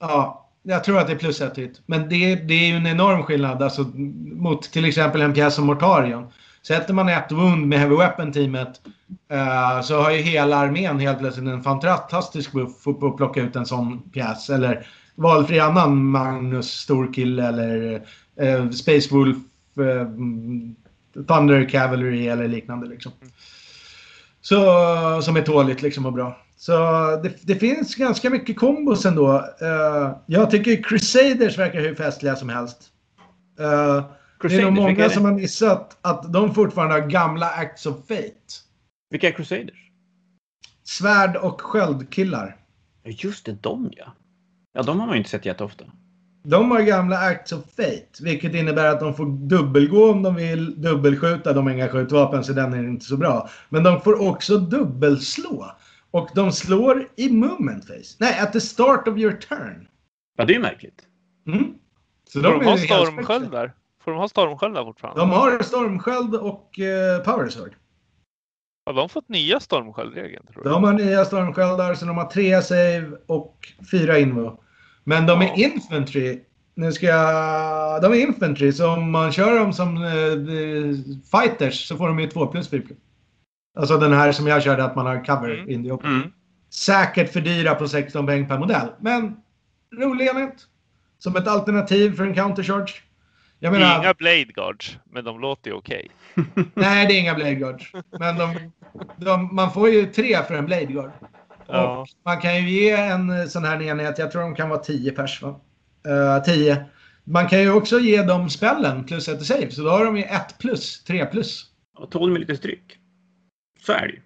Ja, 0.00 0.49
jag 0.62 0.84
tror 0.84 0.98
att 0.98 1.06
det 1.06 1.12
är 1.12 1.18
plus 1.18 1.40
ett 1.40 1.58
hit. 1.58 1.82
Men 1.86 2.08
det, 2.08 2.34
det 2.34 2.54
är 2.54 2.68
ju 2.68 2.76
en 2.76 2.86
enorm 2.86 3.22
skillnad 3.22 3.62
alltså, 3.62 3.82
mot 4.34 4.62
till 4.62 4.84
exempel 4.84 5.22
en 5.22 5.34
pjäs 5.34 5.54
som 5.54 5.66
Mortarion. 5.66 6.26
Sätter 6.66 6.94
man 6.94 7.08
ett 7.08 7.32
wound 7.32 7.66
med 7.66 7.78
Heavy 7.78 7.96
Weapon-teamet 7.96 8.80
eh, 9.30 9.80
så 9.82 10.02
har 10.02 10.10
ju 10.10 10.18
hela 10.18 10.56
armén 10.56 10.98
helt 10.98 11.18
plötsligt 11.18 11.48
en 11.48 11.62
fantastisk 11.62 12.52
buff 12.52 12.84
på 12.84 13.06
att 13.06 13.16
plocka 13.16 13.40
ut 13.40 13.56
en 13.56 13.66
sån 13.66 14.02
pjäs. 14.10 14.50
Eller 14.50 14.86
valfri 15.14 15.60
annan 15.60 16.04
Magnus 16.04 16.70
Storkille 16.70 17.48
eller 17.48 18.02
eh, 18.40 18.70
Space 18.70 19.14
Wolf, 19.14 19.36
eh, 19.78 20.06
Thunder 21.26 21.68
Cavalry 21.68 22.28
eller 22.28 22.48
liknande. 22.48 22.86
Liksom. 22.88 23.12
Så, 24.40 24.56
som 25.22 25.36
är 25.36 25.42
tåligt 25.42 25.82
liksom 25.82 26.06
och 26.06 26.12
bra. 26.12 26.36
Så 26.60 26.72
det, 27.22 27.46
det, 27.46 27.54
finns 27.54 27.94
ganska 27.94 28.30
mycket 28.30 28.58
kombos 28.58 29.06
ändå. 29.06 29.32
Uh, 29.62 30.16
jag 30.26 30.50
tycker 30.50 30.82
Crusaders 30.82 31.58
verkar 31.58 31.80
hur 31.80 31.94
festliga 31.94 32.36
som 32.36 32.48
helst. 32.48 32.92
Uh, 33.60 34.04
det 34.42 34.56
är 34.56 34.62
nog 34.62 34.72
många 34.72 35.10
som 35.10 35.24
har 35.24 35.32
missat 35.32 35.98
att 36.00 36.32
de 36.32 36.54
fortfarande 36.54 36.94
har 36.94 37.08
gamla 37.08 37.46
Acts 37.46 37.86
of 37.86 37.96
Fate. 38.08 38.52
Vilka 39.10 39.28
är 39.28 39.32
Crusaders? 39.32 39.90
Svärd 40.84 41.36
och 41.36 41.60
sköldkillar. 41.60 42.56
Just 43.04 43.46
det, 43.46 43.62
de 43.62 43.92
ja. 43.96 44.12
Ja, 44.72 44.82
de 44.82 45.00
har 45.00 45.06
man 45.06 45.14
ju 45.14 45.18
inte 45.18 45.30
sett 45.30 45.46
jätteofta. 45.46 45.84
De 46.44 46.70
har 46.70 46.80
gamla 46.80 47.18
Acts 47.18 47.52
of 47.52 47.64
Fate, 47.76 48.22
vilket 48.22 48.54
innebär 48.54 48.86
att 48.86 49.00
de 49.00 49.14
får 49.14 49.26
dubbelgå 49.26 50.10
om 50.10 50.22
de 50.22 50.34
vill 50.34 50.82
dubbelskjuta. 50.82 51.52
De 51.52 51.66
har 51.66 51.72
inga 51.72 51.88
skjutvapen 51.88 52.44
så 52.44 52.52
den 52.52 52.72
är 52.72 52.84
inte 52.84 53.04
så 53.04 53.16
bra. 53.16 53.48
Men 53.68 53.82
de 53.82 54.00
får 54.00 54.28
också 54.28 54.58
dubbelslå. 54.58 55.72
Och 56.10 56.28
de 56.34 56.52
slår 56.52 57.08
i 57.16 57.32
movement 57.32 57.86
face. 57.86 58.16
Nej, 58.18 58.38
at 58.40 58.52
the 58.52 58.60
start 58.60 59.08
of 59.08 59.18
your 59.18 59.32
turn. 59.32 59.88
Ja, 60.36 60.44
det 60.44 60.54
är 60.54 60.60
märkligt. 60.60 61.02
Mm. 61.46 61.74
Så 62.28 62.38
de, 62.38 62.58
de 62.58 62.66
har 62.66 62.76
stormsköldar? 62.76 63.72
Får 64.04 64.10
de 64.10 64.20
ha 64.20 64.28
stormsköldar 64.28 64.84
fortfarande? 64.84 65.20
De 65.20 65.30
har 65.30 65.62
stormsköld 65.62 66.34
och 66.34 66.78
uh, 66.78 67.24
power 67.24 67.48
sword. 67.48 67.74
Har 68.86 68.94
de 68.94 69.08
fått 69.08 69.28
nya 69.28 69.60
stormsköldregeln? 69.60 70.46
De 70.64 70.84
har 70.84 70.92
nya 70.92 71.24
stormsköldar, 71.24 71.94
så 71.94 72.06
de 72.06 72.16
har 72.16 72.24
tre 72.24 72.62
save 72.62 73.10
och 73.26 73.56
fyra 73.90 74.18
invo. 74.18 74.60
Men 75.04 75.26
de 75.26 75.42
är 75.42 75.58
infantry. 75.58 76.40
Nu 76.74 76.92
ska 76.92 77.06
jag... 77.06 78.02
De 78.02 78.12
är 78.12 78.16
infantry, 78.16 78.72
så 78.72 78.92
om 78.92 79.10
man 79.10 79.32
kör 79.32 79.58
dem 79.58 79.72
som 79.72 79.96
uh, 79.96 80.96
fighters 81.30 81.88
så 81.88 81.96
får 81.96 82.08
de 82.08 82.20
ju 82.20 82.26
2 82.26 82.46
plus 82.46 82.70
4 82.70 82.82
plus. 82.86 82.98
Alltså 83.76 83.98
den 83.98 84.12
här 84.12 84.32
som 84.32 84.46
jag 84.46 84.62
körde, 84.62 84.84
att 84.84 84.96
man 84.96 85.06
har 85.06 85.24
cover 85.24 85.54
mm. 85.54 85.70
in 85.70 85.84
the 85.84 85.90
open. 85.90 86.10
Mm. 86.10 86.32
Säkert 86.70 87.32
för 87.32 87.40
dyra 87.40 87.74
på 87.74 87.88
16 87.88 88.26
poäng 88.26 88.48
per 88.48 88.58
modell, 88.58 88.88
men 89.00 89.36
rolig 89.98 90.28
enhet. 90.28 90.66
Som 91.18 91.36
ett 91.36 91.48
alternativ 91.48 92.16
för 92.16 92.24
en 92.24 92.34
countercharge. 92.34 93.02
Jag 93.58 93.72
menar, 93.72 93.98
inga 93.98 94.14
Blade 94.14 94.44
Guards, 94.44 94.98
men 95.10 95.24
de 95.24 95.40
låter 95.40 95.70
ju 95.70 95.76
okej. 95.76 96.10
Okay. 96.36 96.64
Nej, 96.74 97.06
det 97.06 97.14
är 97.14 97.20
inga 97.20 97.34
Blade 97.34 97.54
Guards. 97.54 97.92
Men 98.18 98.36
de, 98.36 98.72
de, 99.16 99.54
man 99.54 99.72
får 99.72 99.88
ju 99.88 100.06
tre 100.06 100.42
för 100.42 100.54
en 100.54 100.66
Blade 100.66 100.84
Guard. 100.84 101.10
Ja. 101.66 101.98
Och 101.98 102.08
man 102.24 102.40
kan 102.40 102.56
ju 102.56 102.70
ge 102.70 102.90
en 102.90 103.50
sån 103.50 103.64
här 103.64 103.82
enhet, 103.82 104.18
jag 104.18 104.30
tror 104.32 104.42
de 104.42 104.54
kan 104.54 104.68
vara 104.68 104.80
10 104.80 105.12
pers 105.12 105.42
va? 105.42 105.60
Uh, 106.08 106.42
10. 106.44 106.84
Man 107.24 107.48
kan 107.48 107.60
ju 107.60 107.72
också 107.72 107.98
ge 107.98 108.22
dem 108.22 108.50
spellen 108.50 109.04
plus 109.04 109.28
ett 109.28 109.46
save, 109.46 109.70
så 109.70 109.82
då 109.82 109.90
har 109.90 110.04
de 110.04 110.16
ju 110.16 110.22
1 110.22 110.58
plus, 110.58 111.04
3 111.04 111.26
plus. 111.26 111.66
Och 111.96 112.10
tål 112.10 112.30
med 112.30 112.40
lite 112.40 112.56
stryk. 112.56 112.99
Så 113.80 113.92
är 113.92 114.06
det 114.06 114.12
ju. 114.12 114.20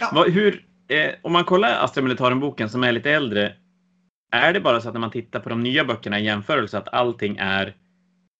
Ja. 0.00 0.24
Hur, 0.28 0.64
eh, 0.88 1.10
om 1.22 1.32
man 1.32 1.44
kollar 1.44 1.84
Astra 1.84 2.02
Militaren-boken 2.02 2.68
som 2.68 2.84
är 2.84 2.92
lite 2.92 3.10
äldre, 3.10 3.52
är 4.32 4.52
det 4.52 4.60
bara 4.60 4.80
så 4.80 4.88
att 4.88 4.94
när 4.94 5.00
man 5.00 5.10
tittar 5.10 5.40
på 5.40 5.48
de 5.48 5.62
nya 5.62 5.84
böckerna 5.84 6.20
i 6.20 6.24
jämförelse 6.24 6.78
att 6.78 6.94
allting 6.94 7.36
är 7.36 7.74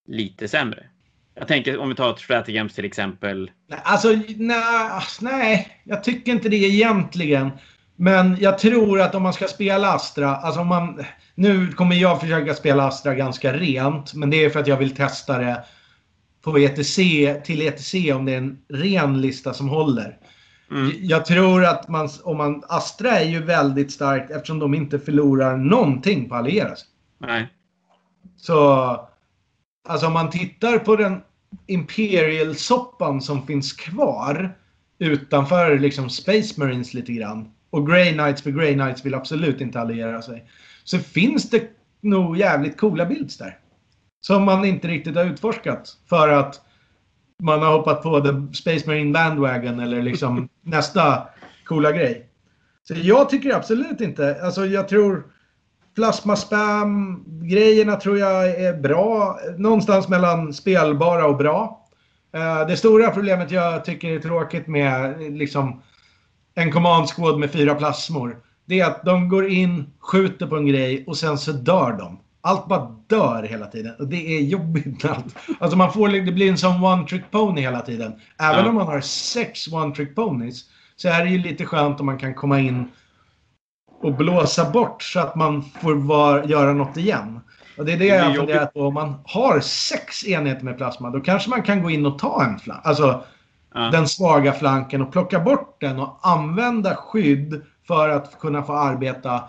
lite 0.08 0.48
sämre? 0.48 0.86
Jag 1.34 1.48
tänker 1.48 1.78
om 1.78 1.88
vi 1.88 1.94
tar 1.94 2.14
Stratagems 2.14 2.74
till 2.74 2.84
exempel. 2.84 3.50
Alltså, 3.82 4.08
nej, 4.36 5.02
nej, 5.20 5.80
jag 5.84 6.04
tycker 6.04 6.32
inte 6.32 6.48
det 6.48 6.56
egentligen. 6.56 7.50
Men 7.96 8.36
jag 8.40 8.58
tror 8.58 9.00
att 9.00 9.14
om 9.14 9.22
man 9.22 9.32
ska 9.32 9.48
spela 9.48 9.92
Astra, 9.92 10.36
alltså 10.36 10.60
om 10.60 10.66
man... 10.66 11.04
Nu 11.34 11.72
kommer 11.72 11.96
jag 11.96 12.20
försöka 12.20 12.54
spela 12.54 12.86
Astra 12.86 13.14
ganska 13.14 13.52
rent, 13.52 14.14
men 14.14 14.30
det 14.30 14.44
är 14.44 14.50
för 14.50 14.60
att 14.60 14.66
jag 14.66 14.76
vill 14.76 14.96
testa 14.96 15.38
det 15.38 15.64
på 16.42 16.58
ETC, 16.58 16.96
till 17.44 17.62
ETC 17.62 17.94
om 18.14 18.24
det 18.24 18.32
är 18.32 18.38
en 18.38 18.58
ren 18.68 19.20
lista 19.20 19.54
som 19.54 19.68
håller. 19.68 20.16
Mm. 20.70 20.92
Jag 21.00 21.24
tror 21.24 21.64
att 21.64 21.88
man, 21.88 22.08
om 22.22 22.36
man, 22.36 22.62
Astra 22.68 23.10
är 23.10 23.28
ju 23.28 23.42
väldigt 23.42 23.92
starkt 23.92 24.30
eftersom 24.30 24.58
de 24.58 24.74
inte 24.74 24.98
förlorar 24.98 25.56
någonting 25.56 26.28
på 26.28 26.34
att 26.34 26.40
alliera 26.40 26.76
sig. 26.76 26.88
Nej. 27.18 27.48
Så, 28.36 29.08
alltså 29.88 30.06
om 30.06 30.12
man 30.12 30.30
tittar 30.30 30.78
på 30.78 30.96
den 30.96 31.20
Imperial-soppan 31.66 33.20
som 33.20 33.46
finns 33.46 33.72
kvar 33.72 34.56
utanför 34.98 35.78
liksom 35.78 36.10
Space 36.10 36.60
Marines 36.60 36.94
lite 36.94 37.12
grann. 37.12 37.50
Och 37.70 37.86
Grey 37.86 38.12
Knights, 38.12 38.42
för 38.42 38.50
Grey 38.50 38.74
Knights 38.74 39.04
vill 39.04 39.14
absolut 39.14 39.60
inte 39.60 39.80
alliera 39.80 40.22
sig. 40.22 40.44
Så 40.84 40.98
finns 40.98 41.50
det 41.50 41.70
nog 42.00 42.36
jävligt 42.36 42.80
coola 42.80 43.06
bilds 43.06 43.36
där. 43.38 43.58
Som 44.20 44.44
man 44.44 44.64
inte 44.64 44.88
riktigt 44.88 45.16
har 45.16 45.24
utforskat. 45.24 45.96
För 46.08 46.28
att 46.28 46.60
man 47.40 47.62
har 47.62 47.72
hoppat 47.72 48.02
på 48.02 48.20
the 48.20 48.56
Space 48.56 48.86
Marine 48.86 49.12
bandwagon 49.12 49.80
eller 49.80 50.02
liksom 50.02 50.48
nästa 50.62 51.22
coola 51.64 51.92
grej. 51.92 52.26
Så 52.88 52.94
jag 52.96 53.28
tycker 53.28 53.54
absolut 53.54 54.00
inte, 54.00 54.42
alltså 54.42 54.66
jag 54.66 54.88
tror 54.88 55.24
plasma 55.94 56.36
spam 56.36 57.24
grejerna 57.42 57.96
tror 57.96 58.18
jag 58.18 58.48
är 58.48 58.76
bra. 58.76 59.38
Någonstans 59.56 60.08
mellan 60.08 60.52
spelbara 60.52 61.26
och 61.26 61.36
bra. 61.36 61.86
Uh, 62.36 62.66
det 62.66 62.76
stora 62.76 63.10
problemet 63.10 63.50
jag 63.50 63.84
tycker 63.84 64.08
är 64.08 64.18
tråkigt 64.18 64.66
med 64.66 65.20
liksom 65.20 65.82
en 66.54 66.72
command 66.72 67.08
squad 67.08 67.38
med 67.38 67.50
fyra 67.50 67.74
plasmor. 67.74 68.36
Det 68.64 68.80
är 68.80 68.86
att 68.86 69.04
de 69.04 69.28
går 69.28 69.48
in, 69.48 69.90
skjuter 69.98 70.46
på 70.46 70.56
en 70.56 70.66
grej 70.66 71.04
och 71.06 71.16
sen 71.16 71.38
så 71.38 71.52
dör 71.52 71.92
de. 71.92 72.18
Allt 72.42 72.68
bara 72.68 72.96
dör 73.06 73.42
hela 73.42 73.66
tiden. 73.66 73.94
Och 73.98 74.08
det 74.08 74.36
är 74.36 74.40
jobbigt. 74.40 75.04
Allt. 75.04 75.36
Alltså 75.60 75.76
man 75.78 75.92
får, 75.92 76.08
det 76.08 76.32
blir 76.32 76.50
en 76.50 76.58
sån 76.58 76.84
one 76.84 77.06
trick 77.06 77.30
pony 77.30 77.60
hela 77.60 77.80
tiden. 77.80 78.12
Även 78.38 78.64
ja. 78.64 78.68
om 78.68 78.74
man 78.74 78.86
har 78.86 79.00
sex 79.00 79.72
one 79.72 79.94
trick 79.94 80.14
ponies 80.14 80.64
så 80.96 81.08
är 81.08 81.24
det 81.24 81.30
ju 81.30 81.38
lite 81.38 81.66
skönt 81.66 82.00
om 82.00 82.06
man 82.06 82.18
kan 82.18 82.34
komma 82.34 82.60
in 82.60 82.88
och 84.02 84.14
blåsa 84.14 84.70
bort 84.70 85.02
så 85.02 85.20
att 85.20 85.34
man 85.34 85.62
får 85.62 85.94
var, 85.94 86.42
göra 86.42 86.72
något 86.72 86.96
igen. 86.96 87.40
Och 87.78 87.84
det 87.84 87.92
är 87.92 87.98
det, 87.98 88.04
det 88.04 88.16
jag 88.16 88.24
har 88.24 88.34
funderat 88.34 88.74
på. 88.74 88.80
Om 88.80 88.94
man 88.94 89.14
har 89.24 89.60
sex 89.60 90.26
enheter 90.26 90.64
med 90.64 90.76
plasma 90.76 91.10
då 91.10 91.20
kanske 91.20 91.50
man 91.50 91.62
kan 91.62 91.82
gå 91.82 91.90
in 91.90 92.06
och 92.06 92.18
ta 92.18 92.44
en 92.44 92.58
flank. 92.58 92.80
Alltså 92.84 93.24
ja. 93.74 93.80
den 93.80 94.08
svaga 94.08 94.52
flanken 94.52 95.02
och 95.02 95.12
plocka 95.12 95.40
bort 95.40 95.76
den 95.80 96.00
och 96.00 96.18
använda 96.22 96.96
skydd 96.96 97.62
för 97.86 98.08
att 98.08 98.38
kunna 98.38 98.62
få 98.62 98.72
arbeta 98.72 99.42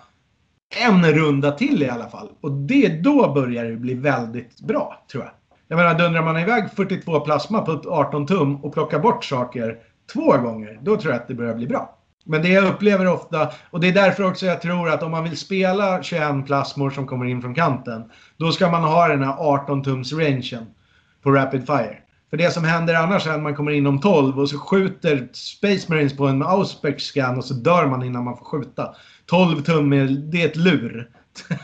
en 0.79 1.05
runda 1.05 1.51
till 1.51 1.83
i 1.83 1.89
alla 1.89 2.09
fall. 2.09 2.29
Och 2.41 2.51
det, 2.51 2.87
då 2.87 3.33
börjar 3.33 3.65
det 3.65 3.75
bli 3.75 3.93
väldigt 3.93 4.61
bra, 4.61 5.05
tror 5.11 5.23
jag. 5.23 5.33
Jag 5.67 5.77
menar, 5.77 5.99
dundrar 5.99 6.23
man 6.23 6.39
iväg 6.39 6.63
42 6.75 7.19
plasma 7.19 7.61
på 7.61 7.81
18 7.87 8.27
tum 8.27 8.55
och 8.55 8.73
plockar 8.73 8.99
bort 8.99 9.25
saker 9.25 9.77
två 10.13 10.37
gånger, 10.37 10.79
då 10.81 10.97
tror 10.97 11.13
jag 11.13 11.21
att 11.21 11.27
det 11.27 11.33
börjar 11.33 11.55
bli 11.55 11.67
bra. 11.67 11.97
Men 12.25 12.41
det 12.41 12.49
jag 12.49 12.65
upplever 12.65 13.07
ofta, 13.07 13.51
och 13.69 13.79
det 13.79 13.87
är 13.87 13.93
därför 13.93 14.23
också 14.23 14.45
jag 14.45 14.61
tror 14.61 14.89
att 14.89 15.03
om 15.03 15.11
man 15.11 15.23
vill 15.23 15.37
spela 15.37 16.03
21 16.03 16.45
plasmor 16.45 16.89
som 16.89 17.07
kommer 17.07 17.25
in 17.25 17.41
från 17.41 17.55
kanten, 17.55 18.03
då 18.37 18.51
ska 18.51 18.69
man 18.69 18.83
ha 18.83 19.07
den 19.07 19.23
här 19.23 19.35
18 19.37 19.83
tums 19.83 20.13
rangen 20.13 20.65
på 21.23 21.31
Rapid 21.31 21.65
Fire. 21.65 21.97
För 22.29 22.37
det 22.37 22.51
som 22.51 22.63
händer 22.63 22.95
annars 22.95 23.27
är 23.27 23.31
att 23.31 23.41
man 23.41 23.55
kommer 23.55 23.71
in 23.71 23.87
om 23.87 23.99
12 23.99 24.39
och 24.39 24.49
så 24.49 24.57
skjuter 24.57 25.29
Space 25.33 25.85
Marines 25.89 26.17
på 26.17 26.27
en 26.27 26.43
Auspex 26.43 27.03
scan 27.03 27.37
och 27.37 27.45
så 27.45 27.53
dör 27.53 27.87
man 27.87 28.03
innan 28.03 28.23
man 28.23 28.37
får 28.37 28.45
skjuta. 28.45 28.95
12 29.31 29.61
tum, 29.61 29.93
är, 29.93 30.07
det 30.07 30.41
är 30.41 30.45
ett 30.45 30.55
lur. 30.55 31.09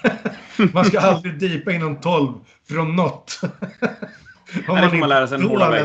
man 0.73 0.85
ska 0.85 0.99
aldrig 0.99 1.39
deepa 1.39 1.71
inom 1.71 1.95
12 1.95 2.33
från 2.69 2.95
något. 2.95 3.39
om 4.67 4.75
man, 4.75 4.99
man 4.99 5.09
lära 5.09 5.27
sig 5.27 5.37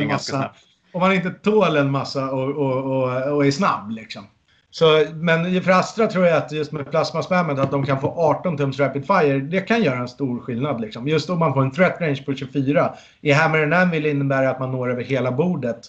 ganska 0.06 0.36
snabbt. 0.36 0.58
Om 0.92 1.00
man 1.00 1.12
inte 1.12 1.30
tål 1.30 1.76
en 1.76 1.90
massa 1.90 2.30
och, 2.30 2.50
och, 2.50 2.84
och, 2.84 3.36
och 3.36 3.46
är 3.46 3.50
snabb 3.50 3.90
liksom. 3.90 4.26
Så, 4.70 5.04
men 5.14 5.62
för 5.62 5.70
Astra 5.70 6.06
tror 6.06 6.26
jag 6.26 6.36
att 6.36 6.52
just 6.52 6.72
med 6.72 6.90
plasmaspammet 6.90 7.58
att 7.58 7.70
de 7.70 7.86
kan 7.86 8.00
få 8.00 8.14
18 8.16 8.56
tums 8.56 8.78
rapid 8.78 9.06
fire, 9.06 9.38
det 9.38 9.60
kan 9.60 9.82
göra 9.82 9.98
en 9.98 10.08
stor 10.08 10.40
skillnad. 10.40 10.80
Liksom. 10.80 11.08
Just 11.08 11.30
om 11.30 11.38
man 11.38 11.54
får 11.54 11.62
en 11.62 11.70
threat 11.70 12.00
range 12.00 12.22
på 12.26 12.34
24. 12.34 12.94
I 13.20 13.32
Hammer 13.32 13.62
and 13.62 13.74
Anvil 13.74 14.06
innebär 14.06 14.42
det 14.42 14.50
att 14.50 14.60
man 14.60 14.72
når 14.72 14.90
över 14.90 15.02
hela 15.02 15.32
bordet 15.32 15.80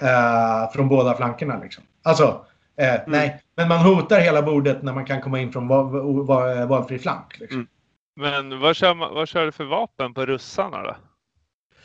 eh, 0.00 0.72
från 0.72 0.88
båda 0.88 1.16
flankerna. 1.16 1.58
Liksom. 1.62 1.84
Alltså, 2.02 2.40
eh, 2.76 2.94
mm. 2.94 3.00
nej, 3.06 3.42
men 3.56 3.68
man 3.68 3.78
hotar 3.78 4.20
hela 4.20 4.42
bordet 4.42 4.82
när 4.82 4.92
man 4.92 5.04
kan 5.04 5.20
komma 5.20 5.40
in 5.40 5.52
från 5.52 5.68
val, 5.68 6.24
val, 6.26 6.66
valfri 6.66 6.98
flank. 6.98 7.38
Liksom. 7.38 7.56
Mm. 7.56 7.68
Men 8.16 8.60
vad 8.60 8.76
kör, 8.76 8.94
man, 8.94 9.14
vad 9.14 9.28
kör 9.28 9.44
du 9.44 9.52
för 9.52 9.64
vapen 9.64 10.14
på 10.14 10.26
russarna 10.26 10.82
då? 10.82 10.96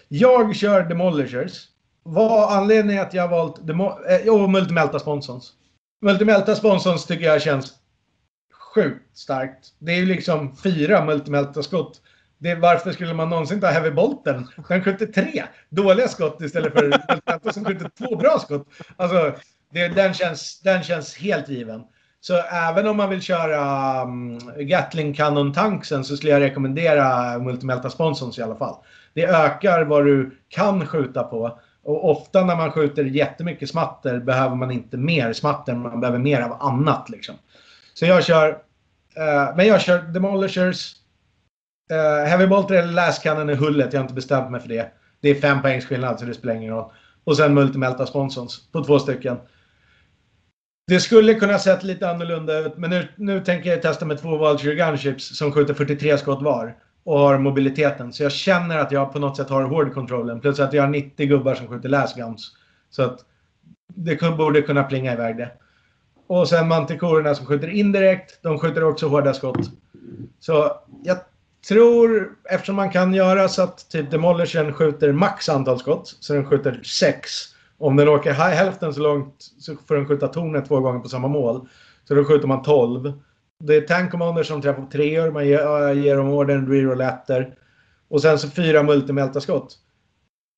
Jag 0.08 0.56
kör 0.56 0.84
Demolishers. 0.84 1.68
Vad 2.04 2.58
anledningen 2.58 3.04
att 3.04 3.14
jag 3.14 3.24
har 3.24 3.30
valt 3.30 3.68
Demo 3.68 4.06
eh, 4.08 4.34
och 4.34 4.50
Multimelta 4.50 5.00
Sponsons. 5.00 5.54
Multimelta 6.02 6.56
Sponsons 6.56 7.06
tycker 7.06 7.26
jag 7.26 7.42
känns 7.42 7.74
sjukt 8.74 9.18
starkt. 9.18 9.74
Det 9.80 9.92
är 9.92 9.96
ju 9.96 10.06
liksom 10.06 10.56
fyra 10.56 11.06
Multimelta 11.06 11.64
skott. 11.64 12.02
Det, 12.38 12.56
varför 12.56 12.92
skulle 12.92 13.14
man 13.14 13.30
någonsin 13.30 13.62
ta 13.62 13.68
Heavy 13.68 13.92
Bolten? 13.92 14.48
Den 14.68 14.84
skjuter 14.84 15.06
tre 15.06 15.44
dåliga 15.70 16.08
skott 16.08 16.42
istället 16.42 16.74
för 16.74 16.84
Multimelta 16.90 17.54
som 17.54 17.66
skjuter 17.66 17.90
två 17.98 18.16
bra 18.16 18.40
skott. 18.40 18.68
Alltså, 18.98 19.34
det, 19.72 19.88
den, 19.88 20.14
känns, 20.14 20.60
den 20.60 20.84
känns 20.84 21.18
helt 21.18 21.50
given. 21.50 21.84
Så 22.22 22.38
även 22.52 22.88
om 22.88 22.98
man 22.98 23.10
vill 23.10 23.22
köra 23.22 24.04
um, 24.04 24.40
Gatling 24.58 25.14
Cannon 25.14 25.54
tanksen 25.54 26.04
så 26.04 26.18
skulle 26.18 26.32
jag 26.32 26.42
rekommendera 26.42 27.40
Multimelta 27.40 27.90
Sponsons 27.90 28.40
i 28.40 28.42
alla 28.42 28.56
fall. 28.56 28.76
Det 29.14 29.26
ökar 29.26 29.84
vad 29.84 30.06
du 30.06 30.38
kan 30.50 30.86
skjuta 30.86 31.24
på. 31.24 31.60
Och 31.84 32.10
ofta 32.10 32.46
när 32.46 32.56
man 32.56 32.72
skjuter 32.72 33.04
jättemycket 33.04 33.70
smatter 33.70 34.20
behöver 34.20 34.56
man 34.56 34.72
inte 34.72 34.98
mer 34.98 35.34
smatter, 35.34 35.76
man 35.76 36.00
behöver 36.00 36.20
mer 36.20 36.42
av 36.42 36.62
annat. 36.62 37.10
Liksom. 37.10 37.36
Så 37.94 38.06
jag 38.06 38.24
kör, 38.24 38.50
uh, 38.50 39.56
men 39.56 39.68
jag 39.68 39.82
kör 39.82 40.02
Demolishers, 40.02 40.96
uh, 41.92 42.28
Heavy 42.28 42.48
Bolter 42.48 42.76
eller 42.76 42.94
Last 42.94 43.24
Cannon 43.24 43.50
i 43.50 43.56
hullet, 43.56 43.94
jag 43.94 44.00
har 44.00 44.04
inte 44.04 44.14
bestämt 44.14 44.52
mig 44.52 44.62
för 44.62 44.70
det. 44.70 44.92
Det 45.22 45.30
är 45.30 45.36
fem 45.36 45.62
poängs 45.62 45.86
skillnad 45.86 46.20
så 46.20 46.26
det 46.26 46.34
spelar 46.34 46.56
ingen 46.56 46.74
roll. 46.74 46.92
Och 47.24 47.38
sen 47.38 47.54
Multimelta 47.54 48.06
Sponsons 48.06 48.72
på 48.72 48.84
två 48.84 49.00
stycken. 49.00 49.38
Det 50.90 51.00
skulle 51.00 51.34
kunna 51.34 51.60
sett 51.60 51.84
lite 51.84 52.10
annorlunda 52.10 52.60
ut, 52.60 52.78
men 52.78 52.90
nu, 52.90 53.08
nu 53.16 53.40
tänker 53.40 53.70
jag 53.70 53.82
testa 53.82 54.06
med 54.06 54.22
två 54.22 54.38
Vulture 54.38 54.76
Gunships 54.76 55.38
som 55.38 55.52
skjuter 55.52 55.74
43 55.74 56.18
skott 56.18 56.42
var 56.42 56.76
och 57.04 57.20
har 57.20 57.38
mobiliteten. 57.38 58.14
Så 58.14 58.24
jag 58.24 58.32
känner 58.32 58.78
att 58.78 58.92
jag 58.92 59.14
på 59.14 59.20
något 59.20 59.38
sätt 59.38 59.50
har 59.50 59.64
hårdkontrollen. 59.64 60.42
Plus 60.42 60.60
att 60.60 60.74
jag 60.74 60.84
har 60.84 60.90
90 60.90 61.28
gubbar 61.28 61.56
som 61.56 61.68
skjuter 61.68 61.90
läsguns. 61.90 62.52
Så 62.90 63.04
att 63.04 63.20
det 63.88 64.38
borde 64.38 64.62
kunna 64.62 64.84
plinga 64.84 65.14
iväg 65.14 65.38
det. 65.38 65.52
Och 66.28 66.50
sen 66.50 66.68
mantikorerna 66.68 67.36
som 67.36 67.46
skjuter 67.46 67.68
indirekt. 67.68 68.40
De 68.44 68.60
skjuter 68.60 68.84
också 68.84 69.08
hårda 69.08 69.34
skott. 69.34 69.70
Så 70.40 70.72
jag 71.04 71.18
tror, 71.68 72.30
eftersom 72.50 72.76
man 72.76 72.92
kan 72.92 73.14
göra 73.14 73.48
så 73.48 73.64
att 73.64 73.90
typ 73.90 74.12
Demolishern 74.12 74.74
skjuter 74.74 75.12
max 75.12 75.50
antal 75.50 75.80
skott, 75.80 76.18
så 76.20 76.34
den 76.34 76.46
skjuter 76.46 76.82
6. 76.84 77.32
Om 77.80 77.96
den 77.96 78.08
åker 78.08 78.34
hälften 78.34 78.94
så 78.94 79.02
långt 79.02 79.36
så 79.40 79.76
får 79.76 79.96
den 79.96 80.08
skjuta 80.08 80.28
tornet 80.28 80.66
två 80.66 80.80
gånger 80.80 81.00
på 81.00 81.10
samma 81.10 81.28
mål. 81.28 81.68
Så 82.04 82.16
då 82.16 82.26
skjuter 82.26 82.48
man 82.48 82.62
12. 82.62 83.14
Det 83.64 83.76
är 83.76 83.82
Tank 83.82 84.12
Commander 84.12 84.44
som 84.44 84.62
träffar 84.62 84.82
på 84.82 84.92
treor. 84.92 85.32
Man 85.32 85.48
ger, 85.48 85.94
ger 85.94 86.18
dem 86.18 86.30
orden, 86.30 86.68
reroll 86.68 87.04
Och 88.08 88.22
sen 88.22 88.40
så 88.40 88.50
fyra 88.50 88.84
multimelta 88.84 89.42
skott. 89.42 89.78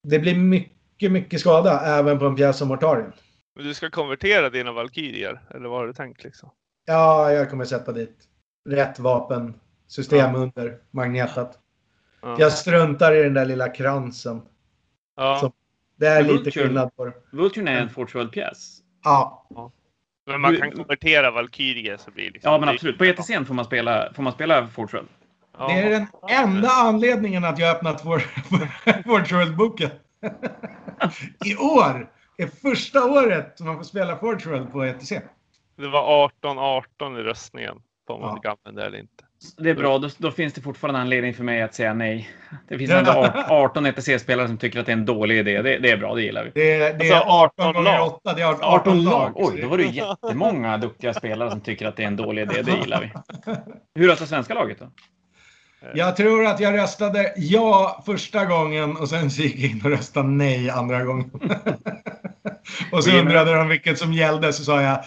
Det 0.08 0.20
blir 0.20 0.36
mycket, 0.36 1.12
mycket 1.12 1.40
skada 1.40 1.82
även 1.82 2.20
på 2.20 2.26
en 2.26 2.36
pjäs 2.36 2.58
som 2.58 2.68
Mortarion. 2.68 3.12
Men 3.56 3.66
du 3.66 3.74
ska 3.74 3.90
konvertera 3.90 4.50
dina 4.50 4.72
Valkyrier? 4.72 5.42
Eller 5.50 5.70
vad 5.70 5.80
har 5.80 5.88
du 5.88 5.94
tänkt 5.94 6.24
liksom? 6.24 6.50
Ja, 6.86 7.32
jag 7.32 7.50
kommer 7.50 7.66
sätta 7.66 7.92
dit 7.92 8.18
rätt 8.70 9.00
vapen. 9.00 9.60
System 9.88 10.34
ja. 10.34 10.40
under 10.40 10.78
magnetat. 10.92 11.60
Ja. 12.22 12.36
Jag 12.40 12.54
struntar 12.54 13.16
i 13.16 13.24
den 13.24 13.34
där 13.34 13.46
lilla 13.46 13.70
kransen. 13.70 14.42
Ja. 15.16 15.38
Så 15.42 15.52
det 16.02 16.08
är 16.08 16.24
lite 16.24 16.52
skillnad 16.52 16.96
på 16.96 17.06
det. 17.06 17.14
Vulture 17.32 17.70
är 17.70 17.82
en 17.82 17.90
Fortworld-pjäs. 17.90 18.82
Ja. 19.04 19.48
ja. 19.50 19.72
Men 20.26 20.42
man 20.42 20.58
kan 20.58 20.72
konvertera 20.72 21.32
Valkyrie 21.32 21.98
så 21.98 22.12
blir 22.12 22.26
det 22.26 22.32
liksom 22.32 22.52
Ja, 22.52 22.60
men 22.60 22.70
absolut. 22.70 22.98
På 22.98 23.06
ETCn 23.06 23.46
får 23.46 23.54
man 23.54 23.66
spela, 23.66 24.14
får 24.14 24.24
man 24.24 24.34
spela 24.34 24.68
Forge 24.68 25.04
ja. 25.58 25.68
Det 25.68 25.74
är 25.74 25.90
den 25.90 26.08
enda 26.30 26.70
anledningen 26.70 27.46
att 27.46 27.60
jag 27.60 27.76
öppnat 27.76 28.02
Forge 28.02 29.56
boken 29.58 29.90
I 31.46 31.56
år 31.56 32.12
är 32.38 32.48
första 32.48 33.06
året 33.06 33.60
man 33.60 33.78
får 33.78 33.84
spela 33.84 34.18
Forge 34.18 34.66
på 34.66 34.84
ETC. 34.84 35.12
Det 35.76 35.88
var 35.88 36.32
18-18 36.44 37.20
i 37.20 37.24
röstningen 37.24 37.82
på 38.08 38.14
om 38.14 38.22
man 38.22 38.30
ja. 38.30 38.36
fick 38.36 38.46
använda 38.46 38.82
det 38.82 38.88
eller 38.88 39.00
inte. 39.00 39.24
Det 39.58 39.70
är 39.70 39.76
bra, 39.76 39.98
då, 39.98 40.10
då, 40.18 40.32
finns 40.32 40.54
det 40.54 40.62
fortfarande 40.62 41.00
anledning 41.00 41.34
för 41.34 41.44
mig 41.44 41.62
att 41.62 41.76
säga 41.76 41.94
nej. 41.94 42.30
Det 42.68 42.78
finns 42.78 42.92
ändå 42.92 43.34
18 43.48 43.86
ETC-spelare 43.86 44.48
som 44.48 44.58
tycker 44.58 44.80
att 44.80 44.86
det 44.86 44.92
är 44.92 44.98
en 44.98 45.06
dålig 45.06 45.38
idé. 45.38 45.62
Det, 45.62 45.78
det 45.78 45.92
är 45.92 45.98
bra, 45.98 46.16
det 46.16 46.22
gillar 46.22 46.44
vi. 46.44 46.52
Det, 46.54 46.78
det 46.78 46.94
alltså, 46.94 47.14
är 47.14 47.44
18 47.44 47.74
gånger 47.74 48.02
8. 48.02 48.34
Det 48.34 48.42
är 48.42 48.46
18, 48.46 48.64
18 48.64 49.04
lag. 49.04 49.32
Oj, 49.36 49.62
då 49.62 49.68
var 49.68 49.78
det 49.78 49.84
jättemånga 50.24 50.78
duktiga 50.78 51.14
spelare 51.14 51.52
som 51.52 51.62
tycker 51.62 51.88
att 51.88 51.96
det 51.96 52.04
är 52.04 52.08
en 52.08 52.16
dålig 52.16 52.42
idé. 52.42 52.62
Det 52.62 52.72
gillar 52.72 53.02
vi. 53.02 53.12
Hur 53.96 54.08
röstar 54.08 54.26
svenska 54.26 54.54
laget 54.54 54.80
då? 54.80 54.92
Jag 55.94 56.16
tror 56.16 56.46
att 56.46 56.60
jag 56.60 56.78
röstade 56.78 57.34
ja 57.38 58.04
första 58.06 58.46
gången 58.46 58.98
och 58.98 59.10
sen 59.10 59.28
gick 59.28 59.60
jag 59.60 59.72
in 59.72 59.82
och 59.84 59.90
röstade 59.90 60.28
nej 60.28 60.70
andra 60.70 61.04
gången. 61.04 61.32
och 62.92 63.04
så 63.04 63.18
undrade 63.18 63.56
de 63.56 63.68
vilket 63.68 63.98
som 64.00 64.14
gällde 64.14 64.54
så 64.54 64.64
sa 64.64 64.82
jag 64.82 65.04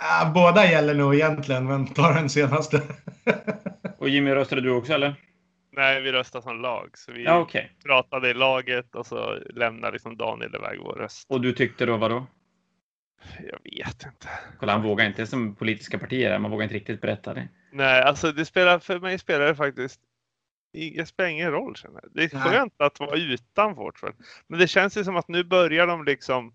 Äh, 0.00 0.32
båda 0.32 0.70
gäller 0.70 0.94
nog 0.94 1.14
egentligen, 1.14 1.66
men 1.66 1.86
ta 1.86 2.12
den 2.12 2.28
senaste. 2.28 2.82
och 3.98 4.08
Jimmy, 4.08 4.30
röstade 4.30 4.60
du 4.60 4.70
också 4.70 4.92
eller? 4.92 5.14
Nej, 5.72 6.00
vi 6.00 6.12
röstade 6.12 6.42
som 6.42 6.60
lag. 6.60 6.90
Så 6.94 7.12
vi 7.12 7.24
ja, 7.24 7.40
okay. 7.40 7.64
pratade 7.84 8.30
i 8.30 8.34
laget 8.34 8.94
och 8.94 9.06
så 9.06 9.38
lämnade 9.50 9.92
liksom 9.92 10.16
Daniel 10.16 10.54
iväg 10.54 10.78
vår 10.78 10.94
röst. 10.94 11.26
Och 11.30 11.40
du 11.40 11.52
tyckte 11.52 11.86
då 11.86 11.96
vadå? 11.96 12.26
Jag 13.38 13.58
vet 13.64 14.04
inte. 14.04 14.28
Kolla, 14.58 14.72
han 14.72 14.82
vågar 14.82 15.06
inte 15.06 15.26
som 15.26 15.54
politiska 15.54 15.98
partier. 15.98 16.38
Man 16.38 16.50
vågar 16.50 16.62
inte 16.62 16.74
riktigt 16.74 17.00
berätta 17.00 17.34
det. 17.34 17.48
Nej, 17.72 18.02
alltså 18.02 18.32
det 18.32 18.44
spelar, 18.44 18.78
för 18.78 19.00
mig 19.00 19.18
spelar 19.18 19.46
det 19.46 19.54
faktiskt 19.54 20.00
det 20.72 21.08
spelar 21.08 21.30
ingen 21.30 21.50
roll. 21.50 21.76
Känner 21.76 22.00
jag. 22.02 22.10
Det 22.14 22.34
är 22.34 22.38
skönt 22.38 22.74
att 22.78 23.00
vara 23.00 23.16
utan 23.16 23.74
Fortran. 23.74 24.12
Men 24.46 24.58
det 24.58 24.68
känns 24.68 24.96
ju 24.96 25.04
som 25.04 25.16
att 25.16 25.28
nu 25.28 25.44
börjar 25.44 25.86
de 25.86 26.04
liksom 26.04 26.54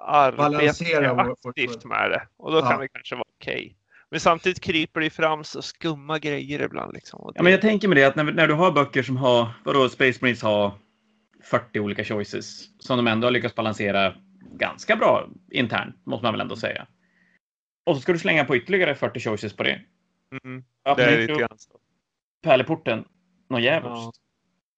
arbeta 0.00 1.20
aktivt 1.48 1.84
med 1.84 2.10
det. 2.10 2.28
Och 2.36 2.52
då 2.52 2.58
ja. 2.58 2.70
kan 2.70 2.80
det 2.80 2.88
kanske 2.88 3.14
vara 3.14 3.24
okej. 3.40 3.54
Okay. 3.54 3.74
Men 4.10 4.20
samtidigt 4.20 4.60
kryper 4.60 5.00
det 5.00 5.10
fram 5.10 5.44
så 5.44 5.62
skumma 5.62 6.18
grejer 6.18 6.62
ibland. 6.62 6.94
Liksom. 6.94 7.32
Ja, 7.34 7.42
men 7.42 7.52
jag 7.52 7.60
tänker 7.60 7.88
med 7.88 7.96
det 7.96 8.04
att 8.04 8.16
när, 8.16 8.24
när 8.24 8.48
du 8.48 8.54
har 8.54 8.72
böcker 8.72 9.02
som 9.02 9.16
har, 9.16 9.48
vadå, 9.64 9.88
Space 9.88 10.18
Marines 10.20 10.42
har 10.42 10.72
40 11.42 11.80
olika 11.80 12.04
choices 12.04 12.68
som 12.78 12.96
de 12.96 13.06
ändå 13.06 13.26
har 13.26 13.32
lyckats 13.32 13.54
balansera 13.54 14.14
ganska 14.52 14.96
bra 14.96 15.28
internt, 15.50 16.06
måste 16.06 16.24
man 16.24 16.32
väl 16.32 16.40
ändå 16.40 16.56
säga. 16.56 16.86
Och 17.86 17.96
så 17.96 18.02
ska 18.02 18.12
du 18.12 18.18
slänga 18.18 18.44
på 18.44 18.56
ytterligare 18.56 18.94
40 18.94 19.20
choices 19.20 19.56
på 19.56 19.62
det. 19.62 19.80
Mm, 20.44 20.64
det 20.96 21.02
är 21.02 21.20
lite 21.20 21.32
grann 21.32 21.58
så. 21.58 21.78
Pärleporten, 22.42 23.04
något 23.50 23.62
jävligt. 23.62 23.92
Ja. 23.92 24.12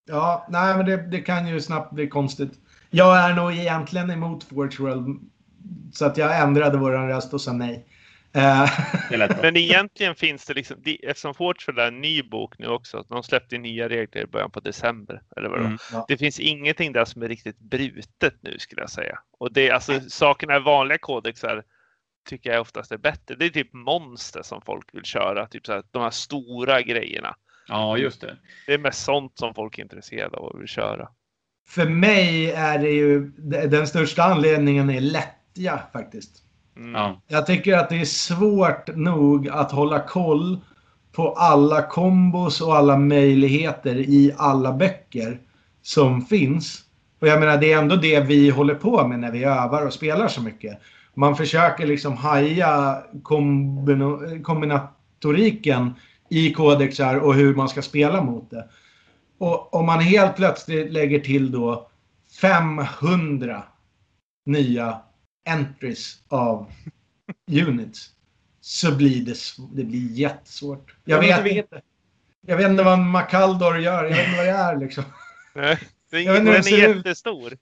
ja, 0.07 0.47
nej 0.51 0.77
men 0.77 0.87
det, 0.87 0.97
det 0.97 1.21
kan 1.21 1.49
ju 1.49 1.61
snabbt 1.61 1.93
bli 1.93 2.09
konstigt. 2.09 2.53
Jag 2.91 3.19
är 3.19 3.35
nog 3.35 3.53
egentligen 3.53 4.11
emot 4.11 4.45
Forge 4.45 4.83
World. 4.83 5.21
Så 5.93 6.05
att 6.05 6.17
jag 6.17 6.41
ändrade 6.41 6.79
vår 6.79 6.91
röst 6.91 7.35
och 7.35 7.41
sa 7.41 7.53
nej. 7.53 7.87
Eh, 8.33 8.71
Men 9.43 9.57
egentligen 9.57 10.15
finns 10.15 10.47
det 10.47 10.55
liksom, 10.55 10.77
eftersom 11.03 11.35
Forge 11.35 11.83
är 11.83 11.89
en 11.89 12.01
ny 12.01 12.23
bok 12.23 12.59
nu 12.59 12.67
också, 12.67 13.05
de 13.09 13.23
släppte 13.23 13.59
nya 13.59 13.89
regler 13.89 14.23
i 14.23 14.27
början 14.27 14.51
på 14.51 14.61
december. 14.61 15.23
Eller 15.37 15.49
vad 15.49 15.61
mm, 15.61 15.79
ja. 15.93 16.05
Det 16.09 16.17
finns 16.17 16.41
ingenting 16.41 16.93
där 16.93 17.05
som 17.05 17.23
är 17.23 17.29
riktigt 17.29 17.59
brutet 17.59 18.35
nu 18.41 18.59
skulle 18.59 18.83
jag 18.83 18.91
säga. 18.91 19.19
Och 19.39 19.53
det, 19.53 19.71
alltså 19.71 20.01
sakerna 20.01 20.57
i 20.57 20.61
vanliga 20.61 20.99
kodexar 20.99 21.65
tycker 22.29 22.51
jag 22.51 22.61
oftast 22.61 22.93
är 22.93 22.99
bättre. 22.99 23.35
Det 23.35 23.45
är 23.45 23.51
typ 23.51 23.73
monster 23.73 24.43
som 24.43 24.63
folk 24.63 24.95
vill 24.95 25.05
köra, 25.05 25.47
typ 25.47 25.67
så 25.67 25.73
här, 25.73 25.83
de 25.91 26.03
här 26.03 26.11
stora 26.11 26.83
grejerna. 26.83 27.37
Ja, 27.69 27.99
just 27.99 28.21
det. 28.21 28.37
Det 28.67 28.75
är 28.75 28.79
mest 28.79 29.05
sånt 29.05 29.39
som 29.39 29.55
folk 29.55 29.79
är 29.79 29.83
intresserade 29.83 30.37
av 30.37 30.45
och 30.45 30.61
vill 30.61 30.69
köra 30.69 31.09
för 31.71 31.89
mig 31.89 32.51
är 32.51 32.79
det 32.79 32.91
ju 32.91 33.31
den 33.69 33.87
största 33.87 34.23
anledningen 34.23 34.91
är 34.91 35.01
lättja 35.01 35.81
faktiskt. 35.93 36.45
Mm. 36.81 37.17
Jag 37.29 37.47
tycker 37.47 37.77
att 37.77 37.89
det 37.89 38.01
är 38.01 38.05
svårt 38.05 38.97
nog 38.97 39.49
att 39.49 39.73
hålla 39.73 40.01
koll 40.01 40.59
på 41.13 41.33
alla 41.33 41.83
kombos 41.83 42.61
och 42.61 42.77
alla 42.77 42.97
möjligheter 42.97 43.97
i 43.97 44.35
alla 44.37 44.73
böcker 44.73 45.41
som 45.83 46.23
finns. 46.23 46.85
Och 47.21 47.29
jag 47.29 47.41
menar, 47.41 47.59
det 47.59 47.73
är 47.73 47.79
ändå 47.79 47.97
det 47.97 48.21
vi 48.21 48.51
håller 48.51 48.75
på 48.75 49.07
med 49.07 49.19
när 49.19 49.33
vi 49.33 49.45
övar 49.45 49.87
och 49.87 49.93
spelar 49.93 50.29
så 50.29 50.43
mycket. 50.43 50.79
Man 51.15 51.37
försöker 51.37 51.87
liksom 51.87 52.17
haja 52.17 53.03
kombinatoriken 54.43 55.95
i 56.29 56.53
kodexar 56.53 57.17
och 57.17 57.35
hur 57.35 57.55
man 57.55 57.69
ska 57.69 57.83
spela 57.83 58.23
mot 58.23 58.51
det. 58.51 58.69
Och 59.39 59.75
om 59.75 59.87
man 59.87 60.01
helt 60.01 60.37
plötsligt 60.37 60.93
lägger 60.93 61.21
till 61.21 61.53
då 61.53 61.89
500 62.41 63.63
nya 64.47 65.01
entries 65.49 66.19
av 66.29 66.73
units 67.51 68.11
så 68.61 68.97
blir 68.97 69.25
det, 69.25 69.37
det 69.73 69.85
blir 69.85 70.13
jättesvårt. 70.13 70.95
Jag 71.05 71.21
vet 71.21 71.47
inte. 71.47 71.83
Jag 72.47 72.57
vet 72.57 72.71
inte 72.71 72.83
vad 72.83 72.95
en 72.95 73.07
Macaldor 73.07 73.79
gör. 73.79 74.05
Jag 74.05 74.11
vet 74.11 74.27
inte 74.27 74.37
vad 74.37 74.47
det 74.47 74.51
är 74.51 74.77
liksom. 74.77 75.05
Nej, 75.55 75.79
det 76.11 76.17
är 76.17 76.21
ingen, 76.21 76.35
den 76.35 76.55
är 76.55 76.79
jättestor. 76.79 77.57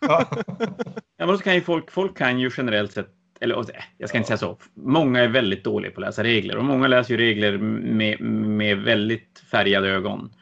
Ja. 0.00 0.28
ja, 1.16 1.26
men 1.26 1.38
så 1.38 1.44
kan 1.44 1.54
ju 1.54 1.60
folk, 1.60 1.90
folk 1.90 2.18
kan 2.18 2.40
ju 2.40 2.50
generellt 2.56 2.92
sett 2.92 3.08
eller 3.42 3.64
jag 3.98 4.08
ska 4.08 4.18
inte 4.18 4.26
säga 4.26 4.38
så. 4.38 4.58
Många 4.74 5.20
är 5.20 5.28
väldigt 5.28 5.64
dåliga 5.64 5.92
på 5.92 6.00
att 6.00 6.06
läsa 6.06 6.22
regler 6.24 6.56
och 6.56 6.64
många 6.64 6.88
läser 6.88 7.14
ju 7.14 7.20
regler 7.20 7.58
med, 7.58 8.20
med 8.20 8.78
väldigt 8.78 9.42
färgade 9.50 9.88
ögon. 9.88 10.32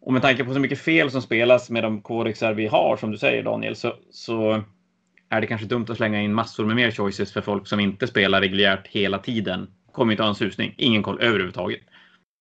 Och 0.00 0.12
med 0.12 0.22
tanke 0.22 0.44
på 0.44 0.54
så 0.54 0.60
mycket 0.60 0.78
fel 0.78 1.10
som 1.10 1.22
spelas 1.22 1.70
med 1.70 1.82
de 1.82 2.02
kodexar 2.02 2.54
vi 2.54 2.66
har, 2.66 2.96
som 2.96 3.10
du 3.10 3.18
säger 3.18 3.42
Daniel, 3.42 3.76
så, 3.76 3.94
så 4.10 4.62
är 5.30 5.40
det 5.40 5.46
kanske 5.46 5.66
dumt 5.66 5.86
att 5.88 5.96
slänga 5.96 6.20
in 6.20 6.34
massor 6.34 6.64
med 6.64 6.76
mer 6.76 6.90
choices 6.90 7.32
för 7.32 7.40
folk 7.40 7.66
som 7.66 7.80
inte 7.80 8.06
spelar 8.06 8.40
reguljärt 8.40 8.86
hela 8.86 9.18
tiden. 9.18 9.66
Kommer 9.92 10.12
inte 10.12 10.22
ha 10.22 10.28
en 10.28 10.34
susning. 10.34 10.74
Ingen 10.76 11.02
koll 11.02 11.20
överhuvudtaget. 11.20 11.80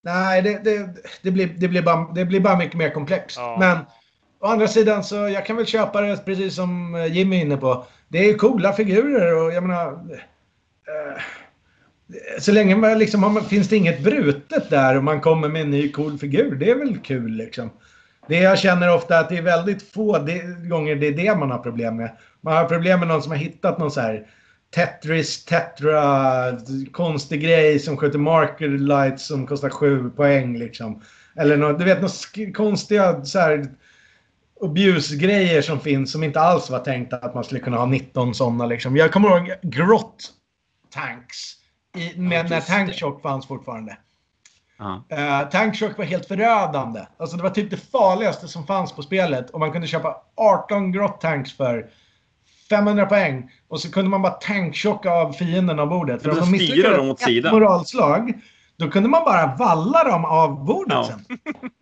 Nej, 0.03 0.41
det, 0.41 0.63
det, 0.63 0.89
det, 1.21 1.31
blir, 1.31 1.47
det, 1.57 1.67
blir, 1.67 1.81
bara, 1.81 2.13
det 2.13 2.25
blir 2.25 2.39
bara 2.39 2.57
mycket 2.57 2.77
mer 2.77 2.89
komplext. 2.89 3.37
Ja. 3.37 3.57
Men 3.59 3.77
å 4.39 4.47
andra 4.47 4.67
sidan 4.67 5.03
så 5.03 5.15
jag 5.15 5.45
kan 5.45 5.55
väl 5.55 5.65
köpa 5.65 6.01
det 6.01 6.25
precis 6.25 6.55
som 6.55 6.95
Jimmy 7.11 7.37
är 7.37 7.41
inne 7.41 7.57
på. 7.57 7.85
Det 8.07 8.17
är 8.17 8.23
ju 8.23 8.35
coola 8.35 8.73
figurer 8.73 9.43
och 9.43 9.53
jag 9.53 9.63
menar... 9.63 9.91
Eh, 9.91 11.21
så 12.39 12.51
länge 12.51 12.75
man 12.75 12.99
liksom 12.99 13.23
har, 13.23 13.41
finns 13.41 13.69
det 13.69 13.75
inget 13.75 14.03
brutet 14.03 14.69
där 14.69 14.97
och 14.97 15.03
man 15.03 15.21
kommer 15.21 15.49
med 15.49 15.61
en 15.61 15.71
ny 15.71 15.91
cool 15.91 16.17
figur. 16.17 16.55
Det 16.55 16.71
är 16.71 16.75
väl 16.75 16.97
kul 16.97 17.31
liksom. 17.31 17.69
Det 18.27 18.37
jag 18.37 18.59
känner 18.59 18.95
ofta 18.95 19.19
att 19.19 19.29
det 19.29 19.37
är 19.37 19.41
väldigt 19.41 19.91
få 19.91 20.17
det, 20.17 20.41
gånger 20.69 20.95
det 20.95 21.07
är 21.07 21.11
det 21.11 21.35
man 21.35 21.51
har 21.51 21.57
problem 21.57 21.95
med. 21.95 22.11
Man 22.41 22.57
har 22.57 22.65
problem 22.65 22.99
med 22.99 23.07
någon 23.07 23.23
som 23.23 23.31
har 23.31 23.39
hittat 23.39 23.77
någon 23.77 23.91
så 23.91 24.01
här 24.01 24.27
Tetris, 24.75 25.45
Tetra, 25.45 26.57
konstig 26.91 27.41
grej 27.41 27.79
som 27.79 27.97
skjuter 27.97 28.19
marker 28.19 28.67
lights 28.67 29.27
som 29.27 29.47
kostar 29.47 29.69
sju 29.69 30.09
poäng 30.09 30.57
liksom. 30.57 31.01
Eller 31.35 31.57
något, 31.57 31.79
du 31.79 31.85
vet, 31.85 32.01
några 32.01 32.53
konstiga 32.53 33.25
så 33.25 33.39
här 33.39 33.65
abuse-grejer 34.61 35.61
som 35.61 35.79
finns 35.79 36.11
som 36.11 36.23
inte 36.23 36.39
alls 36.39 36.69
var 36.69 36.79
tänkt 36.79 37.13
att 37.13 37.35
man 37.35 37.43
skulle 37.43 37.59
kunna 37.59 37.77
ha 37.77 37.85
19 37.85 38.35
sådana 38.35 38.65
liksom. 38.65 38.97
Jag 38.97 39.11
kommer 39.11 39.29
ihåg 39.29 39.53
Grott 39.61 40.31
Tanks. 40.93 41.53
I, 41.97 42.19
med, 42.19 42.45
ja, 42.45 42.49
när 42.49 42.61
Tankshock 42.61 43.21
fanns 43.21 43.47
fortfarande. 43.47 43.97
Uh, 44.81 45.19
eh, 45.19 45.49
Tankshock 45.49 45.97
var 45.97 46.05
helt 46.05 46.25
förödande. 46.25 47.05
Alltså 47.17 47.37
det 47.37 47.43
var 47.43 47.49
typ 47.49 47.69
det 47.69 47.77
farligaste 47.77 48.47
som 48.47 48.67
fanns 48.67 48.91
på 48.91 49.01
spelet. 49.01 49.49
Och 49.49 49.59
man 49.59 49.71
kunde 49.71 49.87
köpa 49.87 50.21
18 50.35 50.91
Grott 50.91 51.21
Tanks 51.21 51.57
för 51.57 51.89
500 52.69 53.05
poäng. 53.05 53.51
Och 53.67 53.79
så 53.79 53.91
kunde 53.91 54.09
man 54.09 54.21
bara 54.21 54.33
tankchocka 54.33 55.11
av 55.11 55.33
fienden 55.33 55.79
av 55.79 55.89
bordet. 55.89 56.23
För 56.23 56.29
om 56.29 56.35
de 56.35 56.51
misslyckades 56.51 56.99
åt 56.99 57.19
sidan. 57.19 57.53
moralslag, 57.53 58.33
då 58.77 58.89
kunde 58.89 59.09
man 59.09 59.23
bara 59.25 59.55
valla 59.55 60.03
dem 60.03 60.25
av 60.25 60.65
bordet 60.65 60.93
ja. 60.93 61.03
sen. 61.03 61.37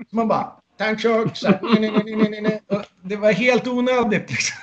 Så 0.09 0.15
man 0.15 0.27
bara, 0.27 0.51
tankchock, 0.77 1.38
så 1.38 1.47
Det 3.01 3.15
var 3.15 3.31
helt 3.31 3.67
onödigt. 3.67 4.29
Liksom. 4.29 4.57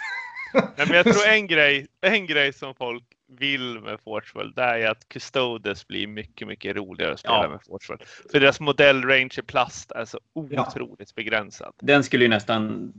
Nej, 0.55 0.87
men 0.87 0.97
jag 0.97 1.05
tror 1.05 1.27
en 1.29 1.47
grej, 1.47 1.87
en 2.01 2.27
grej 2.27 2.53
som 2.53 2.75
folk 2.75 3.05
vill 3.39 3.81
med 3.81 4.01
Forgeworld 4.01 4.57
det 4.57 4.63
är 4.63 4.91
att 4.91 5.09
Custodes 5.09 5.87
blir 5.87 6.07
mycket, 6.07 6.49
mycket 6.49 6.77
roligare 6.77 7.13
att 7.13 7.21
spela 7.21 7.43
ja. 7.43 7.49
med 7.49 7.61
Forgeworld. 7.63 8.03
För 8.33 8.41
deras 8.41 8.61
modellrange 8.61 9.35
i 9.39 9.43
plast 9.43 9.93
är 9.93 10.05
så 10.05 10.19
otroligt 10.35 10.99
ja. 10.99 11.13
begränsad. 11.17 11.73
Den 11.81 12.05
skulle 12.05 12.25
ju 12.25 12.29
nästan 12.29 12.93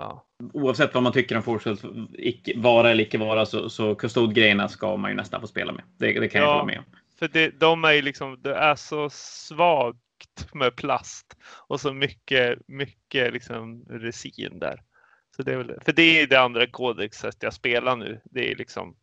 Ja. 0.00 0.26
Oavsett 0.52 0.94
vad 0.94 1.02
man 1.02 1.12
tycker 1.12 1.36
om 1.36 1.42
Forcefield, 1.42 2.56
vara 2.56 2.90
eller 2.90 3.04
icke 3.04 3.18
vara, 3.18 3.46
så, 3.46 3.70
så 3.70 3.94
Custode-grejerna 3.94 4.68
ska 4.68 4.96
man 4.96 5.10
ju 5.10 5.16
nästan 5.16 5.40
få 5.40 5.46
spela 5.46 5.72
med. 5.72 5.84
Det, 5.98 6.20
det 6.20 6.28
kan 6.28 6.40
ja, 6.40 6.46
jag 6.46 6.52
hålla 6.52 6.64
med 6.64 6.78
om. 6.78 6.84
För 7.18 7.28
det, 7.28 7.60
de 7.60 7.84
är 7.84 8.02
liksom, 8.02 8.42
det 8.42 8.54
är 8.54 8.74
så 8.74 9.10
svagt 9.10 10.54
med 10.54 10.76
plast 10.76 11.36
och 11.68 11.80
så 11.80 11.92
mycket, 11.92 12.58
mycket 12.68 13.32
liksom 13.32 13.84
resin 13.88 14.58
där. 14.58 14.82
Så 15.36 15.42
det 15.42 15.52
är 15.52 15.56
väl, 15.56 15.80
för 15.84 15.92
det 15.92 16.20
är 16.20 16.26
det 16.26 16.40
andra 16.40 16.66
kodexet 16.66 17.36
jag 17.40 17.54
spelar 17.54 17.96
nu. 17.96 18.20
Det 18.24 18.52
är 18.52 18.56
liksom 18.56 18.96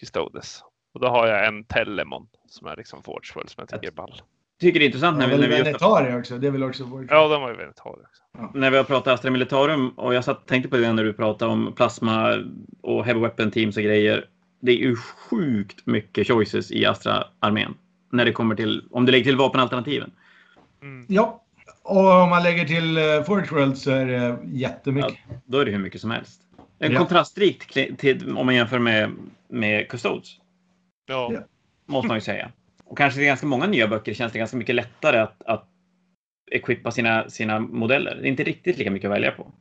Custodes. 0.00 0.62
Och 0.94 1.00
då 1.00 1.08
har 1.08 1.26
jag 1.26 1.46
en 1.46 1.64
Telemon 1.64 2.28
som 2.48 2.66
är 2.66 2.76
liksom 2.76 3.02
Forgefull 3.02 3.48
som 3.48 3.60
jag 3.60 3.68
tycker 3.68 3.92
är 3.92 3.96
ball 3.96 4.22
tycker 4.60 4.80
det 4.80 4.84
är 4.84 4.86
intressant 4.86 5.18
när 5.18 5.28
vi... 5.28 5.36
När 5.36 5.48
vi 5.48 5.62
Venetari 5.62 6.20
också. 6.20 6.38
Det 6.38 6.46
är 6.46 6.50
väl 6.50 6.62
också 6.62 6.84
vår... 6.84 7.06
Ja, 7.10 7.28
de 7.28 7.42
har 7.42 7.50
ju 7.50 7.56
Venetari 7.56 8.00
också. 8.00 8.22
Ja. 8.38 8.50
När 8.54 8.70
vi 8.70 8.76
har 8.76 8.84
pratat 8.84 9.14
Astra 9.14 9.30
Militarum 9.30 9.88
och 9.88 10.14
jag 10.14 10.24
satt, 10.24 10.46
tänkte 10.46 10.68
på 10.68 10.76
det 10.76 10.92
när 10.92 11.04
du 11.04 11.12
pratade 11.12 11.52
om 11.52 11.72
plasma 11.76 12.44
och 12.80 13.04
heavy 13.04 13.20
weapon 13.20 13.50
teams 13.50 13.76
och 13.76 13.82
grejer. 13.82 14.28
Det 14.60 14.72
är 14.72 14.76
ju 14.76 14.96
sjukt 14.96 15.86
mycket 15.86 16.26
choices 16.26 16.72
i 16.72 16.86
Astra-armén. 16.86 17.74
När 18.12 18.24
det 18.24 18.32
kommer 18.32 18.54
till, 18.54 18.88
om 18.90 19.06
du 19.06 19.12
lägger 19.12 19.24
till 19.24 19.36
vapenalternativen. 19.36 20.10
Mm. 20.82 21.06
Ja, 21.08 21.42
och 21.82 22.22
om 22.22 22.30
man 22.30 22.42
lägger 22.42 22.64
till 22.64 22.98
uh, 22.98 23.22
Forge 23.22 23.54
World 23.54 23.78
så 23.78 23.90
är 23.90 24.06
det 24.06 24.38
jättemycket. 24.44 25.18
Ja, 25.28 25.34
då 25.44 25.58
är 25.58 25.64
det 25.64 25.70
hur 25.70 25.78
mycket 25.78 26.00
som 26.00 26.10
helst. 26.10 26.40
En 26.78 26.92
ja. 26.92 26.98
kontrastrikt 26.98 27.98
till, 27.98 28.36
om 28.36 28.46
man 28.46 28.54
jämför 28.54 28.78
med, 28.78 29.12
med 29.48 29.88
Custodes. 29.88 30.28
Ja. 31.06 31.32
Måste 31.86 32.08
man 32.08 32.16
ju 32.16 32.20
säga 32.20 32.50
och 32.86 32.98
kanske 32.98 33.22
i 33.22 33.26
ganska 33.26 33.46
många 33.46 33.66
nya 33.66 33.88
böcker 33.88 34.14
känns 34.14 34.32
det 34.32 34.38
ganska 34.38 34.56
mycket 34.56 34.74
lättare 34.74 35.18
att, 35.18 35.42
att 35.46 35.68
equippa 36.50 36.90
sina, 36.90 37.30
sina 37.30 37.58
modeller. 37.58 38.14
Det 38.14 38.26
är 38.26 38.30
inte 38.30 38.44
riktigt 38.44 38.78
lika 38.78 38.90
mycket 38.90 39.08
att 39.08 39.14
välja 39.14 39.30
på. 39.30 39.52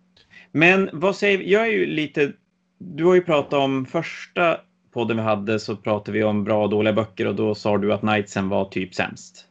Men 0.51 0.89
vad 0.93 1.15
säger 1.15 1.39
Jag 1.39 1.67
är 1.67 1.71
ju 1.71 1.85
lite... 1.85 2.31
Du 2.77 3.05
har 3.05 3.15
ju 3.15 3.21
pratat 3.21 3.53
om 3.53 3.85
första 3.85 4.57
podden 4.93 5.17
vi 5.17 5.23
hade 5.23 5.59
så 5.59 5.75
pratade 5.75 6.17
vi 6.17 6.23
om 6.23 6.43
bra 6.43 6.63
och 6.63 6.69
dåliga 6.69 6.93
böcker 6.93 7.27
och 7.27 7.35
då 7.35 7.55
sa 7.55 7.77
du 7.77 7.93
att 7.93 7.99
Knightsen 7.99 8.49
var 8.49 8.65
typ 8.65 8.95
sämst. 8.95 9.45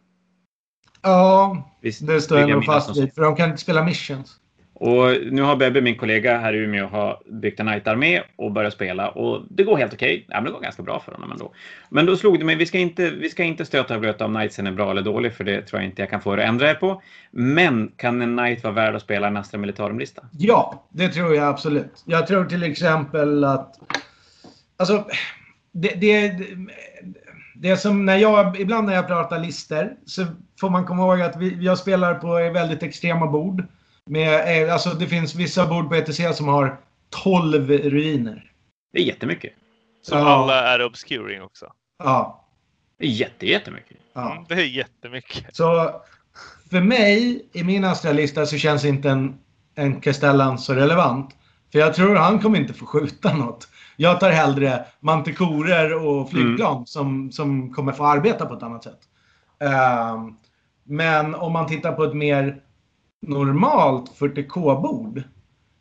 Ja, 1.02 1.74
Visst, 1.80 2.06
det 2.06 2.20
står 2.20 2.38
jag 2.38 2.50
nog 2.50 2.64
fast 2.64 2.96
vid. 2.96 3.14
För 3.14 3.22
de 3.22 3.36
kan 3.36 3.48
inte 3.48 3.62
spela 3.62 3.84
missions. 3.84 4.40
Och 4.84 5.16
nu 5.30 5.42
har 5.42 5.56
Bebbe, 5.56 5.80
min 5.80 5.96
kollega 5.96 6.38
här 6.38 6.52
i 6.52 6.58
Umeå, 6.58 6.86
har 6.86 7.20
byggt 7.26 7.60
en 7.60 7.66
night-armé 7.66 8.22
och 8.36 8.52
börjat 8.52 8.72
spela 8.72 9.08
och 9.08 9.42
det 9.50 9.62
går 9.62 9.76
helt 9.76 9.94
okej. 9.94 10.14
Okay. 10.14 10.24
Ja, 10.28 10.34
men 10.34 10.44
det 10.44 10.50
går 10.50 10.60
ganska 10.60 10.82
bra 10.82 11.00
för 11.00 11.12
honom 11.12 11.32
ändå. 11.32 11.52
Men 11.88 12.06
då 12.06 12.16
slog 12.16 12.38
det 12.38 12.44
mig, 12.44 12.56
vi 12.56 12.66
ska 12.66 12.78
inte, 12.78 13.10
vi 13.10 13.30
ska 13.30 13.44
inte 13.44 13.64
stöta 13.64 13.94
och 13.94 14.00
blöta 14.00 14.24
om 14.24 14.34
Knightsen 14.34 14.66
är 14.66 14.72
bra 14.72 14.90
eller 14.90 15.02
dålig, 15.02 15.34
för 15.34 15.44
det 15.44 15.62
tror 15.62 15.80
jag 15.80 15.90
inte 15.90 16.02
jag 16.02 16.10
kan 16.10 16.20
få 16.20 16.34
er 16.34 16.38
att 16.38 16.48
ändra 16.48 16.70
er 16.70 16.74
på. 16.74 17.02
Men 17.30 17.92
kan 17.96 18.22
en 18.22 18.36
Knight 18.36 18.62
vara 18.62 18.74
värd 18.74 18.94
att 18.94 19.02
spela 19.02 19.26
en 19.26 19.36
Astra 19.36 19.58
Militarum-lista? 19.58 20.22
Ja, 20.32 20.84
det 20.90 21.08
tror 21.08 21.34
jag 21.34 21.48
absolut. 21.48 22.02
Jag 22.04 22.26
tror 22.26 22.44
till 22.44 22.62
exempel 22.62 23.44
att... 23.44 23.78
Alltså, 24.76 25.04
det, 25.72 25.94
det, 26.00 26.38
det 27.54 27.70
är 27.70 27.76
som 27.76 28.06
när 28.06 28.16
jag, 28.16 28.60
ibland 28.60 28.86
när 28.86 28.94
jag 28.94 29.06
pratar 29.06 29.38
lister 29.38 29.96
så 30.06 30.26
får 30.60 30.70
man 30.70 30.84
komma 30.84 31.02
ihåg 31.02 31.20
att 31.20 31.36
vi, 31.36 31.56
jag 31.60 31.78
spelar 31.78 32.14
på 32.14 32.34
väldigt 32.34 32.82
extrema 32.82 33.26
bord. 33.26 33.64
Med, 34.10 34.62
eh, 34.66 34.72
alltså 34.72 34.90
det 34.90 35.06
finns 35.06 35.34
vissa 35.34 35.66
bord 35.66 35.88
på 35.88 35.94
ETC 35.94 36.36
som 36.36 36.48
har 36.48 36.80
12 37.10 37.70
ruiner. 37.70 38.50
Det 38.92 38.98
är 38.98 39.02
jättemycket. 39.02 39.52
Som 40.02 40.18
ja. 40.18 40.24
alla 40.24 40.66
är 40.66 40.84
obscuring 40.84 41.42
också. 41.42 41.72
Ja. 41.98 42.44
Det 42.98 43.04
är 43.04 43.10
jätte, 43.10 43.46
jättemycket. 43.46 43.96
Ja. 44.12 44.32
Mm, 44.32 44.44
det 44.48 44.54
är 44.54 44.64
jättemycket. 44.64 45.56
Så 45.56 46.00
för 46.70 46.80
mig, 46.80 47.46
i 47.52 47.64
min 47.64 47.84
Astra-lista, 47.84 48.46
så 48.46 48.58
känns 48.58 48.84
inte 48.84 49.10
en, 49.10 49.38
en 49.74 50.00
Castellan 50.00 50.58
så 50.58 50.74
relevant. 50.74 51.36
För 51.72 51.78
jag 51.78 51.94
tror 51.94 52.16
han 52.16 52.38
kommer 52.38 52.58
inte 52.58 52.74
få 52.74 52.86
skjuta 52.86 53.36
något. 53.36 53.68
Jag 53.96 54.20
tar 54.20 54.30
hellre 54.30 54.84
mantikorer 55.00 56.06
och 56.06 56.30
flygplan 56.30 56.74
mm. 56.74 56.86
som, 56.86 57.32
som 57.32 57.74
kommer 57.74 57.92
få 57.92 58.04
arbeta 58.04 58.46
på 58.46 58.54
ett 58.54 58.62
annat 58.62 58.84
sätt. 58.84 59.00
Uh, 59.64 60.30
men 60.84 61.34
om 61.34 61.52
man 61.52 61.66
tittar 61.66 61.92
på 61.92 62.04
ett 62.04 62.14
mer 62.14 62.60
normalt 63.28 64.10
40K-bord, 64.18 65.22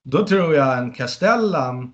då 0.04 0.28
tror 0.28 0.56
jag 0.56 0.78
en 0.78 0.91
Castellan 0.91 1.94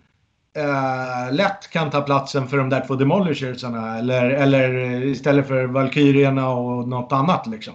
eh, 0.56 1.34
lätt 1.34 1.70
kan 1.70 1.90
ta 1.90 2.02
platsen 2.02 2.48
för 2.48 2.58
de 2.58 2.70
där 2.70 2.86
två 2.88 2.96
Demolishersarna. 2.96 3.98
Eller, 3.98 4.30
eller 4.30 5.04
istället 5.04 5.48
för 5.48 5.66
Valkyrierna 5.66 6.50
och 6.50 6.88
något 6.88 7.12
annat 7.12 7.48
liksom. 7.48 7.74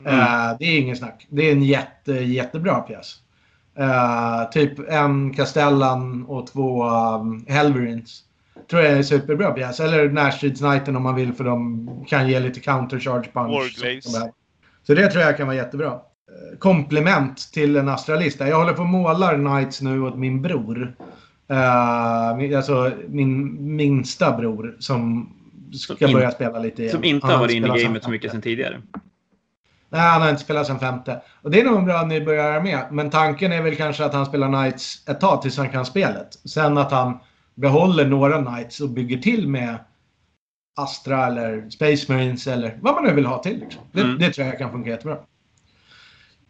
Mm. 0.00 0.20
Eh, 0.20 0.56
det 0.58 0.64
är 0.64 0.80
ingen 0.80 0.96
snack. 0.96 1.26
Det 1.30 1.48
är 1.48 1.52
en 1.52 1.62
jätte, 1.62 2.12
jättebra 2.12 2.80
pjäs. 2.80 3.16
Eh, 3.78 4.50
typ 4.50 4.90
en 4.90 5.34
Castellan 5.34 6.24
och 6.24 6.46
två 6.46 6.84
um, 6.84 7.44
Helverins. 7.48 8.22
Tror 8.70 8.82
jag 8.82 8.92
är 8.92 8.96
en 8.96 9.04
superbra 9.04 9.50
pjäs. 9.50 9.80
Eller 9.80 10.08
Närstridsknighten 10.08 10.96
om 10.96 11.02
man 11.02 11.14
vill 11.14 11.32
för 11.32 11.44
de 11.44 11.88
kan 12.08 12.28
ge 12.28 12.40
lite 12.40 12.60
counter 12.60 12.98
charge 12.98 13.30
punch. 13.32 13.78
Så 14.86 14.94
det 14.94 15.08
tror 15.08 15.24
jag 15.24 15.36
kan 15.36 15.46
vara 15.46 15.56
jättebra 15.56 16.00
komplement 16.58 17.52
till 17.52 17.76
en 17.76 17.88
astralista. 17.88 18.48
Jag 18.48 18.56
håller 18.56 18.72
på 18.72 18.82
och 18.82 18.88
målar 18.88 19.34
Knights 19.34 19.80
nu 19.80 20.00
åt 20.00 20.16
min 20.16 20.42
bror. 20.42 20.94
Uh, 21.50 22.56
alltså 22.56 22.92
min 23.08 23.56
minsta 23.76 24.36
bror 24.36 24.76
som 24.78 25.28
ska 25.72 25.96
som 25.96 26.12
börja 26.12 26.30
spela 26.30 26.58
lite 26.58 26.82
igen. 26.82 26.94
Som 26.94 27.04
inte 27.04 27.26
har 27.26 27.38
varit 27.38 27.52
inne 27.52 27.78
i 27.78 27.82
gamet 27.82 28.04
så 28.04 28.10
mycket 28.10 28.30
sen 28.30 28.42
tidigare. 28.42 28.82
Nej, 29.88 30.00
han 30.00 30.22
har 30.22 30.30
inte 30.30 30.42
spelat 30.42 30.66
sen 30.66 30.78
femte. 30.78 31.20
Och 31.42 31.50
det 31.50 31.60
är 31.60 31.64
nog 31.64 31.78
en 31.78 31.84
bra 31.84 32.04
nybörjare 32.04 32.62
med. 32.62 32.86
Men 32.90 33.10
tanken 33.10 33.52
är 33.52 33.62
väl 33.62 33.76
kanske 33.76 34.04
att 34.04 34.14
han 34.14 34.26
spelar 34.26 34.48
Knights 34.48 35.08
ett 35.08 35.20
tag 35.20 35.42
tills 35.42 35.58
han 35.58 35.68
kan 35.68 35.86
spelet. 35.86 36.28
Sen 36.44 36.78
att 36.78 36.90
han 36.92 37.18
behåller 37.54 38.06
några 38.06 38.42
Knights 38.42 38.80
och 38.80 38.90
bygger 38.90 39.18
till 39.18 39.48
med 39.48 39.76
Astra 40.76 41.26
eller 41.26 41.70
Space 41.70 42.12
Marines 42.12 42.46
eller 42.46 42.78
vad 42.80 42.94
man 42.94 43.04
nu 43.04 43.12
vill 43.12 43.26
ha 43.26 43.42
till. 43.42 43.60
Liksom. 43.60 43.82
Det, 43.92 44.00
mm. 44.00 44.18
det 44.18 44.32
tror 44.32 44.46
jag 44.46 44.58
kan 44.58 44.70
funka 44.70 44.90
jättebra. 44.90 45.18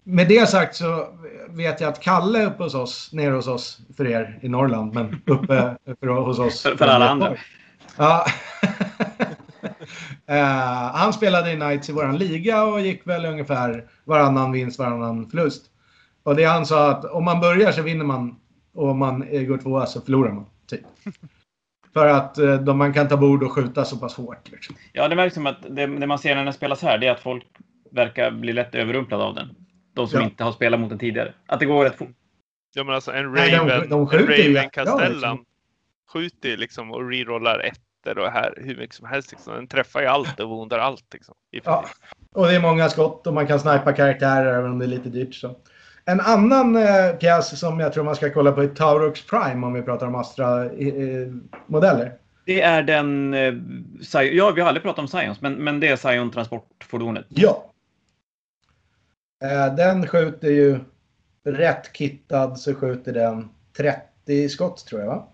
Med 0.07 0.29
det 0.29 0.49
sagt 0.49 0.77
så 0.77 1.09
vet 1.49 1.81
jag 1.81 1.89
att 1.89 2.01
Kalle 2.01 2.47
uppe 2.47 2.63
hos 2.63 2.75
oss, 2.75 3.13
nere 3.13 3.35
hos 3.35 3.47
oss, 3.47 3.79
för 3.97 4.07
er 4.07 4.39
i 4.43 4.49
Norrland, 4.49 4.95
men 4.95 5.23
uppe 5.27 5.77
för, 6.01 6.09
hos 6.09 6.39
oss. 6.39 6.63
För, 6.63 6.77
för 6.77 6.87
alla 6.87 7.09
andra. 7.09 7.37
Ja. 7.97 8.27
uh, 10.31 10.35
han 10.95 11.13
spelade 11.13 11.53
i 11.53 11.57
Knights 11.57 11.89
i 11.89 11.93
våran 11.93 12.19
liga 12.19 12.65
och 12.65 12.81
gick 12.81 13.07
väl 13.07 13.25
ungefär 13.25 13.85
varannan 14.05 14.53
vinst, 14.53 14.79
varannan 14.79 15.31
förlust. 15.31 15.65
Och 16.23 16.37
det 16.37 16.45
han 16.45 16.67
sa 16.67 16.91
att 16.91 17.05
om 17.05 17.25
man 17.25 17.41
börjar 17.41 17.73
så 17.73 17.83
vinner 17.83 18.05
man 18.05 18.37
och 18.75 18.89
om 18.89 18.99
man 18.99 19.21
går 19.21 19.59
tvåa 19.59 19.87
så 19.87 20.01
förlorar 20.01 20.33
man. 20.33 20.47
Typ. 20.67 20.81
För 21.93 22.07
att 22.07 22.39
uh, 22.39 22.55
de, 22.55 22.79
man 22.79 22.93
kan 22.93 23.09
ta 23.09 23.17
bord 23.17 23.43
och 23.43 23.53
skjuta 23.53 23.85
så 23.85 23.97
pass 23.97 24.15
hårt. 24.15 24.51
Liksom. 24.51 24.77
Ja, 24.93 25.09
det 25.09 25.15
verkar 25.15 25.35
som 25.35 25.47
att 25.47 25.63
det, 25.71 25.87
det 25.87 26.07
man 26.07 26.19
ser 26.19 26.35
när 26.35 26.45
den 26.45 26.53
spelas 26.53 26.83
här, 26.83 26.99
det 26.99 27.07
är 27.07 27.13
att 27.13 27.21
folk 27.21 27.47
verkar 27.91 28.31
bli 28.31 28.53
lätt 28.53 28.75
överrumplade 28.75 29.25
av 29.25 29.35
den. 29.35 29.64
De 29.95 30.09
som 30.09 30.21
ja. 30.21 30.25
inte 30.27 30.45
har 30.45 30.53
spelat 30.53 30.81
mot 30.81 30.89
den 30.89 30.99
tidigare. 30.99 31.33
Att 31.47 31.61
det 31.61 31.67
går 31.67 31.85
rätt 31.85 31.97
fort. 31.97 32.09
Ja, 32.75 32.85
men 32.85 32.95
alltså 32.95 33.13
en 33.13 33.25
Raven, 33.25 33.67
Nej, 33.67 33.81
de, 33.81 33.89
de 33.89 34.01
en 34.01 34.27
Raven 34.27 34.71
Castellan 34.71 35.13
liksom. 35.13 35.45
skjuter 36.13 36.57
liksom 36.57 36.91
och 36.91 37.11
rerollar 37.11 37.59
ettor 37.59 38.19
och 38.19 38.31
här 38.31 38.55
hur 38.57 38.77
mycket 38.77 38.97
som 38.97 39.07
helst. 39.07 39.31
Liksom. 39.31 39.55
Den 39.55 39.67
träffar 39.67 40.01
ju 40.01 40.07
allt 40.07 40.41
och 40.41 40.49
wundar 40.49 40.79
allt. 40.79 41.05
Liksom, 41.13 41.35
ja. 41.51 41.85
Och 42.33 42.47
det 42.47 42.55
är 42.55 42.61
många 42.61 42.89
skott 42.89 43.27
och 43.27 43.35
man 43.35 43.47
kan 43.47 43.61
snipa 43.61 43.93
karaktärer 43.93 44.59
även 44.59 44.71
om 44.71 44.79
det 44.79 44.85
är 44.85 44.89
lite 44.89 45.09
dyrt. 45.09 45.35
Så. 45.35 45.57
En 46.05 46.21
annan 46.21 46.77
eh, 46.77 47.17
pjäs 47.21 47.61
som 47.61 47.81
jag 47.81 47.93
tror 47.93 48.05
man 48.05 48.17
ska 48.17 48.31
kolla 48.31 48.53
på 48.53 48.63
är 48.63 48.69
Taurux 48.69 49.27
Prime 49.27 49.67
om 49.67 49.73
vi 49.73 49.83
pratar 49.83 50.07
om 50.07 50.15
Astra-modeller. 50.15 52.07
Eh, 52.07 52.13
det 52.47 52.61
är 52.61 52.83
den... 52.83 53.35
Eh, 53.35 53.55
ja, 54.23 54.51
vi 54.51 54.61
har 54.61 54.69
aldrig 54.69 54.83
pratat 54.83 54.99
om 54.99 55.09
Science, 55.09 55.39
men, 55.43 55.55
men 55.55 55.81
det 55.81 55.89
är 55.89 55.97
Scion 55.97 56.31
transportfordonet. 56.31 57.27
Ja, 57.29 57.71
Eh, 59.45 59.75
den 59.75 60.07
skjuter 60.07 60.49
ju 60.49 60.81
rätt 61.45 61.97
kittad 61.97 62.59
så 62.59 62.75
skjuter 62.75 63.13
den 63.13 63.49
30 63.77 64.49
skott 64.49 64.87
tror 64.87 65.01
jag 65.01 65.09
va? 65.09 65.29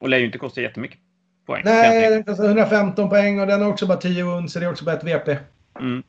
Och 0.00 0.08
lär 0.08 0.18
ju 0.18 0.26
inte 0.26 0.38
kosta 0.38 0.60
jättemycket 0.60 0.98
poäng. 1.46 1.62
Nej, 1.64 2.10
den 2.10 2.24
kostar 2.24 2.44
115 2.44 3.08
poäng 3.08 3.40
och 3.40 3.46
den 3.46 3.62
har 3.62 3.68
också 3.68 3.86
bara 3.86 3.98
10 3.98 4.24
uns 4.24 4.52
så 4.52 4.58
det 4.58 4.66
är 4.66 4.70
också 4.70 4.84
bara 4.84 4.96
ett 4.96 5.04
VP. 5.04 5.38
Mm. 5.80 6.02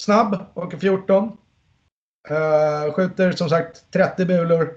Snabb, 0.00 0.38
åker 0.54 0.78
14. 0.78 1.36
Uh, 2.30 2.36
eh, 2.36 2.92
skjuter 2.92 3.32
som 3.32 3.48
sagt 3.48 3.92
30 3.92 4.24
bulor. 4.24 4.68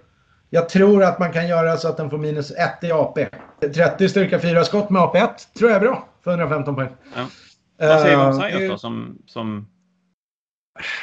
Jag 0.49 0.69
tror 0.69 1.03
att 1.03 1.19
man 1.19 1.34
kan 1.34 1.47
göra 1.47 1.78
så 1.78 1.88
att 1.88 1.97
den 1.97 2.09
får 2.09 2.17
minus 2.17 2.51
1 2.51 2.84
i 2.84 2.91
AP. 2.91 3.28
30 3.59 4.09
styrka 4.09 4.39
4 4.39 4.63
skott 4.63 4.89
med 4.89 5.01
AP1 5.01 5.30
tror 5.57 5.69
jag 5.71 5.78
är 5.78 5.82
bra 5.82 6.07
för 6.23 6.32
115 6.32 6.76
poäng. 6.76 6.89
Ja. 7.15 7.28
Vad 7.78 8.01
säger 8.01 8.17
du 8.17 8.23
om 8.23 8.34
Science 8.34 8.67
då 8.67 8.78
som, 8.78 9.17
som 9.26 9.67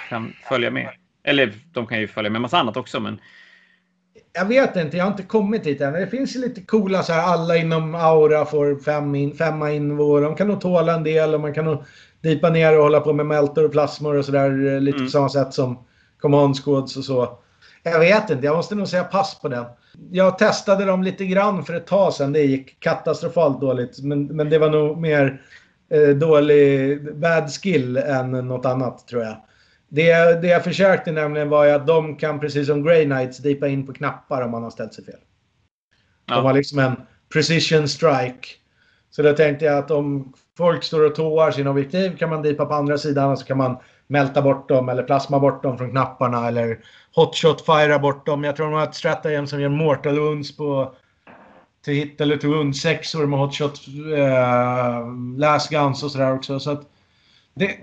kan 0.08 0.32
följa 0.48 0.70
med. 0.70 0.88
Eller 1.24 1.52
de 1.72 1.86
kan 1.86 2.00
ju 2.00 2.08
följa 2.08 2.30
med 2.30 2.40
massa 2.40 2.58
annat 2.58 2.76
också, 2.76 3.00
men... 3.00 3.20
Jag 4.32 4.44
vet 4.44 4.76
inte, 4.76 4.96
jag 4.96 5.04
har 5.04 5.10
inte 5.10 5.22
kommit 5.22 5.64
dit 5.64 5.80
än. 5.80 5.92
Det 5.92 6.06
finns 6.06 6.36
ju 6.36 6.40
lite 6.40 6.60
coola 6.60 7.02
så 7.02 7.12
här, 7.12 7.22
alla 7.22 7.56
inom 7.56 7.94
Aura 7.94 8.44
får 8.44 8.82
fem 8.84 9.14
in, 9.14 9.34
femma 9.34 9.70
invår. 9.70 10.20
De 10.20 10.34
kan 10.34 10.48
nog 10.48 10.60
tåla 10.60 10.94
en 10.94 11.04
del 11.04 11.34
och 11.34 11.40
man 11.40 11.54
kan 11.54 11.64
nog 11.64 11.84
dipa 12.20 12.50
ner 12.50 12.76
och 12.76 12.82
hålla 12.82 13.00
på 13.00 13.12
med 13.12 13.26
meltor 13.26 13.64
och 13.64 13.72
plasmor 13.72 14.16
och 14.16 14.24
sådär. 14.24 14.80
Lite 14.80 14.96
mm. 14.96 15.06
på 15.06 15.10
samma 15.10 15.28
sätt 15.28 15.54
som 15.54 15.84
command 16.20 16.56
squads 16.56 16.96
och 16.96 17.04
så. 17.04 17.38
Jag 17.82 17.98
vet 17.98 18.30
inte, 18.30 18.46
jag 18.46 18.56
måste 18.56 18.74
nog 18.74 18.88
säga 18.88 19.04
pass 19.04 19.40
på 19.40 19.48
den. 19.48 19.64
Jag 20.10 20.38
testade 20.38 20.84
dem 20.84 21.02
lite 21.02 21.26
grann 21.26 21.64
för 21.64 21.74
ett 21.74 21.86
tag 21.86 22.12
sedan. 22.12 22.32
Det 22.32 22.42
gick 22.42 22.80
katastrofalt 22.80 23.60
dåligt. 23.60 24.02
Men, 24.02 24.24
men 24.24 24.50
det 24.50 24.58
var 24.58 24.70
nog 24.70 24.98
mer 24.98 25.40
eh, 25.90 26.16
dålig 26.16 26.98
bad 27.16 27.50
skill 27.50 27.96
än 27.96 28.30
något 28.30 28.66
annat 28.66 29.08
tror 29.08 29.22
jag. 29.22 29.36
Det, 29.94 30.42
det 30.42 30.48
jag 30.48 30.64
försökte 30.64 31.12
nämligen 31.12 31.48
var 31.48 31.64
ju 31.64 31.70
att 31.70 31.86
de 31.86 32.16
kan 32.16 32.40
precis 32.40 32.66
som 32.66 32.82
Grey 32.82 33.04
Knights 33.04 33.38
dipa 33.38 33.68
in 33.68 33.86
på 33.86 33.92
knappar 33.92 34.42
om 34.42 34.50
man 34.50 34.62
har 34.62 34.70
ställt 34.70 34.94
sig 34.94 35.04
fel. 35.04 35.20
Ja. 36.26 36.34
De 36.34 36.44
har 36.44 36.52
liksom 36.52 36.78
en 36.78 36.96
precision 37.32 37.88
strike. 37.88 38.48
Så 39.10 39.22
då 39.22 39.32
tänkte 39.32 39.64
jag 39.64 39.78
att 39.78 39.90
om 39.90 40.32
folk 40.56 40.82
står 40.82 41.06
och 41.06 41.14
tåar 41.14 41.50
sina 41.50 41.70
objektiv 41.70 42.16
kan 42.16 42.30
man 42.30 42.42
dipa 42.42 42.66
på 42.66 42.74
andra 42.74 42.98
sidan 42.98 43.30
och 43.30 43.38
så 43.38 43.44
kan 43.46 43.56
man 43.56 43.76
mälta 44.06 44.42
bort 44.42 44.68
dem 44.68 44.88
eller 44.88 45.02
plasma 45.02 45.40
bort 45.40 45.62
dem 45.62 45.78
från 45.78 45.90
knapparna 45.90 46.48
eller 46.48 46.78
hotshot 47.14 47.66
fira 47.66 47.98
bort 47.98 48.26
dem. 48.26 48.44
Jag 48.44 48.56
tror 48.56 48.66
de 48.66 48.74
har 48.74 48.84
ett 48.84 48.94
stratagem 48.94 49.46
som 49.46 49.60
ger 49.60 49.68
mortal 49.68 50.18
wounds 50.18 50.56
på 50.56 50.94
till 51.84 51.94
hit 51.94 52.20
eller 52.20 52.36
till 52.36 52.48
wound 52.48 52.76
sexor 52.76 53.26
med 53.26 53.38
hotshot 53.38 53.80
eh, 54.16 55.06
last 55.36 55.70
guns 55.70 56.02
och 56.02 56.10
sådär 56.10 56.34
också. 56.34 56.60
Så 56.60 56.70
att 56.70 56.82
det, 57.54 57.76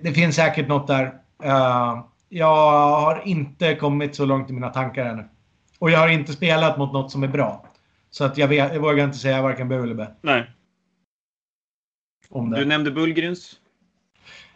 det 0.00 0.12
finns 0.12 0.36
säkert 0.36 0.68
något 0.68 0.86
där. 0.86 1.23
Uh, 1.44 2.04
jag 2.28 2.56
har 3.00 3.22
inte 3.24 3.74
kommit 3.74 4.14
så 4.14 4.24
långt 4.24 4.50
i 4.50 4.52
mina 4.52 4.68
tankar 4.68 5.06
ännu. 5.06 5.28
Och 5.78 5.90
jag 5.90 5.98
har 5.98 6.08
inte 6.08 6.32
spelat 6.32 6.78
mot 6.78 6.92
något 6.92 7.12
som 7.12 7.22
är 7.22 7.28
bra. 7.28 7.66
Så 8.10 8.24
att 8.24 8.38
jag, 8.38 8.48
vet, 8.48 8.74
jag 8.74 8.80
vågar 8.80 9.04
inte 9.04 9.18
säga 9.18 9.42
varken 9.42 9.68
bu 9.68 9.82
eller 9.82 9.94
bä. 9.94 10.10
Nej. 10.20 10.50
Du 12.30 12.64
nämnde 12.64 12.90
Bullgrins. 12.90 13.52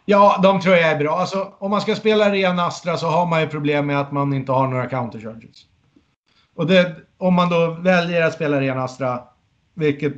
Ja, 0.05 0.39
de 0.43 0.61
tror 0.61 0.75
jag 0.75 0.91
är 0.91 0.99
bra. 0.99 1.17
Alltså, 1.17 1.53
om 1.59 1.71
man 1.71 1.81
ska 1.81 1.95
spela 1.95 2.33
ren 2.33 2.59
Astra 2.59 2.97
så 2.97 3.07
har 3.07 3.25
man 3.25 3.41
ju 3.41 3.47
problem 3.47 3.87
med 3.87 3.99
att 3.99 4.11
man 4.11 4.33
inte 4.33 4.51
har 4.51 4.67
några 4.67 4.89
countercharges. 4.89 5.65
Och 6.55 6.67
det, 6.67 6.95
om 7.17 7.33
man 7.33 7.49
då 7.49 7.71
väljer 7.71 8.21
att 8.21 8.33
spela 8.33 8.61
ren 8.61 8.79
Astra, 8.79 9.23
vilket 9.73 10.13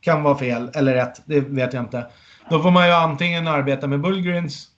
kan 0.00 0.22
vara 0.22 0.38
fel 0.38 0.70
eller 0.74 0.94
rätt, 0.94 1.22
det 1.24 1.40
vet 1.40 1.72
jag 1.72 1.82
inte. 1.82 2.06
Då 2.50 2.62
får 2.62 2.70
man 2.70 2.86
ju 2.86 2.92
antingen 2.92 3.48
arbeta 3.48 3.86
med 3.86 4.00
Bullgrins 4.00 4.68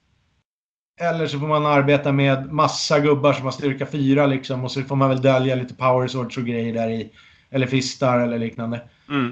eller 0.99 1.27
så 1.27 1.39
får 1.39 1.47
man 1.47 1.67
arbeta 1.67 2.13
med 2.13 2.53
massa 2.53 3.01
gubbar 3.01 3.33
som 3.33 3.45
har 3.45 3.53
styrka 3.53 3.87
4 3.87 4.27
liksom 4.27 4.65
och 4.65 4.71
så 4.71 4.83
får 4.83 4.97
man 4.97 5.09
väl 5.09 5.23
dölja 5.23 5.55
lite 5.55 5.75
power 5.75 6.09
swords 6.09 6.37
och 6.37 6.45
grejer 6.45 6.75
där 6.75 6.89
i. 6.89 7.11
Eller 7.51 7.67
fistar 7.67 8.21
eller 8.21 8.39
liknande. 8.39 8.81
Mm. 9.09 9.27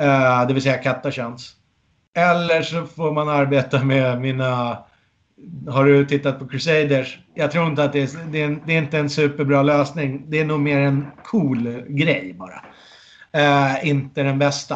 Uh, 0.00 0.46
det 0.46 0.54
vill 0.54 0.62
säga 0.62 0.78
kattachans. 0.78 1.56
Eller 2.16 2.62
så 2.62 2.86
får 2.86 3.12
man 3.12 3.28
arbeta 3.28 3.84
med 3.84 4.20
mina... 4.20 4.78
Har 5.68 5.84
du 5.84 6.06
tittat 6.06 6.38
på 6.38 6.48
Crusaders? 6.48 7.18
Jag 7.34 7.50
tror 7.50 7.66
inte 7.66 7.84
att 7.84 7.92
det 7.92 8.02
är, 8.02 8.30
det 8.32 8.42
är, 8.42 8.58
det 8.66 8.72
är 8.72 8.78
inte 8.78 8.98
en 8.98 9.10
superbra 9.10 9.62
lösning. 9.62 10.24
Det 10.28 10.40
är 10.40 10.44
nog 10.44 10.60
mer 10.60 10.80
en 10.80 11.06
cool 11.24 11.82
grej 11.88 12.36
bara. 12.38 12.62
Uh, 13.36 13.88
inte 13.88 14.22
den 14.22 14.38
bästa. 14.38 14.74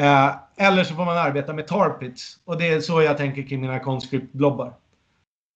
Uh, 0.00 0.36
eller 0.56 0.84
så 0.84 0.94
får 0.94 1.04
man 1.04 1.18
arbeta 1.18 1.52
med 1.52 1.66
tarpits. 1.66 2.36
Och 2.44 2.58
det 2.58 2.68
är 2.68 2.80
så 2.80 3.02
jag 3.02 3.16
tänker 3.16 3.42
kring 3.42 3.60
mina 3.60 3.78
conscript-blobbar. 3.78 4.72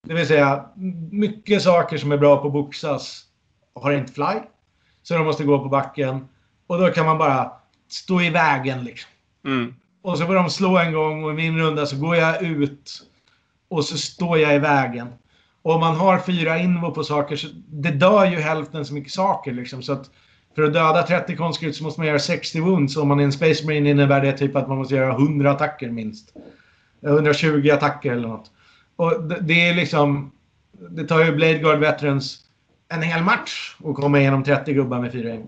Det 0.06 0.14
vill 0.14 0.26
säga, 0.26 0.64
mycket 1.10 1.62
saker 1.62 1.98
som 1.98 2.12
är 2.12 2.16
bra 2.16 2.42
på 2.42 2.50
boxas 2.50 3.24
har 3.74 3.92
inte 3.92 4.12
fly. 4.12 4.40
Så 5.02 5.14
de 5.14 5.24
måste 5.24 5.44
gå 5.44 5.58
på 5.58 5.68
backen. 5.68 6.28
Och 6.66 6.78
då 6.78 6.88
kan 6.88 7.06
man 7.06 7.18
bara 7.18 7.52
stå 7.88 8.20
i 8.20 8.30
vägen 8.30 8.84
liksom. 8.84 9.10
Mm. 9.46 9.74
Och 10.02 10.18
så 10.18 10.26
får 10.26 10.34
de 10.34 10.50
slå 10.50 10.78
en 10.78 10.92
gång 10.92 11.24
och 11.24 11.30
i 11.30 11.34
min 11.34 11.58
runda 11.58 11.86
så 11.86 11.96
går 11.96 12.16
jag 12.16 12.42
ut 12.42 13.02
och 13.68 13.84
så 13.84 13.98
står 13.98 14.38
jag 14.38 14.54
i 14.54 14.58
vägen. 14.58 15.08
Och 15.62 15.74
om 15.74 15.80
man 15.80 15.96
har 15.96 16.18
fyra 16.18 16.58
invo 16.58 16.90
på 16.90 17.04
saker 17.04 17.36
så 17.36 17.48
det 17.68 17.90
dör 17.90 18.26
ju 18.26 18.40
hälften 18.40 18.84
så 18.84 18.94
mycket 18.94 19.12
saker 19.12 19.52
liksom. 19.52 19.82
Så 19.82 19.92
att 19.92 20.10
för 20.54 20.62
att 20.62 20.72
döda 20.72 21.02
30 21.02 21.36
konstskritt 21.36 21.76
så 21.76 21.84
måste 21.84 22.00
man 22.00 22.06
göra 22.06 22.18
60 22.18 22.60
wounds. 22.60 22.96
Om 22.96 23.08
man 23.08 23.20
är 23.20 23.24
en 23.24 23.32
Space 23.32 23.66
Marine 23.66 23.90
innebär 23.90 24.20
det 24.20 24.32
typ 24.32 24.56
att 24.56 24.68
man 24.68 24.78
måste 24.78 24.94
göra 24.94 25.12
100 25.12 25.50
attacker 25.50 25.90
minst. 25.90 26.34
120 27.02 27.70
attacker 27.72 28.12
eller 28.12 28.28
något. 28.28 28.50
Och 29.02 29.22
det 29.42 29.68
är 29.68 29.74
liksom... 29.74 30.32
Det 30.90 31.04
tar 31.04 31.24
ju 31.24 31.32
Blade 31.32 31.58
Guard 31.58 31.78
Veterans 31.78 32.38
en 32.88 33.02
hel 33.02 33.24
match 33.24 33.76
att 33.84 33.94
komma 33.94 34.20
igenom 34.20 34.44
30 34.44 34.72
gubbar 34.72 35.00
med 35.00 35.12
fyra 35.12 35.34
in. 35.34 35.46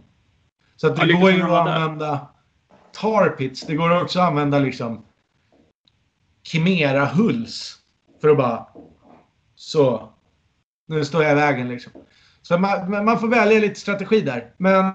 Så 0.77 0.87
att 0.87 0.97
det 0.97 1.07
ja, 1.07 1.21
går 1.21 1.31
ju 1.31 1.43
att 1.43 1.69
använda 1.69 2.29
Tarpits. 2.93 3.67
Det 3.67 3.75
går 3.75 4.03
också 4.03 4.21
att 4.21 4.29
använda 4.29 4.59
liksom 4.59 5.05
Chimera 6.43 7.05
Hulls. 7.05 7.79
För 8.21 8.29
att 8.29 8.37
bara... 8.37 8.67
Så. 9.55 10.09
Nu 10.89 11.05
står 11.05 11.23
jag 11.23 11.33
i 11.33 11.35
vägen 11.35 11.69
liksom. 11.69 11.93
Så 12.43 12.59
man, 12.59 13.05
man 13.05 13.19
får 13.19 13.29
välja 13.29 13.61
lite 13.61 13.81
strategi 13.81 14.21
där. 14.21 14.53
Men 14.57 14.95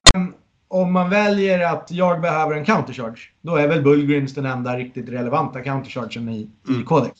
om 0.67 0.93
man 0.93 1.09
väljer 1.09 1.73
att 1.73 1.91
jag 1.91 2.21
behöver 2.21 2.55
en 2.55 2.65
countercharge. 2.65 3.19
Då 3.41 3.55
är 3.55 3.67
väl 3.67 3.83
Bullgrins 3.83 4.33
den 4.33 4.45
enda 4.45 4.77
riktigt 4.77 5.09
relevanta 5.09 5.61
counterchargen 5.61 6.29
i, 6.29 6.49
mm. 6.67 6.81
i 6.81 6.83
Codex. 6.83 7.19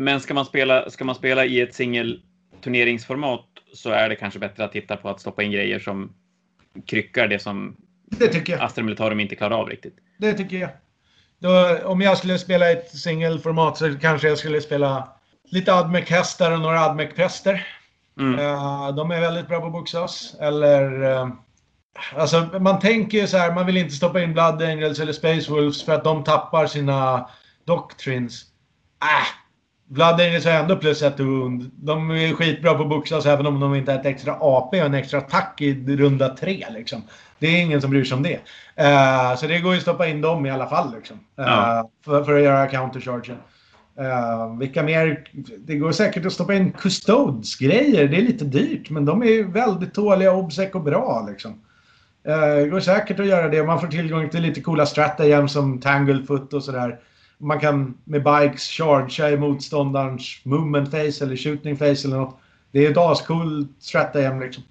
Men 0.00 0.20
ska 0.20 0.34
man 0.34 0.44
spela, 0.44 0.90
ska 0.90 1.04
man 1.04 1.14
spela 1.14 1.44
i 1.44 1.60
ett 1.60 1.74
singelturneringsformat 1.74 3.46
så 3.74 3.90
är 3.90 4.08
det 4.08 4.16
kanske 4.16 4.38
bättre 4.38 4.64
att 4.64 4.72
titta 4.72 4.96
på 4.96 5.08
att 5.08 5.20
stoppa 5.20 5.42
in 5.42 5.50
grejer 5.50 5.78
som 5.78 6.12
kryckar 6.86 7.28
det 7.28 7.38
som 7.38 7.76
det 8.04 8.26
tycker 8.26 8.52
jag. 8.52 8.62
Astra 8.62 8.84
Militarum 8.84 9.20
inte 9.20 9.36
klarar 9.36 9.58
av 9.60 9.68
riktigt. 9.68 9.96
Det 10.18 10.32
tycker 10.32 10.56
jag. 10.56 10.70
Då, 11.38 11.78
om 11.84 12.00
jag 12.00 12.18
skulle 12.18 12.38
spela 12.38 12.70
i 12.70 12.72
ett 12.72 12.90
singelformat 12.90 13.76
så 13.76 13.98
kanske 13.98 14.28
jag 14.28 14.38
skulle 14.38 14.60
spela 14.60 15.08
lite 15.44 15.72
Admec-hästar 15.72 16.52
och 16.52 16.60
några 16.60 16.80
Admec-präster. 16.80 17.66
Mm. 18.18 18.40
Uh, 18.40 18.94
de 18.94 19.10
är 19.10 19.20
väldigt 19.20 19.48
bra 19.48 19.60
på 19.60 19.70
boxas. 19.70 20.36
Eller... 20.40 21.02
Uh, 21.02 21.28
alltså, 22.16 22.58
man 22.60 22.78
tänker 22.78 23.18
ju 23.18 23.26
så 23.26 23.36
här, 23.36 23.54
man 23.54 23.66
vill 23.66 23.76
inte 23.76 23.94
stoppa 23.94 24.22
in 24.22 24.32
Blood 24.32 24.62
Angels 24.62 25.00
eller 25.00 25.12
Space 25.12 25.50
Wolves 25.50 25.82
för 25.82 25.92
att 25.92 26.04
de 26.04 26.24
tappar 26.24 26.66
sina 26.66 27.30
doctrines. 27.64 28.42
Äh, 29.02 29.39
Angels 29.98 30.44
har 30.44 30.52
ändå 30.52 30.76
plus 30.76 31.02
ett 31.02 31.20
wound. 31.20 31.70
De 31.74 32.10
är 32.10 32.32
skitbra 32.32 32.74
på 32.74 32.84
boxas 32.84 33.26
även 33.26 33.46
om 33.46 33.60
de 33.60 33.74
inte 33.74 33.92
har 33.92 33.98
ett 33.98 34.06
extra 34.06 34.36
AP 34.40 34.80
och 34.80 34.86
en 34.86 34.94
extra 34.94 35.18
attack 35.18 35.60
i 35.60 35.96
runda 35.96 36.28
tre. 36.28 36.66
Liksom. 36.70 37.02
Det 37.38 37.46
är 37.46 37.60
ingen 37.60 37.80
som 37.80 37.90
bryr 37.90 38.04
sig 38.04 38.16
om 38.16 38.22
det. 38.22 38.38
Uh, 38.80 39.36
så 39.36 39.46
det 39.46 39.60
går 39.60 39.72
ju 39.72 39.76
att 39.76 39.82
stoppa 39.82 40.06
in 40.06 40.20
dem 40.20 40.46
i 40.46 40.50
alla 40.50 40.66
fall. 40.66 40.94
Liksom, 40.94 41.16
uh, 41.16 41.44
ja. 41.46 41.90
för, 42.04 42.24
för, 42.24 42.36
att 42.36 42.42
göra 42.42 42.66
counterchargen. 42.66 43.36
Uh, 44.00 44.58
vilka 44.58 44.82
mer? 44.82 45.24
Det 45.58 45.76
går 45.76 45.92
säkert 45.92 46.26
att 46.26 46.32
stoppa 46.32 46.54
in 46.54 46.72
Custodes-grejer. 46.72 48.08
Det 48.08 48.16
är 48.16 48.22
lite 48.22 48.44
dyrt, 48.44 48.90
men 48.90 49.04
de 49.04 49.22
är 49.22 49.42
väldigt 49.42 49.94
tåliga, 49.94 50.32
obsec 50.32 50.74
och 50.74 50.82
bra. 50.82 51.26
Liksom. 51.30 51.50
Uh, 52.28 52.56
det 52.56 52.68
går 52.68 52.80
säkert 52.80 53.20
att 53.20 53.26
göra 53.26 53.48
det. 53.48 53.62
Man 53.62 53.80
får 53.80 53.88
tillgång 53.88 54.28
till 54.28 54.42
lite 54.42 54.60
coola 54.60 54.86
stratagem 54.86 55.48
som 55.48 55.80
Tanglefoot 55.80 56.52
och 56.52 56.64
sådär. 56.64 56.98
Man 57.40 57.60
kan 57.60 57.98
med 58.04 58.22
bikes 58.22 58.68
chargea 58.68 59.30
i 59.30 59.36
motståndarens 59.36 60.40
movement 60.44 60.90
face 60.90 61.24
eller 61.24 61.36
shooting 61.36 61.76
face 61.76 62.04
eller 62.04 62.16
något. 62.16 62.40
Det 62.70 62.86
är 62.86 62.90
ett 62.90 62.96
ascool 62.96 63.66
stratagem 63.78 64.40
liksom. 64.40 64.64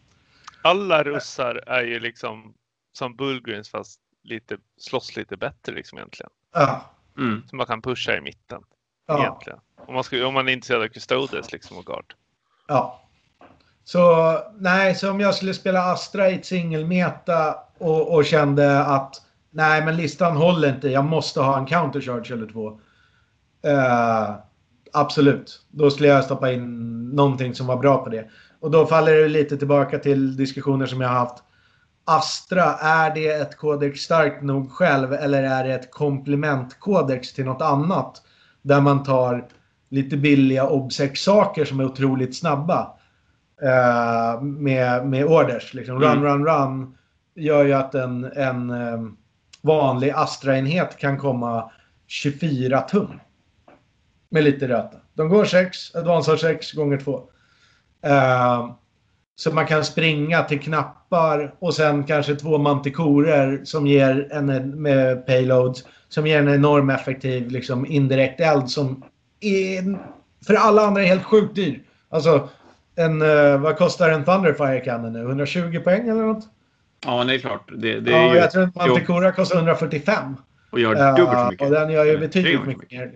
Alla 0.62 1.04
russar 1.04 1.64
är 1.68 1.84
ju 1.84 2.00
liksom 2.00 2.54
som 2.94 3.16
Bullgrins 3.16 3.70
fast 3.70 4.00
lite, 4.24 4.58
slåss 4.78 5.16
lite 5.16 5.38
bättre 5.38 5.74
liksom 5.74 5.98
egentligen. 5.98 6.30
Ja. 6.54 6.82
Mm. 7.18 7.44
Så 7.50 7.56
man 7.56 7.66
kan 7.66 7.82
pusha 7.82 8.18
i 8.18 8.22
mitten. 8.22 8.62
Ja. 9.08 9.20
Egentligen. 9.20 9.60
Om 9.88 9.94
man, 9.94 10.04
ska, 10.04 10.28
om 10.28 10.34
man 10.34 10.48
är 10.48 10.54
intresserad 10.54 10.82
av 10.82 10.88
Custodes 10.88 11.52
liksom 11.52 11.78
och 11.78 11.86
Guard. 11.86 12.14
Ja. 12.68 13.02
Så 13.84 14.38
nej, 14.56 14.96
så 14.96 15.12
om 15.12 15.20
jag 15.20 15.36
skulle 15.36 15.54
spela 15.54 15.92
Astra 15.92 16.30
i 16.30 16.36
ett 16.36 16.46
singelmeta 16.46 17.56
och, 17.78 18.16
och 18.16 18.26
kände 18.26 18.80
att 18.80 19.22
nej, 19.52 19.86
men 19.86 19.98
listan 19.98 20.38
håller 20.38 20.70
inte. 20.70 20.90
Jag 20.90 21.06
måste 21.06 21.42
ha 21.42 21.58
en 21.58 21.66
countercharge 21.66 22.34
eller 22.34 22.48
två. 22.48 22.70
Uh, 23.68 24.36
absolut. 24.94 25.62
Då 25.72 25.90
skulle 25.90 26.10
jag 26.10 26.24
stoppa 26.24 26.52
in 26.52 26.90
någonting 27.10 27.56
som 27.56 27.68
var 27.68 27.78
bra 27.78 28.04
på 28.04 28.10
det. 28.10 28.30
Och 28.60 28.72
då 28.72 28.86
faller 28.86 29.16
det 29.16 29.28
lite 29.28 29.58
tillbaka 29.58 30.00
till 30.00 30.38
diskussioner 30.38 30.86
som 30.86 31.02
jag 31.02 31.10
har 31.10 31.16
haft. 31.16 31.44
Astra, 32.06 32.64
är 32.74 33.16
det 33.16 33.28
ett 33.28 33.58
kodex 33.58 34.00
starkt 34.00 34.44
nog 34.44 34.72
själv 34.72 35.14
eller 35.14 35.44
är 35.44 35.64
det 35.64 35.74
ett 35.74 35.92
komplementkodex 35.92 37.34
till 37.34 37.46
något 37.46 37.62
annat? 37.62 38.22
Där 38.62 38.82
man 38.82 39.04
tar 39.04 39.48
lite 39.90 40.18
billiga 40.18 40.68
obsec-saker 40.68 41.66
som 41.66 41.80
är 41.80 41.86
otroligt 41.86 42.38
snabba. 42.38 42.96
Uh, 43.64 44.42
med, 44.42 45.08
med 45.08 45.26
orders. 45.26 45.74
Liksom. 45.74 46.00
Run, 46.00 46.12
mm. 46.12 46.24
run, 46.24 46.46
run 46.46 46.98
gör 47.36 47.66
ju 47.66 47.74
att 47.74 47.96
en, 47.96 48.26
en 48.26 48.70
um, 48.70 49.18
vanlig 49.62 50.10
Astra-enhet 50.10 50.98
kan 50.98 51.18
komma 51.18 51.72
24 52.08 52.82
tum. 52.82 53.20
Med 54.32 54.44
lite 54.44 54.68
röta. 54.68 54.98
De 55.14 55.30
går 55.30 55.46
6, 55.46 55.96
Advance 55.96 56.32
har 56.32 56.38
6 56.38 56.72
gånger 56.72 56.98
2. 56.98 57.12
Uh, 58.06 58.12
eh, 58.14 58.72
så 59.36 59.52
man 59.52 59.68
kan 59.68 59.86
springa 59.86 60.44
till 60.44 60.60
knappar 60.60 61.56
och 61.60 61.74
sen 61.74 62.04
kanske 62.04 62.36
två 62.36 62.58
mantikorer 62.58 63.62
som 63.64 63.88
ger 63.88 64.28
en 64.32 64.82
med 64.82 65.26
payloads 65.26 65.84
som 66.10 66.28
ger 66.28 66.40
en 66.40 66.54
enorm 66.54 66.90
effektiv 66.90 67.52
liksom, 67.52 67.86
indirekt 67.86 68.40
eld 68.40 68.70
som 68.70 69.04
är, 69.40 70.00
för 70.48 70.54
alla 70.54 70.82
andra 70.82 71.02
är 71.02 71.08
helt 71.08 71.24
sjukt 71.24 71.56
dyr. 71.56 71.84
Alltså, 72.10 72.50
en, 72.96 73.22
uh, 73.22 73.58
vad 73.58 73.78
kostar 73.78 74.10
en 74.10 74.26
Thunderfire 74.26 74.80
Cannon 74.80 75.14
nu? 75.14 75.22
120 75.22 75.80
poäng 75.84 76.10
eller 76.10 76.22
något? 76.22 76.48
Ja, 77.06 77.24
det 77.24 77.34
är 77.34 77.40
klart. 77.40 77.70
Det, 77.78 78.00
det 78.00 78.14
är 78.14 78.22
ja, 78.22 78.34
ju 78.34 78.40
jag 78.40 78.52
tror 78.52 78.64
att 78.64 78.76
Manticora 78.76 79.32
kostar 79.32 79.56
145. 79.56 80.38
Och 80.70 80.80
gör 80.80 81.18
dubbelt 81.18 81.40
så 81.40 81.52
mycket. 81.52 81.68
Och 81.68 81.74
den 81.74 81.90
gör 81.90 82.06
ju 82.06 82.18
betydligt 82.18 82.66
mycket 82.66 82.92
mer. 82.92 83.12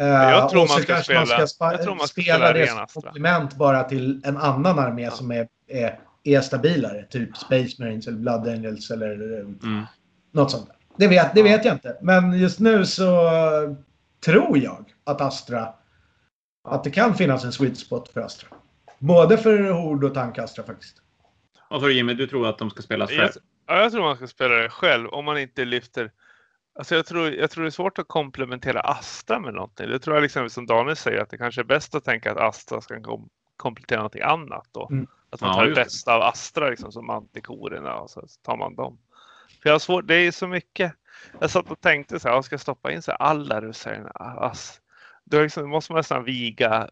Uh, 0.00 0.06
jag 0.06 0.50
tror 0.50 0.68
man 0.68 0.82
ska 0.82 1.02
spela, 1.02 1.20
man 1.20 1.48
ska 1.48 1.72
jag 1.72 1.82
tror 1.82 1.94
man 1.94 2.08
ska 2.08 2.22
spela, 2.22 2.36
spela 2.36 2.52
det 2.52 2.66
som 2.66 3.02
komplement 3.02 3.54
bara 3.56 3.84
till 3.84 4.20
en 4.24 4.36
annan 4.36 4.78
armé 4.78 5.02
ja. 5.02 5.10
som 5.10 5.30
är, 5.30 5.48
är, 5.68 5.98
är, 6.24 6.40
stabilare. 6.40 7.04
Typ 7.10 7.36
Space 7.36 7.82
Marines 7.82 8.06
eller 8.06 8.18
Blood 8.18 8.48
Angels 8.48 8.90
eller 8.90 9.14
mm. 9.14 9.84
något 10.32 10.50
sånt. 10.50 10.66
Där. 10.66 10.76
Det, 10.96 11.08
vet, 11.08 11.34
det 11.34 11.42
vet 11.42 11.64
jag 11.64 11.74
inte. 11.74 11.96
Men 12.02 12.32
just 12.38 12.60
nu 12.60 12.86
så 12.86 13.30
tror 14.24 14.58
jag 14.58 14.84
att 15.04 15.20
Astra 15.20 15.68
att 16.68 16.84
det 16.84 16.90
kan 16.90 17.14
finnas 17.14 17.44
en 17.44 17.52
sweet 17.52 17.78
spot 17.78 18.08
för 18.08 18.20
Astra. 18.20 18.48
Både 18.98 19.38
för 19.38 19.70
Hord 19.70 20.04
och 20.04 20.14
Tank 20.14 20.38
Astra 20.38 20.64
faktiskt. 20.64 20.96
Vad 21.74 21.80
sa 21.80 21.86
du 21.86 21.94
Jimmy? 21.94 22.14
Du 22.14 22.26
tror 22.26 22.46
att 22.46 22.58
de 22.58 22.70
ska 22.70 22.82
spelas 22.82 23.10
själv? 23.10 23.30
Ja, 23.66 23.80
jag 23.80 23.92
tror 23.92 24.02
man 24.02 24.16
ska 24.16 24.26
spela 24.26 24.54
det 24.54 24.68
själv 24.68 25.08
om 25.08 25.24
man 25.24 25.38
inte 25.38 25.64
lyfter 25.64 26.10
Alltså 26.78 26.94
jag, 26.94 27.06
tror, 27.06 27.30
jag 27.30 27.50
tror 27.50 27.64
det 27.64 27.68
är 27.68 27.70
svårt 27.70 27.98
att 27.98 28.08
komplementera 28.08 28.80
Astra 28.80 29.38
med 29.38 29.54
någonting. 29.54 29.88
Det 29.88 29.98
tror 29.98 30.16
jag 30.16 30.22
liksom 30.22 30.50
som 30.50 30.66
Daniel 30.66 30.96
säger 30.96 31.20
att 31.20 31.30
det 31.30 31.38
kanske 31.38 31.60
är 31.60 31.64
bäst 31.64 31.94
att 31.94 32.04
tänka 32.04 32.32
att 32.32 32.38
Astra 32.38 32.80
ska 32.80 33.02
kom 33.02 33.28
komplettera 33.56 33.98
någonting 33.98 34.22
annat 34.22 34.68
då. 34.72 34.88
Mm. 34.92 35.06
Att 35.30 35.40
man 35.40 35.54
tar 35.54 35.62
ja, 35.62 35.68
det 35.68 35.74
bästa 35.74 36.14
av 36.14 36.22
Astra 36.22 36.70
liksom 36.70 36.92
som 36.92 37.10
antikorerna 37.10 37.94
och 37.94 38.10
så 38.10 38.26
tar 38.42 38.56
man 38.56 38.74
dem. 38.74 38.98
För 39.62 39.68
jag 39.68 39.74
har 39.74 39.78
svårt, 39.78 40.06
det 40.06 40.14
är 40.14 40.32
så 40.32 40.46
mycket. 40.46 40.92
Jag 41.40 41.50
satt 41.50 41.70
och 41.70 41.80
tänkte 41.80 42.20
så 42.20 42.28
här, 42.28 42.34
jag 42.34 42.44
ska 42.44 42.58
stoppa 42.58 42.92
in 42.92 43.02
så 43.02 43.10
här, 43.10 43.18
alla 43.18 43.60
ryssar 43.60 44.12
ass. 44.14 44.80
Då 45.24 45.42
liksom, 45.42 45.70
måste 45.70 45.92
man 45.92 45.98
nästan 45.98 46.24
viga 46.24 46.88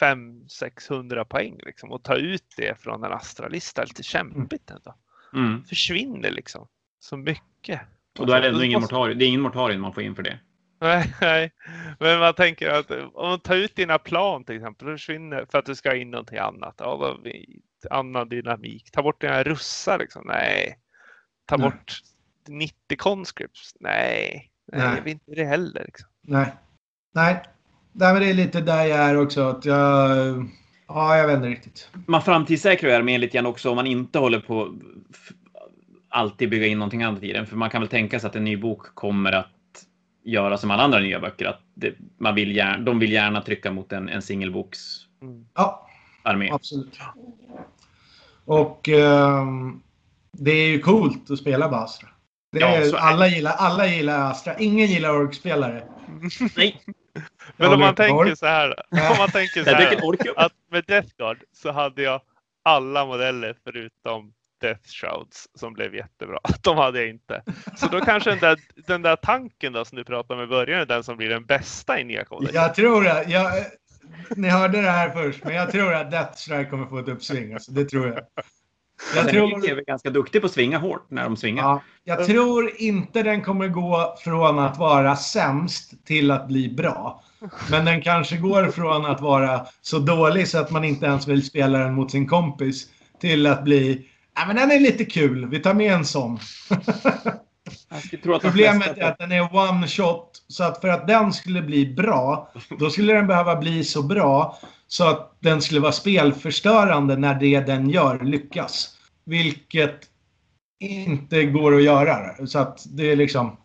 500-600 0.00 1.24
poäng 1.24 1.60
liksom, 1.66 1.92
och 1.92 2.02
ta 2.02 2.16
ut 2.16 2.44
det 2.56 2.80
från 2.80 3.04
en 3.04 3.12
Astra-lista. 3.12 3.84
Lite 3.84 4.02
kämpigt 4.02 4.70
ändå. 4.70 4.94
Mm. 5.34 5.64
Försvinner 5.64 6.30
liksom 6.30 6.68
så 6.98 7.16
mycket. 7.16 7.80
Och 8.18 8.26
då 8.26 8.32
är 8.32 8.40
det 8.40 8.48
ändå 8.48 8.64
ingen 8.64 8.80
mortarium. 8.80 9.18
Det 9.18 9.24
är 9.24 9.28
ingen 9.28 9.40
mortarium 9.40 9.80
man 9.80 9.94
får 9.94 10.02
in 10.02 10.14
för 10.14 10.22
det. 10.22 10.38
Nej, 10.80 11.14
nej, 11.20 11.52
men 11.98 12.18
man 12.18 12.34
tänker 12.34 12.70
att 12.70 12.90
om 12.90 13.28
man 13.28 13.40
tar 13.40 13.56
ut 13.56 13.76
dina 13.76 13.98
plan 13.98 14.44
till 14.44 14.56
exempel, 14.56 14.88
då 14.88 14.94
försvinner 14.94 15.46
för 15.50 15.58
att 15.58 15.66
du 15.66 15.74
ska 15.74 15.96
in 15.96 16.10
någonting 16.10 16.38
annat. 16.38 16.74
Ja, 16.78 17.18
annan 17.90 18.28
dynamik. 18.28 18.90
Ta 18.92 19.02
bort 19.02 19.20
dina 19.20 19.42
russar 19.42 19.98
liksom. 19.98 20.22
Nej. 20.26 20.78
Ta 21.46 21.56
nej. 21.56 21.70
bort 21.70 22.00
90 22.48 22.96
conscripts. 22.96 23.76
Nej, 23.80 24.52
nej, 24.72 24.80
nej. 24.80 24.96
jag 24.96 25.02
vill 25.02 25.12
inte 25.12 25.34
det 25.34 25.44
heller. 25.44 25.84
Liksom. 25.84 26.08
Nej, 26.22 26.54
nej. 27.14 27.42
Nej, 27.92 28.12
men 28.12 28.22
det 28.22 28.30
är 28.30 28.34
lite 28.34 28.60
där 28.60 28.84
jag 28.84 28.98
är 28.98 29.16
också. 29.20 29.48
Att 29.48 29.64
jag... 29.64 30.50
Ja, 30.88 31.16
jag 31.16 31.26
vet 31.26 31.36
inte 31.36 31.48
riktigt. 31.48 31.88
Man 32.06 32.22
framtidssäkrar 32.22 32.90
ju 32.90 32.96
armén 32.96 33.20
lite 33.20 33.36
grann 33.36 33.46
också 33.46 33.70
om 33.70 33.76
man 33.76 33.86
inte 33.86 34.18
håller 34.18 34.40
på 34.40 34.74
alltid 36.08 36.50
bygga 36.50 36.66
in 36.66 36.78
någonting 36.78 37.02
annat 37.02 37.22
i 37.22 37.32
den. 37.32 37.46
För 37.46 37.56
man 37.56 37.70
kan 37.70 37.80
väl 37.80 37.88
tänka 37.88 38.20
sig 38.20 38.28
att 38.28 38.36
en 38.36 38.44
ny 38.44 38.56
bok 38.56 38.94
kommer 38.94 39.32
att 39.32 39.46
göra 40.24 40.58
som 40.58 40.70
alla 40.70 40.82
andra 40.82 40.98
nya 40.98 41.20
böcker. 41.20 41.46
Att 41.46 41.60
det, 41.74 41.94
man 42.18 42.34
vill 42.34 42.56
gärna, 42.56 42.78
de 42.78 42.98
vill 42.98 43.12
gärna 43.12 43.42
trycka 43.42 43.72
mot 43.72 43.92
en, 43.92 44.08
en 44.08 44.22
singelboks 44.22 44.78
ja, 45.54 45.88
armé. 46.22 46.50
Absolut. 46.52 46.98
Och 48.44 48.88
um, 48.88 49.82
det 50.32 50.50
är 50.50 50.68
ju 50.68 50.80
coolt 50.80 51.30
att 51.30 51.38
spela 51.38 51.68
på 51.68 51.74
Astra. 51.74 52.08
Det 52.52 52.60
är, 52.60 52.86
ja, 52.86 52.98
alla, 52.98 53.28
gillar, 53.28 53.52
alla 53.52 53.86
gillar 53.86 54.30
Astra. 54.30 54.58
Ingen 54.58 54.86
gillar 54.86 55.24
orkspelare. 55.24 55.82
Nej. 56.56 56.80
Men 57.60 57.72
om 57.72 57.80
man 57.80 57.94
tänker 57.94 58.34
så 58.34 58.46
här. 58.46 58.74
Om 58.90 59.18
man 59.18 59.30
tänker 59.30 59.64
så 59.64 59.70
här 59.74 60.44
att 60.44 60.52
med 60.70 60.84
Death 60.86 61.08
Guard 61.18 61.38
så 61.52 61.72
hade 61.72 62.02
jag 62.02 62.20
alla 62.64 63.06
modeller 63.06 63.56
förutom 63.64 64.32
Death 64.60 64.88
Shrouds 64.88 65.48
som 65.54 65.72
blev 65.72 65.94
jättebra. 65.94 66.38
De 66.62 66.76
hade 66.76 66.98
jag 66.98 67.08
inte. 67.08 67.42
Så 67.76 67.86
då 67.86 68.00
kanske 68.00 68.30
den 68.30 68.38
där, 68.38 68.58
den 68.86 69.02
där 69.02 69.16
tanken 69.16 69.72
då 69.72 69.84
som 69.84 69.96
du 69.96 70.04
pratade 70.04 70.40
om 70.40 70.44
i 70.44 70.50
början 70.50 70.80
är 70.80 70.86
den 70.86 71.04
som 71.04 71.16
blir 71.16 71.28
den 71.28 71.44
bästa 71.44 72.00
i 72.00 72.04
nya 72.04 72.24
koden. 72.24 72.50
Jag 72.54 72.74
tror 72.74 73.02
det. 73.02 73.24
Jag, 73.28 73.52
ni 74.36 74.48
hörde 74.48 74.82
det 74.82 74.90
här 74.90 75.10
först, 75.10 75.44
men 75.44 75.54
jag 75.54 75.70
tror 75.70 75.94
att 75.94 76.10
Death 76.10 76.36
Strike 76.36 76.70
kommer 76.70 76.86
få 76.86 76.98
ett 76.98 77.08
uppsving. 77.08 77.54
Alltså, 77.54 77.72
det 77.72 77.84
tror 77.84 78.06
jag. 78.06 78.20
Jag 79.14 79.28
tror... 79.28 79.70
är 79.70 79.84
ganska 79.84 80.10
duktig 80.10 80.40
på 80.40 80.46
att 80.46 80.52
svinga 80.52 80.78
hårt 80.78 81.10
när 81.10 81.22
de 81.22 81.36
svingar. 81.36 81.62
Ja, 81.62 81.82
jag 82.04 82.26
tror 82.26 82.70
inte 82.76 83.22
den 83.22 83.42
kommer 83.42 83.68
gå 83.68 84.16
från 84.24 84.58
att 84.58 84.78
vara 84.78 85.16
sämst 85.16 86.06
till 86.06 86.30
att 86.30 86.48
bli 86.48 86.68
bra. 86.68 87.22
Men 87.70 87.84
den 87.84 88.02
kanske 88.02 88.36
går 88.36 88.70
från 88.70 89.06
att 89.06 89.20
vara 89.20 89.66
så 89.82 89.98
dålig 89.98 90.48
så 90.48 90.58
att 90.58 90.70
man 90.70 90.84
inte 90.84 91.06
ens 91.06 91.28
vill 91.28 91.46
spela 91.46 91.78
den 91.78 91.94
mot 91.94 92.10
sin 92.10 92.26
kompis 92.26 92.86
till 93.20 93.46
att 93.46 93.64
bli 93.64 94.06
Ja, 94.34 94.46
men 94.46 94.56
den 94.56 94.70
är 94.70 94.80
lite 94.80 95.04
kul. 95.04 95.46
Vi 95.46 95.58
tar 95.58 95.74
med 95.74 95.92
en 95.92 96.04
sån. 96.04 96.38
Problemet 98.22 98.98
är 98.98 99.02
att 99.02 99.18
den 99.18 99.32
är 99.32 99.56
one 99.56 99.88
shot. 99.88 100.44
Så 100.48 100.64
att 100.64 100.80
för 100.80 100.88
att 100.88 101.06
den 101.06 101.32
skulle 101.32 101.62
bli 101.62 101.94
bra, 101.94 102.52
då 102.78 102.90
skulle 102.90 103.12
den 103.12 103.26
behöva 103.26 103.56
bli 103.56 103.84
så 103.84 104.02
bra 104.02 104.58
så 104.88 105.08
att 105.08 105.36
den 105.40 105.62
skulle 105.62 105.80
vara 105.80 105.92
spelförstörande 105.92 107.16
när 107.16 107.34
det 107.34 107.60
den 107.60 107.90
gör 107.90 108.24
lyckas. 108.24 108.96
Vilket 109.24 110.00
inte 110.80 111.44
går 111.44 111.76
att 111.76 111.82
göra. 111.82 112.46
Så 112.46 112.58
att 112.58 112.86
det 112.96 113.12
är 113.12 113.16
liksom... 113.16 113.56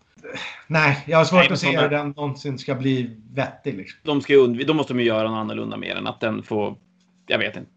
nej, 0.67 1.03
jag 1.07 1.17
har 1.17 1.25
svårt 1.25 1.39
nej, 1.39 1.51
att 1.51 1.59
se 1.59 1.79
hur 1.79 1.89
den 1.89 2.09
någonsin 2.09 2.57
ska 2.57 2.75
bli 2.75 3.17
vettig. 3.33 3.77
Liksom. 3.77 3.99
De 4.03 4.21
ska 4.21 4.33
undv- 4.33 4.65
då 4.65 4.73
måste 4.73 4.93
de 4.93 4.99
ju 4.99 5.05
göra 5.05 5.29
något 5.29 5.37
annorlunda 5.37 5.77
mer 5.77 5.95
än 5.95 6.07
att 6.07 6.19
den 6.19 6.43
får, 6.43 6.77
jag 7.27 7.39
vet 7.39 7.55
inte. 7.55 7.71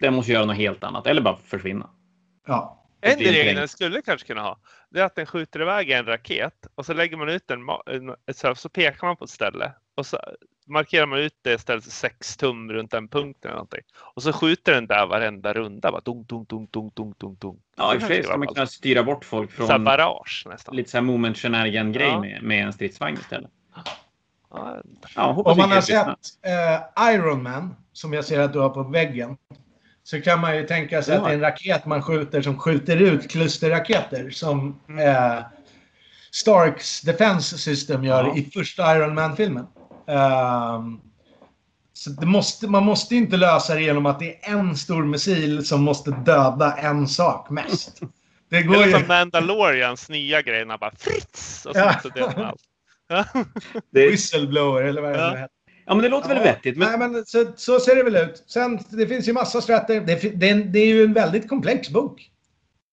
Den 0.00 0.14
måste 0.14 0.32
göra 0.32 0.44
något 0.44 0.56
helt 0.56 0.84
annat 0.84 1.06
eller 1.06 1.22
bara 1.22 1.36
försvinna. 1.36 1.90
Ja. 2.46 2.76
En 3.00 3.18
regel 3.18 3.56
den 3.56 3.68
skulle 3.68 4.02
kanske 4.02 4.26
kunna 4.26 4.42
ha, 4.42 4.58
det 4.90 5.00
är 5.00 5.04
att 5.04 5.14
den 5.14 5.26
skjuter 5.26 5.62
iväg 5.62 5.90
en 5.90 6.06
raket 6.06 6.66
och 6.74 6.86
så 6.86 6.92
lägger 6.92 7.16
man 7.16 7.28
ut 7.28 7.50
en, 7.50 8.56
så 8.56 8.68
pekar 8.68 9.06
man 9.06 9.16
på 9.16 9.24
ett 9.24 9.30
ställe 9.30 9.72
och 9.96 10.06
så 10.06 10.18
markerar 10.70 11.06
man 11.06 11.18
ut 11.18 11.34
det 11.42 11.58
stället 11.58 11.84
sex 11.84 12.36
tum 12.36 12.72
runt 12.72 12.90
den 12.90 13.08
punkten 13.08 13.48
eller 13.48 13.56
någonting. 13.56 13.82
Och 13.96 14.22
så 14.22 14.32
skjuter 14.32 14.72
den 14.72 14.86
där 14.86 15.06
varenda 15.06 15.52
runda. 15.52 15.92
Bara 15.92 16.00
dunk, 16.00 16.28
dunk, 16.28 16.48
dunk, 16.48 16.72
dunk, 16.72 16.94
dunk, 16.94 17.18
dunk, 17.18 17.40
dunk. 17.40 17.58
Ja, 17.76 17.94
i 17.94 17.98
och 17.98 18.00
för 18.00 18.08
sig 18.08 18.22
ska 18.22 18.36
man 18.36 18.48
kunna 18.48 18.66
styra 18.66 19.02
bort 19.02 19.24
folk 19.24 19.52
från 19.52 19.66
så 19.66 19.78
barrage, 19.78 20.44
nästan. 20.46 20.76
lite 20.76 20.90
så 20.90 20.96
här 20.96 21.02
moment 21.02 21.38
shenanigan 21.38 21.92
grej 21.92 22.08
ja. 22.08 22.20
med, 22.20 22.42
med 22.42 22.66
en 22.66 22.72
stridsvagn 22.72 23.16
istället. 23.16 23.50
Ja, 25.14 25.42
Om 25.44 25.58
man 25.58 25.70
har 25.70 25.80
sett 25.80 26.08
uh, 26.08 27.12
Iron 27.14 27.42
Man, 27.42 27.76
som 27.92 28.12
jag 28.12 28.24
ser 28.24 28.40
att 28.40 28.52
du 28.52 28.58
har 28.58 28.68
på 28.68 28.82
väggen, 28.82 29.36
så 30.02 30.20
kan 30.20 30.40
man 30.40 30.56
ju 30.56 30.66
tänka 30.66 31.02
sig 31.02 31.14
ja. 31.14 31.20
att 31.20 31.26
det 31.26 31.30
är 31.30 31.34
en 31.34 31.40
raket 31.40 31.86
man 31.86 32.02
skjuter 32.02 32.42
som 32.42 32.58
skjuter 32.58 32.96
ut 32.96 33.30
klusterraketer 33.30 34.30
som 34.30 34.80
mm. 34.88 35.08
uh, 35.08 35.42
Starks 36.30 37.00
Defense 37.00 37.58
System 37.58 38.04
gör 38.04 38.24
ja. 38.24 38.36
i 38.36 38.50
första 38.54 38.96
Iron 38.96 39.14
Man-filmen. 39.14 39.66
Um, 40.10 41.00
så 41.92 42.10
måste, 42.26 42.68
man 42.68 42.84
måste 42.84 43.16
inte 43.16 43.36
lösa 43.36 43.74
det 43.74 43.82
genom 43.82 44.06
att 44.06 44.18
det 44.18 44.44
är 44.44 44.50
en 44.52 44.76
stor 44.76 45.04
missil 45.04 45.66
som 45.66 45.82
måste 45.82 46.10
döda 46.10 46.76
en 46.76 47.08
sak 47.08 47.50
mest. 47.50 48.00
Det 48.48 48.62
går 48.62 48.84
ju... 48.84 48.92
som 48.92 49.06
Mandalorians 49.08 50.08
nya 50.08 50.42
grejerna 50.42 50.78
bara 50.78 50.92
Fritz! 50.98 51.66
Och 51.66 51.74
så 51.74 51.80
ja. 51.80 52.10
dödar 52.14 52.42
allt. 52.44 52.60
det... 53.92 54.06
Whistleblower 54.10 54.82
eller 54.82 55.02
vad 55.02 55.12
det 55.12 55.18
ja. 55.18 55.30
heter. 55.30 55.48
Ja, 55.86 55.94
men 55.94 56.02
det 56.02 56.08
låter 56.08 56.28
ja. 56.28 56.34
väl 56.34 56.44
vettigt. 56.44 56.76
Men... 56.76 56.88
Nej, 56.88 57.08
men 57.08 57.26
så, 57.26 57.46
så, 57.56 57.80
ser 57.80 57.96
det 57.96 58.02
väl 58.02 58.16
ut. 58.16 58.44
Sen, 58.46 58.78
det 58.90 59.06
finns 59.06 59.28
ju 59.28 59.32
massa 59.32 59.60
strategier. 59.60 60.00
Det, 60.06 60.40
det, 60.40 60.54
det, 60.54 60.78
är 60.78 60.86
ju 60.86 61.04
en 61.04 61.12
väldigt 61.12 61.48
komplex 61.48 61.88
bok. 61.88 62.30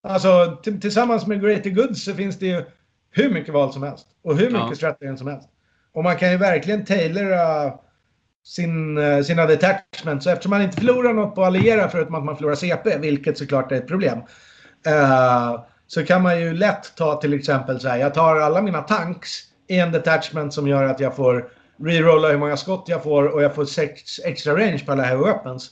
Alltså, 0.04 0.62
tillsammans 0.82 1.28
med 1.28 1.42
Greater 1.42 1.70
Goods 1.70 2.04
så 2.04 2.14
finns 2.14 2.40
det 2.40 2.46
ju 2.46 2.66
hur 3.12 3.30
mycket 3.30 3.54
val 3.54 3.74
som 3.74 3.84
helst. 3.84 4.08
Och 4.24 4.38
hur 4.38 4.46
mycket 4.46 4.70
ja. 4.70 4.76
strategier 4.76 5.16
som 5.16 5.28
helst. 5.28 5.50
Och 5.98 6.04
man 6.04 6.18
kan 6.18 6.32
ju 6.32 6.38
verkligen 6.38 6.86
tailora 6.86 7.74
sin, 8.46 8.98
eh, 8.98 9.22
sina 9.22 9.46
detachments. 9.46 10.24
Så 10.24 10.30
eftersom 10.30 10.50
man 10.50 10.62
inte 10.62 10.78
förlorar 10.78 11.14
något 11.14 11.36
på 11.36 11.44
alliera 11.44 11.90
förutom 11.90 12.16
att 12.16 12.24
man 12.24 12.36
förlorar 12.36 12.56
CP, 12.56 12.98
vilket 12.98 13.38
såklart 13.38 13.72
är 13.72 13.76
ett 13.76 13.88
problem. 13.88 14.18
Uh, 14.88 15.64
så 15.88 16.06
kan 16.06 16.22
man 16.22 16.40
ju 16.40 16.54
lätt 16.54 16.96
ta 16.96 17.22
till 17.22 17.34
exempel 17.34 17.80
så 17.80 17.88
här, 17.88 17.98
jag 17.98 18.14
tar 18.14 18.36
alla 18.36 18.62
mina 18.62 18.82
tanks 18.82 19.44
i 19.68 19.80
en 19.80 19.92
detachment 19.92 20.54
som 20.54 20.68
gör 20.68 20.84
att 20.84 21.00
jag 21.00 21.16
får 21.16 21.50
rerolla 21.80 22.30
hur 22.30 22.38
många 22.38 22.58
skott 22.58 22.86
jag 22.88 23.04
får 23.04 23.24
och 23.28 23.44
jag 23.44 23.56
får 23.56 23.66
sex 23.66 24.20
extra 24.26 24.54
range 24.54 24.86
på 24.86 24.92
alla 24.92 25.04
heavy 25.04 25.24
weapons. 25.24 25.72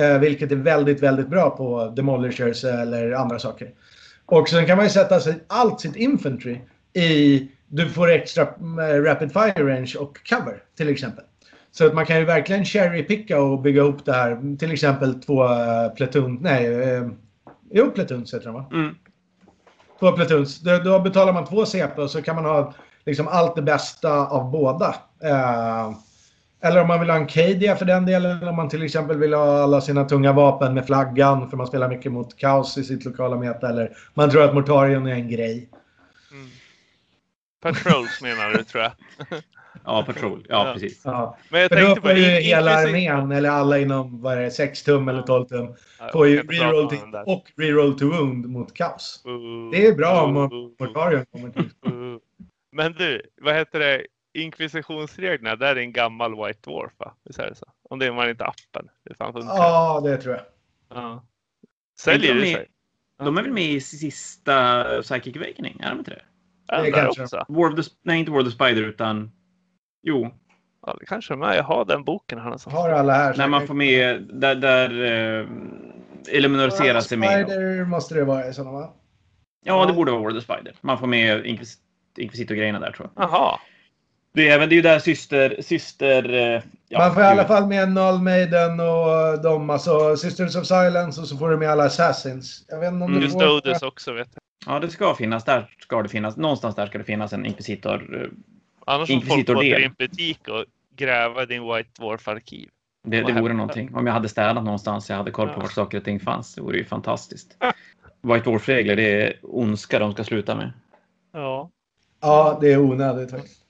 Uh, 0.00 0.18
vilket 0.18 0.52
är 0.52 0.56
väldigt, 0.56 1.02
väldigt 1.02 1.28
bra 1.28 1.50
på 1.50 1.92
demolishers 1.96 2.64
eller 2.64 3.12
andra 3.12 3.38
saker. 3.38 3.70
Och 4.26 4.48
sen 4.48 4.66
kan 4.66 4.76
man 4.76 4.86
ju 4.86 4.90
sätta 4.90 5.20
sig 5.20 5.34
allt 5.46 5.80
sitt 5.80 5.96
infantry 5.96 6.60
i 6.92 7.48
du 7.68 7.88
får 7.88 8.10
extra 8.10 8.42
eh, 8.42 9.02
rapid 9.02 9.32
fire 9.32 9.74
range 9.74 9.94
och 9.98 10.28
cover 10.28 10.62
till 10.76 10.88
exempel. 10.88 11.24
Så 11.72 11.86
att 11.86 11.94
man 11.94 12.06
kan 12.06 12.18
ju 12.18 12.24
verkligen 12.24 12.64
cherry-picka 12.64 13.38
och 13.38 13.60
bygga 13.60 13.82
upp 13.82 14.04
det 14.04 14.12
här. 14.12 14.56
Till 14.56 14.72
exempel 14.72 15.22
två 15.22 15.44
uh, 15.44 15.94
platoon, 15.96 16.38
nej, 16.40 16.68
uh, 16.68 17.10
jo 17.70 17.90
platoons 17.90 18.34
heter 18.34 18.46
de 18.46 18.54
va? 18.54 18.64
Mm. 18.72 18.94
Två 20.00 20.12
platoons. 20.12 20.60
Då, 20.60 20.78
då, 20.78 21.00
betalar 21.00 21.32
man 21.32 21.44
två 21.44 21.66
CP 21.66 22.02
och 22.02 22.10
så 22.10 22.22
kan 22.22 22.36
man 22.36 22.44
ha 22.44 22.74
liksom 23.06 23.28
allt 23.28 23.56
det 23.56 23.62
bästa 23.62 24.26
av 24.26 24.50
båda. 24.50 24.94
Uh, 25.24 25.96
eller 26.60 26.80
om 26.80 26.88
man 26.88 27.00
vill 27.00 27.10
ha 27.10 27.16
en 27.16 27.26
Cadia 27.26 27.76
för 27.76 27.84
den 27.84 28.06
delen. 28.06 28.36
Eller 28.36 28.48
om 28.48 28.56
man 28.56 28.68
till 28.68 28.82
exempel 28.82 29.18
vill 29.18 29.34
ha 29.34 29.62
alla 29.62 29.80
sina 29.80 30.04
tunga 30.04 30.32
vapen 30.32 30.74
med 30.74 30.86
flaggan 30.86 31.50
för 31.50 31.56
man 31.56 31.66
spelar 31.66 31.88
mycket 31.88 32.12
mot 32.12 32.36
kaos 32.36 32.78
i 32.78 32.84
sitt 32.84 33.04
lokala 33.04 33.36
meta. 33.36 33.68
Eller 33.68 33.90
man 34.14 34.30
tror 34.30 34.42
att 34.42 34.54
Mortarion 34.54 35.06
är 35.06 35.12
en 35.12 35.28
grej. 35.28 35.68
Patrols 37.60 38.20
menar 38.22 38.52
du 38.52 38.64
tror 38.64 38.82
jag. 38.82 38.92
Ja, 39.84 40.04
patrol. 40.06 40.46
Ja, 40.48 40.66
ja. 40.66 40.72
precis. 40.72 41.02
Ja. 41.04 41.38
Men 41.50 41.60
jag 41.60 41.70
tänkte 41.70 42.00
på... 42.00 42.10
Ju 42.10 42.24
hela 42.24 42.70
armén, 42.70 43.32
eller 43.32 43.50
alla 43.50 43.78
inom 43.78 44.22
vad 44.22 44.32
är 44.32 44.40
det, 44.40 44.50
6 44.50 44.82
tum 44.82 45.08
eller 45.08 45.22
12 45.22 45.44
tum, 45.44 45.74
får 46.12 46.28
ju 46.28 46.42
reroll 46.42 46.88
till, 46.88 46.98
och 47.26 47.52
reroll 47.56 47.98
to 47.98 48.04
wound 48.04 48.46
mot 48.46 48.74
kaos. 48.74 49.22
Uh, 49.26 49.70
det 49.70 49.86
är 49.86 49.94
bra 49.94 50.22
om 50.22 50.36
uh, 50.36 50.48
Mortarion 50.80 51.26
kommer 51.32 51.50
till. 51.50 51.70
Uh. 51.86 52.18
Men 52.72 52.92
du, 52.92 53.22
vad 53.36 53.54
heter 53.54 53.78
det? 53.78 54.06
Inkvisitionsreglerna, 54.34 55.56
där 55.56 55.76
är 55.76 55.80
en 55.80 55.92
gammal 55.92 56.46
White 56.46 56.70
Dwarf 56.70 56.92
va? 56.98 57.14
Visst 57.24 57.38
är 57.38 57.48
det 57.48 57.54
så? 57.54 57.66
Om 57.90 57.98
det 57.98 58.10
var 58.10 58.28
inte 58.28 58.44
appen. 58.44 58.88
Det 59.04 59.14
fan 59.14 59.32
Ja, 59.36 60.00
det 60.04 60.16
tror 60.16 60.34
jag. 60.34 60.44
Ja. 60.88 61.24
Säljer 61.98 62.34
det 62.34 62.40
sig? 62.40 62.66
De 63.18 63.38
är 63.38 63.42
väl 63.42 63.52
med 63.52 63.64
i 63.64 63.80
sista 63.80 64.84
Psychic 65.02 65.36
Awakening? 65.36 65.80
Är 65.80 65.90
de 65.90 65.98
inte 65.98 66.10
det? 66.10 66.22
Det 66.68 66.90
kanske 66.90 67.22
också. 67.22 67.44
War 67.48 67.72
of 67.72 67.84
the, 67.84 67.90
nej, 68.02 68.18
inte 68.18 68.30
War 68.30 68.40
of 68.40 68.46
the 68.46 68.50
Spider 68.50 68.82
utan... 68.82 69.30
Jo. 70.02 70.30
Ja, 70.86 70.96
det 71.00 71.06
kanske 71.06 71.34
är 71.34 71.36
med. 71.36 71.56
Jag 71.56 71.64
har 71.64 71.84
den 71.84 72.04
boken. 72.04 72.38
Han 72.38 72.58
har 72.66 72.88
alla 72.90 73.12
här. 73.12 73.34
När 73.36 73.48
man 73.48 73.66
får 73.66 73.74
med... 73.74 74.22
Där, 74.32 74.54
där 74.54 75.04
eh, 75.40 75.46
Illuminor 76.28 76.70
sig 77.00 77.18
med. 77.18 77.46
Spider 77.46 77.84
måste 77.84 78.14
det 78.14 78.24
vara 78.24 78.48
i 78.48 78.54
sådana 78.54 78.72
va? 78.72 78.92
Ja, 79.64 79.86
det 79.86 79.92
borde 79.92 80.12
vara 80.12 80.22
War 80.22 80.30
of 80.30 80.34
the 80.34 80.40
Spider. 80.40 80.74
Man 80.80 80.98
får 80.98 81.06
med 81.06 81.46
Inquis 81.46 81.78
Inquisitor-grejerna 82.16 82.80
där 82.80 82.92
tror 82.92 83.10
jag. 83.14 83.24
Jaha. 83.24 83.58
Det 84.34 84.48
är, 84.48 84.54
även, 84.54 84.68
det 84.68 84.74
är 84.74 84.76
ju 84.76 84.82
där 84.82 84.98
syster... 84.98 85.56
syster 85.60 86.34
eh, 86.34 86.62
ja, 86.88 86.98
man 86.98 87.14
får 87.14 87.22
i 87.22 87.26
alla 87.26 87.44
fall 87.44 87.66
med 87.66 87.88
Null 87.88 88.22
Maiden 88.22 88.80
och 88.80 89.42
de, 89.42 89.70
alltså 89.70 90.16
Sisters 90.16 90.56
of 90.56 90.66
Silence 90.66 91.20
och 91.20 91.28
så 91.28 91.36
får 91.36 91.50
du 91.50 91.56
med 91.56 91.70
alla 91.70 91.84
Assassins. 91.84 92.64
Jag 92.68 92.80
vet 92.80 92.92
inte 92.92 93.04
om 93.04 93.10
mm, 93.10 93.20
du 93.20 93.30
får... 93.30 93.84
också 93.86 94.12
vet 94.12 94.28
jag. 94.34 94.42
Ja, 94.66 94.80
det 94.80 94.90
ska 94.90 95.14
finnas. 95.14 95.44
Där 95.44 95.70
ska 95.78 96.02
det 96.02 96.08
finnas. 96.08 96.36
Någonstans 96.36 96.74
där 96.74 96.86
ska 96.86 96.98
det 96.98 97.04
finnas 97.04 97.32
en 97.32 97.46
inkvisitor. 97.46 98.22
Eh, 98.22 98.28
Annars 98.86 99.08
får 99.08 99.20
folk 99.20 99.46
gå 99.46 99.60
till 99.60 99.70
din 99.70 99.94
butik 99.98 100.48
och 100.48 100.64
gräva 100.96 101.46
din 101.46 101.62
White 101.62 101.90
Dwarf-arkiv. 101.98 102.68
Det, 103.04 103.22
det 103.22 103.40
vore 103.40 103.52
någonting. 103.52 103.94
Om 103.94 104.06
jag 104.06 104.14
hade 104.14 104.28
städat 104.28 104.64
någonstans, 104.64 105.10
jag 105.10 105.16
hade 105.16 105.30
koll 105.30 105.48
på 105.48 105.54
ja. 105.54 105.60
vart 105.60 105.72
saker 105.72 105.98
och 105.98 106.04
ting 106.04 106.20
fanns. 106.20 106.54
Det 106.54 106.60
vore 106.60 106.78
ju 106.78 106.84
fantastiskt. 106.84 107.56
White 108.22 108.50
Dwarf-regler, 108.50 108.96
det 108.96 109.22
är 109.22 109.38
ondska 109.42 109.98
de 109.98 110.12
ska 110.12 110.24
sluta 110.24 110.56
med. 110.56 110.72
Ja. 111.32 111.70
Ja, 112.20 112.58
det 112.60 112.72
är 112.72 112.78
onödigt 112.78 113.30
faktiskt. 113.30 113.66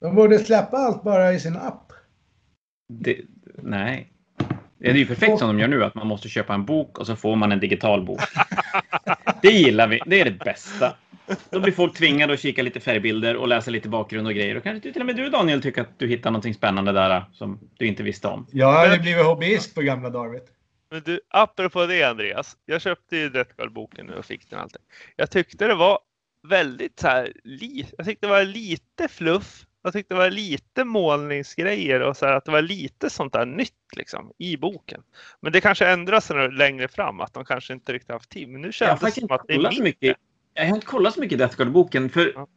De 0.00 0.14
borde 0.14 0.38
släppa 0.38 0.76
allt 0.76 1.02
bara 1.02 1.32
i 1.32 1.40
sin 1.40 1.56
app. 1.56 1.92
Det, 2.88 3.20
nej. 3.62 4.12
Det 4.82 4.90
är 4.90 4.94
ju 4.94 5.06
perfekt 5.06 5.38
som 5.38 5.48
de 5.48 5.58
gör 5.58 5.68
nu, 5.68 5.84
att 5.84 5.94
man 5.94 6.06
måste 6.06 6.28
köpa 6.28 6.54
en 6.54 6.64
bok 6.64 6.98
och 6.98 7.06
så 7.06 7.16
får 7.16 7.36
man 7.36 7.52
en 7.52 7.60
digital 7.60 8.04
bok. 8.04 8.20
Det 9.42 9.50
gillar 9.50 9.88
vi. 9.88 10.00
Det 10.06 10.20
är 10.20 10.24
det 10.24 10.44
bästa. 10.44 10.96
Då 11.50 11.60
blir 11.60 11.72
folk 11.72 11.96
tvingade 11.96 12.32
att 12.32 12.40
kika 12.40 12.62
lite 12.62 12.80
färgbilder 12.80 13.36
och 13.36 13.48
läsa 13.48 13.70
lite 13.70 13.88
bakgrund 13.88 14.26
och 14.26 14.34
grejer. 14.34 14.56
Och 14.56 14.62
kanske 14.62 14.92
till 14.92 15.02
och 15.02 15.06
med 15.06 15.16
du 15.16 15.28
Daniel 15.28 15.62
tycker 15.62 15.82
att 15.82 15.98
du 15.98 16.08
hittar 16.08 16.30
någonting 16.30 16.54
spännande 16.54 16.92
där 16.92 17.24
som 17.32 17.58
du 17.78 17.86
inte 17.86 18.02
visste 18.02 18.28
om. 18.28 18.46
Jag 18.50 18.88
har 18.88 18.98
blivit 18.98 19.24
hobbyist 19.24 19.74
på 19.74 19.82
gamla 19.82 20.10
dagar. 20.10 20.40
Men 20.90 21.02
du, 21.04 21.20
apropå 21.28 21.86
det 21.86 22.02
Andreas. 22.02 22.56
Jag 22.66 22.80
köpte 22.80 23.16
ju 23.16 23.28
Deathguard-boken 23.28 24.06
nu 24.06 24.14
och 24.14 24.24
fick 24.24 24.50
den 24.50 24.58
alltid. 24.58 24.82
Jag 25.16 25.30
tyckte 25.30 25.66
det 25.66 25.74
var 25.74 25.98
väldigt 26.48 27.00
så 27.00 27.08
här, 27.08 27.32
li, 27.44 27.86
jag 27.98 28.06
tyckte 28.06 28.26
det 28.26 28.30
var 28.30 28.44
lite 28.44 29.08
fluff 29.08 29.64
jag 29.82 29.92
tyckte 29.92 30.14
det 30.14 30.18
var 30.18 30.30
lite 30.30 30.84
målningsgrejer 30.84 32.00
och 32.00 32.16
så 32.16 32.26
här, 32.26 32.32
att 32.32 32.44
det 32.44 32.52
var 32.52 32.62
lite 32.62 33.10
sånt 33.10 33.32
där 33.32 33.46
nytt 33.46 33.96
liksom, 33.96 34.32
i 34.38 34.56
boken. 34.56 35.02
Men 35.40 35.52
det 35.52 35.60
kanske 35.60 35.88
ändras 35.88 36.30
längre 36.52 36.88
fram, 36.88 37.20
att 37.20 37.34
de 37.34 37.44
kanske 37.44 37.72
inte 37.72 37.92
riktigt 37.92 38.10
haft 38.10 38.30
tid. 38.30 38.48
Men 38.48 38.60
nu 38.60 38.72
känns 38.72 39.00
det 39.00 39.10
som 39.10 39.30
att 39.30 39.44
det 39.48 39.54
är 39.54 39.70
så 39.70 39.82
mycket. 39.82 40.16
Jag 40.54 40.68
har 40.68 40.74
inte 40.74 40.86
kollat 40.86 41.14
så 41.14 41.20
mycket 41.20 41.36
i 41.36 41.38
Death 41.38 41.56
Guard-boken. 41.56 42.10
För 42.10 42.32
ja. 42.34 42.48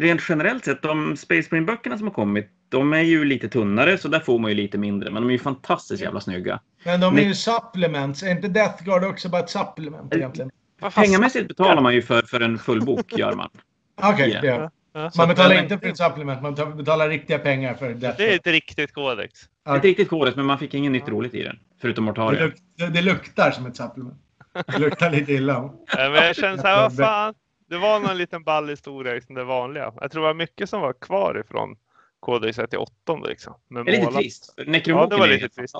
rent 0.00 0.20
generellt 0.28 0.64
sett, 0.64 0.82
de 0.82 1.16
Space 1.16 1.48
Marine-böckerna 1.50 1.98
som 1.98 2.06
har 2.06 2.14
kommit, 2.14 2.50
de 2.68 2.92
är 2.92 3.02
ju 3.02 3.24
lite 3.24 3.48
tunnare, 3.48 3.98
så 3.98 4.08
där 4.08 4.20
får 4.20 4.38
man 4.38 4.50
ju 4.50 4.54
lite 4.54 4.78
mindre. 4.78 5.10
Men 5.10 5.22
de 5.22 5.28
är 5.28 5.32
ju 5.32 5.38
fantastiskt 5.38 6.02
jävla 6.02 6.20
snygga. 6.20 6.60
Men 6.84 7.00
de 7.00 7.18
är 7.18 7.22
ju 7.22 7.34
supplements. 7.34 8.22
Är 8.22 8.30
inte 8.30 8.48
Death 8.48 8.84
Guard 8.84 9.04
också 9.04 9.28
bara 9.28 9.42
ett 9.42 9.50
supplement 9.50 10.14
egentligen? 10.14 10.50
Pengamässigt 10.94 11.48
betalar 11.48 11.82
man 11.82 11.94
ju 11.94 12.02
för, 12.02 12.22
för 12.22 12.40
en 12.40 12.58
full 12.58 12.84
bok, 12.84 13.18
gör 13.18 13.32
man. 13.32 13.50
Okej, 14.02 14.12
okay, 14.12 14.44
yeah. 14.44 14.70
Ja 14.92 15.10
man 15.16 15.28
betalar 15.28 15.62
inte 15.62 15.78
för 15.78 15.86
ett 15.86 15.96
supplement, 15.96 16.42
man 16.42 16.54
betalar 16.76 17.08
riktiga 17.08 17.38
pengar 17.38 17.74
för 17.74 17.88
det. 17.88 18.14
Det 18.18 18.32
är 18.32 18.36
ett 18.36 18.46
riktigt 18.46 18.92
kodex. 18.92 19.40
Ja. 19.64 19.76
Ett 19.76 19.84
riktigt 19.84 20.08
kodex, 20.08 20.36
men 20.36 20.46
man 20.46 20.58
fick 20.58 20.74
inget 20.74 20.92
nytt 20.92 21.08
roligt 21.08 21.34
i 21.34 21.42
den. 21.42 21.58
Förutom 21.80 22.04
Mortaria. 22.04 22.40
Det, 22.40 22.46
luk 22.46 22.92
det, 22.94 23.02
luktar 23.02 23.50
som 23.50 23.66
ett 23.66 23.76
supplement. 23.76 24.18
Det 24.66 24.78
luktar 24.78 25.10
lite 25.10 25.32
illa. 25.32 25.52
ja, 25.52 26.10
men 26.10 26.14
jag 26.14 26.36
känner 26.36 26.56
så 26.56 26.66
här, 26.66 26.82
vad 26.82 26.96
fan. 27.06 27.34
Det 27.68 27.78
var 27.78 28.00
någon 28.00 28.18
liten 28.18 28.44
ball 28.44 28.68
historia, 28.68 29.14
liksom 29.14 29.34
det 29.34 29.44
vanliga. 29.44 29.92
Jag 30.00 30.10
tror 30.10 30.22
det 30.22 30.28
var 30.28 30.34
mycket 30.34 30.70
som 30.70 30.80
var 30.80 30.92
kvar 30.92 31.40
ifrån 31.40 31.76
kodexet 32.20 32.70
till 32.70 32.78
åttonde. 32.78 33.28
Liksom, 33.28 33.54
det 33.68 33.80
är 33.80 33.84
lite 33.84 34.12
trist. 34.12 34.54
Nekromoken 34.66 35.10
ja, 35.10 35.16
det 35.16 35.16
var 35.16 35.28
lite 35.28 35.44
är 35.44 35.48
trist. 35.48 35.76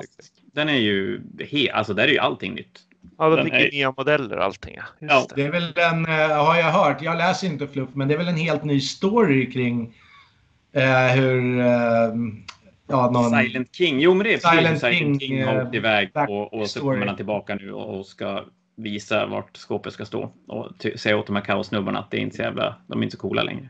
Den 0.52 0.68
är 0.68 0.78
ju, 0.78 1.20
he 1.50 1.72
alltså 1.72 1.94
där 1.94 2.04
är 2.04 2.12
ju 2.12 2.18
allting 2.18 2.54
nytt. 2.54 2.80
Ja, 3.18 3.28
de 3.28 3.44
fick 3.44 3.54
ju 3.54 3.70
nya 3.70 3.94
modeller 3.96 4.36
och 4.36 4.44
allting. 4.44 4.74
Ja. 4.76 4.82
ja. 4.98 5.26
Det. 5.28 5.34
det 5.34 5.46
är 5.48 5.52
väl 5.52 5.72
en, 5.76 6.06
uh, 6.06 6.44
har 6.44 6.56
jag 6.56 6.72
hört, 6.72 7.02
jag 7.02 7.18
läser 7.18 7.46
inte 7.46 7.66
Fluff, 7.66 7.88
men 7.92 8.08
det 8.08 8.14
är 8.14 8.18
väl 8.18 8.28
en 8.28 8.36
helt 8.36 8.64
ny 8.64 8.80
story 8.80 9.50
kring 9.50 9.94
uh, 10.76 11.06
hur... 11.14 11.58
Uh, 11.58 12.14
ja, 12.88 13.10
någon... 13.10 13.30
Silent 13.30 13.74
King. 13.74 14.00
Jo, 14.00 14.14
men 14.14 14.24
det 14.24 14.34
är 14.34 14.38
Silent, 14.38 14.80
Silent 14.80 14.98
King, 14.98 15.20
King 15.20 15.44
har 15.44 15.62
åkt 15.62 15.74
iväg 15.74 16.10
och, 16.28 16.54
och 16.54 16.70
så 16.70 16.80
kommer 16.80 17.06
han 17.06 17.16
tillbaka 17.16 17.54
nu 17.54 17.72
och, 17.72 18.06
ska 18.06 18.44
visa 18.76 19.26
vart 19.26 19.56
skåpet 19.56 19.92
ska 19.92 20.04
stå 20.04 20.32
och 20.48 20.66
säga 20.96 21.16
åt 21.16 21.26
de 21.26 21.36
här 21.36 21.42
kaosnubbarna 21.42 21.98
att 21.98 22.10
det 22.10 22.16
är 22.16 22.20
inte 22.20 22.36
så 22.36 22.42
jävla, 22.42 22.76
de 22.86 22.98
är 22.98 23.02
inte 23.02 23.16
så 23.16 23.22
coola 23.22 23.42
längre. 23.42 23.68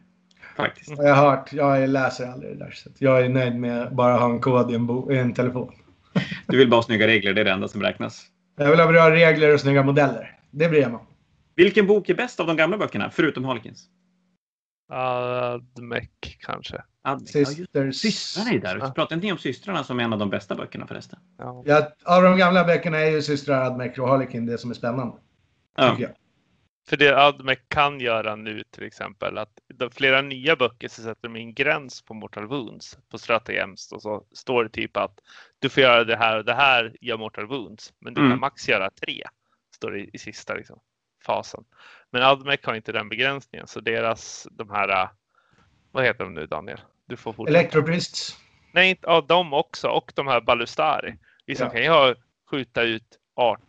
Faktiskt. 0.56 0.90
Jag 0.90 1.14
har 1.14 1.30
hört, 1.30 1.52
jag 1.52 1.88
läser 1.88 2.26
aldrig 2.26 2.58
det 2.58 2.64
där. 2.64 2.70
Så 2.70 2.90
jag 2.98 3.24
är 3.24 3.28
nöjd 3.28 3.56
med 3.56 3.82
att 3.82 3.92
bara 3.92 4.16
ha 4.16 4.30
en 4.30 4.40
kod 4.40 4.70
i 4.70 4.74
en, 4.74 4.86
bo, 4.86 5.12
i 5.12 5.18
en 5.18 5.34
telefon. 5.34 5.72
Du 6.46 6.58
vill 6.58 6.70
bara 6.70 6.76
ha 6.76 6.82
snygga 6.82 7.06
regler, 7.06 7.34
det 7.34 7.40
är 7.40 7.44
det 7.44 7.50
enda 7.50 7.68
som 7.68 7.82
räknas. 7.82 8.26
Jag 8.58 8.70
vill 8.70 8.80
ha 8.80 8.86
bra 8.86 9.10
regler 9.10 9.54
och 9.54 9.60
snygga 9.60 9.82
modeller. 9.82 10.38
Det 10.50 10.68
bryr 10.68 10.80
jag 10.80 10.90
mig 10.90 11.00
om. 11.00 11.06
Vilken 11.54 11.86
bok 11.86 12.08
är 12.08 12.14
bäst 12.14 12.40
av 12.40 12.46
de 12.46 12.56
gamla 12.56 12.78
böckerna, 12.78 13.10
förutom 13.10 13.44
Harlequins? 13.44 13.88
Admec 14.88 16.08
kanske. 16.40 16.82
Admec. 17.02 17.30
Sisters. 17.30 17.96
Systrarna 17.96 18.50
är 18.50 18.58
där. 18.58 18.74
Vi 18.74 18.80
pratade 18.80 19.14
inte 19.14 19.32
om 19.32 19.38
systrarna 19.38 19.84
som 19.84 20.00
är 20.00 20.04
en 20.04 20.12
av 20.12 20.18
de 20.18 20.30
bästa 20.30 20.54
böckerna 20.54 20.86
förresten. 20.86 21.18
Ja. 21.38 21.62
ja 21.66 21.92
av 22.04 22.22
de 22.22 22.38
gamla 22.38 22.64
böckerna 22.64 22.98
är 22.98 23.10
ju 23.10 23.22
systrar 23.22 23.64
Admec 23.64 23.98
och 23.98 24.08
Harlequin 24.08 24.46
det 24.46 24.58
som 24.58 24.70
är 24.70 24.74
spännande. 24.74 25.16
Ja. 25.76 25.96
Jag. 25.98 26.10
För 26.88 26.96
det 26.96 27.16
Admec 27.16 27.58
kan 27.68 28.00
göra 28.00 28.36
nu 28.36 28.62
till 28.70 28.82
exempel 28.82 29.38
att 29.38 29.52
de 29.74 29.90
flera 29.90 30.22
nya 30.22 30.56
böcker 30.56 30.88
så 30.88 31.02
sätter 31.02 31.28
de 31.28 31.36
in 31.36 31.54
gräns 31.54 32.02
på 32.02 32.14
Mortal 32.14 32.46
Wounds 32.46 32.98
på 33.10 33.18
Stratagems 33.18 33.92
och 33.92 34.02
så 34.02 34.24
står 34.32 34.64
det 34.64 34.70
typ 34.70 34.96
att 34.96 35.20
du 35.58 35.68
får 35.68 35.82
göra 35.82 36.04
det 36.04 36.16
här 36.16 36.38
och 36.38 36.44
det 36.44 36.54
här 36.54 36.96
gör 37.00 37.16
Mortal 37.16 37.46
Wounds 37.46 37.92
men 37.98 38.14
du 38.14 38.20
mm. 38.20 38.32
kan 38.32 38.40
max 38.40 38.68
göra 38.68 38.90
tre. 38.90 39.22
Står 39.74 39.90
det 39.90 39.98
i, 39.98 40.10
i 40.12 40.18
sista 40.18 40.54
liksom, 40.54 40.80
fasen. 41.26 41.64
Men 42.10 42.22
Admec 42.22 42.60
har 42.64 42.74
inte 42.74 42.92
den 42.92 43.08
begränsningen 43.08 43.66
så 43.66 43.80
deras 43.80 44.48
de 44.50 44.70
här 44.70 45.08
vad 45.92 46.04
heter 46.04 46.24
de 46.24 46.34
nu 46.34 46.46
Daniel? 46.46 46.80
Du 47.06 47.16
får 47.16 47.32
fortsätta. 47.32 47.58
Electroprists. 47.58 48.36
Nej, 48.72 48.90
inte, 48.90 49.02
ja, 49.06 49.24
de 49.28 49.52
också 49.52 49.88
och 49.88 50.12
de 50.14 50.26
här 50.26 50.40
Ballustari. 50.40 51.14
Vissa 51.46 51.64
ja. 51.64 51.70
kan 51.70 51.82
ju 51.82 51.88
ha, 51.88 52.14
skjuta 52.50 52.82
ut 52.82 53.18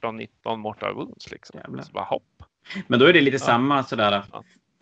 18-19 0.02 0.58
Mortal 0.58 0.94
Wounds 0.94 1.32
liksom. 1.32 1.82
Så 1.84 1.92
bara 1.92 2.04
hopp. 2.04 2.44
Men 2.88 3.00
då 3.00 3.06
är 3.06 3.14
det 3.14 3.22
lite 3.22 3.36
ja. 3.36 3.40
samma 3.40 3.84
sådär 3.84 4.24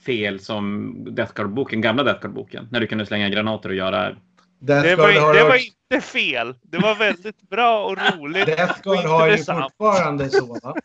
fel 0.05 0.39
som 0.39 0.93
Death 1.15 1.33
Guard-boken, 1.33 1.81
gamla 1.81 2.03
Death 2.03 2.21
Guard-boken. 2.21 2.67
När 2.71 2.79
du 2.79 2.87
kunde 2.87 3.05
slänga 3.05 3.29
granater 3.29 3.69
och 3.69 3.75
göra... 3.75 4.15
det 4.59 4.95
var, 4.95 5.33
det 5.33 5.43
var 5.43 5.55
inte 5.55 6.07
fel. 6.07 6.55
Det 6.61 6.77
var 6.77 6.95
väldigt 6.95 7.41
bra 7.41 7.85
och 7.85 7.97
roligt. 8.17 8.45
Death 8.45 8.81
Guard 8.81 9.05
har 9.05 9.27
ju 9.27 9.37
fortfarande 9.37 10.29
så. 10.29 10.59
Va? 10.63 10.75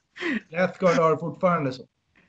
Death 0.51 0.79
Guard 0.79 0.97
har 0.97 1.17
fortfarande 1.17 1.73
så. 1.73 1.83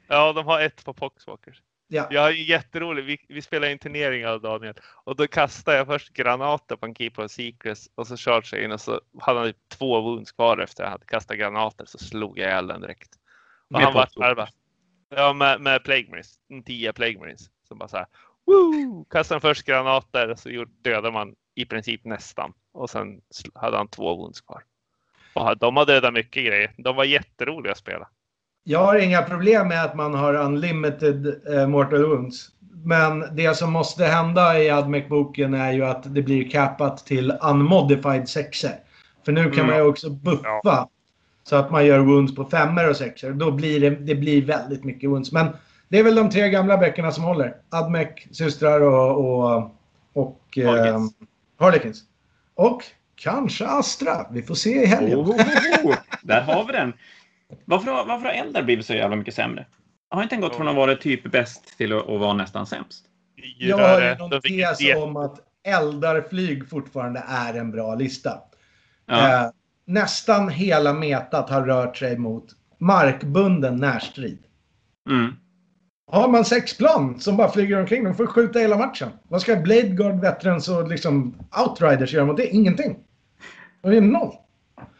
Ja, 0.07 0.33
de 0.33 0.45
har 0.45 0.61
ett 0.61 0.85
på 0.85 0.93
Poxwalkers. 0.93 1.61
Ja. 1.87 2.07
Jag 2.09 2.27
är 2.27 2.31
jätterolig. 2.31 3.03
Vi, 3.03 3.17
vi 3.29 3.41
spelar 3.41 3.67
en 3.67 3.79
turnering 3.79 4.27
av 4.27 4.41
Daniel 4.41 4.75
och 5.03 5.15
då 5.15 5.27
kastade 5.27 5.77
jag 5.77 5.87
först 5.87 6.13
granater 6.13 6.75
på 6.75 6.85
en 6.85 6.95
Keeper 6.95 7.25
of 7.25 7.31
Secrets 7.31 7.89
och 7.95 8.07
så 8.07 8.17
charge 8.17 8.49
jag 8.51 8.63
in 8.63 8.71
och 8.71 8.81
så 8.81 9.01
hade 9.19 9.39
han 9.39 9.47
typ 9.47 9.69
två 9.69 10.01
wounds 10.01 10.31
kvar 10.31 10.57
efter 10.57 10.83
jag 10.83 10.91
hade 10.91 11.05
kastat 11.05 11.37
granater 11.37 11.85
så 11.85 11.97
slog 11.97 12.39
jag 12.39 12.49
ihjäl 12.49 12.67
den 12.67 12.81
direkt. 12.81 13.09
Och 13.73 13.79
han 13.79 13.93
var 13.93 14.35
bara, 14.35 14.47
Ja, 15.15 15.33
med, 15.33 15.61
med 15.61 15.83
Plague 15.83 16.09
Marines. 16.09 16.39
10 16.65 16.93
Plague 16.93 17.19
Marines. 17.19 17.49
Som 17.67 17.77
bara 17.77 17.89
så 17.89 17.97
här. 17.97 18.05
Woo! 18.45 19.05
Kastade 19.09 19.41
först 19.41 19.65
granater 19.65 20.35
så 20.35 20.65
dödade 20.81 21.11
man 21.11 21.35
i 21.55 21.65
princip 21.65 22.05
nästan. 22.05 22.53
Och 22.73 22.89
sen 22.89 23.21
hade 23.53 23.77
han 23.77 23.87
två 23.87 24.15
wounds 24.15 24.41
kvar. 24.41 24.63
Och 25.33 25.57
de 25.57 25.77
har 25.77 25.85
dödat 25.85 26.13
mycket 26.13 26.45
grejer. 26.45 26.71
De 26.77 26.95
var 26.95 27.03
jätteroliga 27.03 27.71
att 27.71 27.77
spela. 27.77 28.07
Jag 28.63 28.79
har 28.79 28.95
inga 28.95 29.21
problem 29.21 29.67
med 29.67 29.83
att 29.83 29.95
man 29.95 30.13
har 30.13 30.33
unlimited 30.33 31.47
eh, 31.53 31.67
mortal 31.67 32.05
wounds. 32.05 32.49
Men 32.85 33.35
det 33.35 33.57
som 33.57 33.71
måste 33.71 34.05
hända 34.05 34.59
i 34.59 34.69
Admec-boken 34.69 35.53
är 35.53 35.71
ju 35.71 35.85
att 35.85 36.15
det 36.15 36.21
blir 36.21 36.49
cappat 36.49 37.05
till 37.05 37.33
unmodified 37.41 38.29
sexer. 38.29 38.79
För 39.25 39.31
nu 39.31 39.43
kan 39.43 39.53
mm. 39.53 39.67
man 39.67 39.75
ju 39.75 39.83
också 39.83 40.09
buffa 40.09 40.59
ja. 40.63 40.89
Så 41.43 41.55
att 41.55 41.71
man 41.71 41.85
gör 41.85 41.99
wounds 41.99 42.35
på 42.35 42.45
femmer 42.45 42.89
och 42.89 42.95
sexer. 42.95 43.31
Då 43.31 43.51
blir 43.51 43.79
det, 43.79 43.89
det 43.89 44.15
blir 44.15 44.45
väldigt 44.45 44.83
mycket 44.83 45.09
wounds. 45.09 45.31
Men 45.31 45.47
det 45.93 45.99
är 45.99 46.03
väl 46.03 46.15
de 46.15 46.29
tre 46.29 46.49
gamla 46.49 46.77
böckerna 46.77 47.11
som 47.11 47.23
håller. 47.23 47.55
Admec, 47.69 48.09
systrar 48.31 48.81
och, 48.81 49.45
och, 49.53 49.71
och 50.13 50.57
eh, 50.57 50.99
Harlequins. 51.59 52.03
Och 52.55 52.83
kanske 53.15 53.65
Astra. 53.67 54.25
Vi 54.31 54.41
får 54.41 54.55
se 54.55 54.83
i 54.83 54.85
helgen. 54.85 55.19
Oh, 55.19 55.29
oh, 55.29 55.85
oh, 55.85 55.95
där 56.23 56.41
har 56.41 56.65
vi 56.65 56.73
den. 56.73 56.93
Varför 57.65 57.91
har, 57.91 58.05
varför 58.05 58.25
har 58.25 58.33
Eldar 58.33 58.63
blivit 58.63 58.85
så 58.85 58.93
jävla 58.93 59.15
mycket 59.15 59.33
sämre? 59.33 59.65
Har 60.09 60.23
inte 60.23 60.35
den 60.35 60.41
gått 60.41 60.55
från 60.55 60.67
att 60.67 60.75
vara 60.75 60.95
typ 60.95 61.31
bäst 61.31 61.77
till 61.77 61.93
att, 61.93 62.09
att 62.09 62.19
vara 62.19 62.33
nästan 62.33 62.65
sämst? 62.65 63.05
Jag 63.59 63.77
har 63.77 64.01
ju 64.01 64.15
någon 64.15 64.41
tes 64.41 64.95
om 64.95 65.17
att 65.17 65.39
Eldarflyg 65.63 66.69
fortfarande 66.69 67.23
är 67.27 67.53
en 67.53 67.71
bra 67.71 67.95
lista. 67.95 68.39
Ja. 69.05 69.43
Eh, 69.45 69.51
nästan 69.85 70.49
hela 70.49 70.93
metat 70.93 71.49
har 71.49 71.61
rört 71.61 71.97
sig 71.97 72.17
mot 72.17 72.45
markbunden 72.77 73.77
närstrid. 73.77 74.43
Mm. 75.09 75.35
Har 76.11 76.27
man 76.27 76.45
sex 76.45 76.77
plan 76.77 77.19
som 77.19 77.37
bara 77.37 77.51
flyger 77.51 77.79
omkring, 77.79 78.03
de 78.03 78.15
får 78.15 78.27
skjuta 78.27 78.59
hela 78.59 78.77
matchen. 78.77 79.09
Vad 79.23 79.41
ska 79.41 79.55
Blade 79.55 79.87
Guard, 79.87 80.21
Veterans 80.21 80.69
och 80.69 80.87
liksom 80.87 81.35
Outriders 81.67 82.13
göra 82.13 82.25
mot 82.25 82.37
det? 82.37 82.47
Ingenting. 82.47 82.97
Det 83.81 83.97
är 83.97 84.01
noll. 84.01 84.35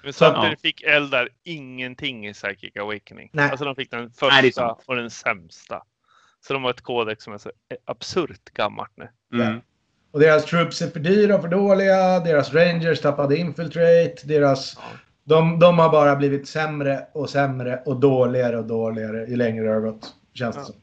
Men 0.04 0.14
samtidigt 0.14 0.62
fick 0.62 0.82
Eldar 0.82 1.30
ingenting 1.44 2.28
i 2.28 2.34
Psychic 2.34 2.76
Awakening. 2.76 3.30
Nej. 3.34 3.50
Alltså 3.50 3.66
de 3.66 3.76
fick 3.76 3.92
den 3.92 4.12
första 4.12 4.66
Nej, 4.66 4.76
och 4.86 4.96
den 4.96 5.10
sämsta. 5.10 5.84
Så 6.48 6.54
de 6.54 6.64
har 6.64 6.72
ett 6.72 6.82
kodex 6.82 7.24
som 7.24 7.34
är 7.34 7.38
så 7.38 7.52
absurt 7.86 8.54
gammalt 8.54 8.92
nu. 8.96 9.08
Mm. 9.42 9.62
Och 10.12 10.20
deras 10.20 10.46
troops 10.46 10.82
är 10.82 10.88
för 10.88 11.00
dyra 11.00 11.36
och 11.36 11.42
för 11.42 11.48
dåliga. 11.48 12.20
Deras 12.20 12.54
rangers 12.54 13.02
tappade 13.02 13.38
infiltrate. 13.38 14.16
Deras, 14.24 14.78
ja. 14.78 14.82
de, 15.24 15.60
de 15.60 15.80
har 15.80 15.90
bara 15.90 16.16
blivit 16.16 16.48
sämre 16.48 17.08
och 17.14 17.30
sämre 17.30 17.82
och 17.86 18.00
dåligare 18.00 18.58
och 18.58 18.66
dåligare 18.66 19.26
ju 19.26 19.36
längre 19.36 19.66
det 19.66 19.74
har 19.74 19.82
gått. 19.82 20.16
Känns 20.34 20.56
ja. 20.56 20.62
det 20.62 20.66
som. 20.66 20.76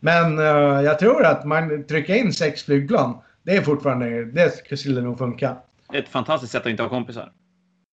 Men 0.00 0.38
uh, 0.38 0.82
jag 0.82 0.98
tror 0.98 1.24
att 1.24 1.44
man 1.44 1.86
trycker 1.86 2.14
in 2.14 2.32
sex 2.32 2.62
flygplan. 2.64 3.18
Det 3.42 3.56
är 3.56 3.62
fortfarande, 3.62 4.24
det 4.24 4.78
skulle 4.78 5.00
nog 5.00 5.18
funka. 5.18 5.56
Ett 5.92 6.08
fantastiskt 6.08 6.52
sätt 6.52 6.62
att 6.62 6.70
inte 6.70 6.82
ha 6.82 6.90
kompisar. 6.90 7.32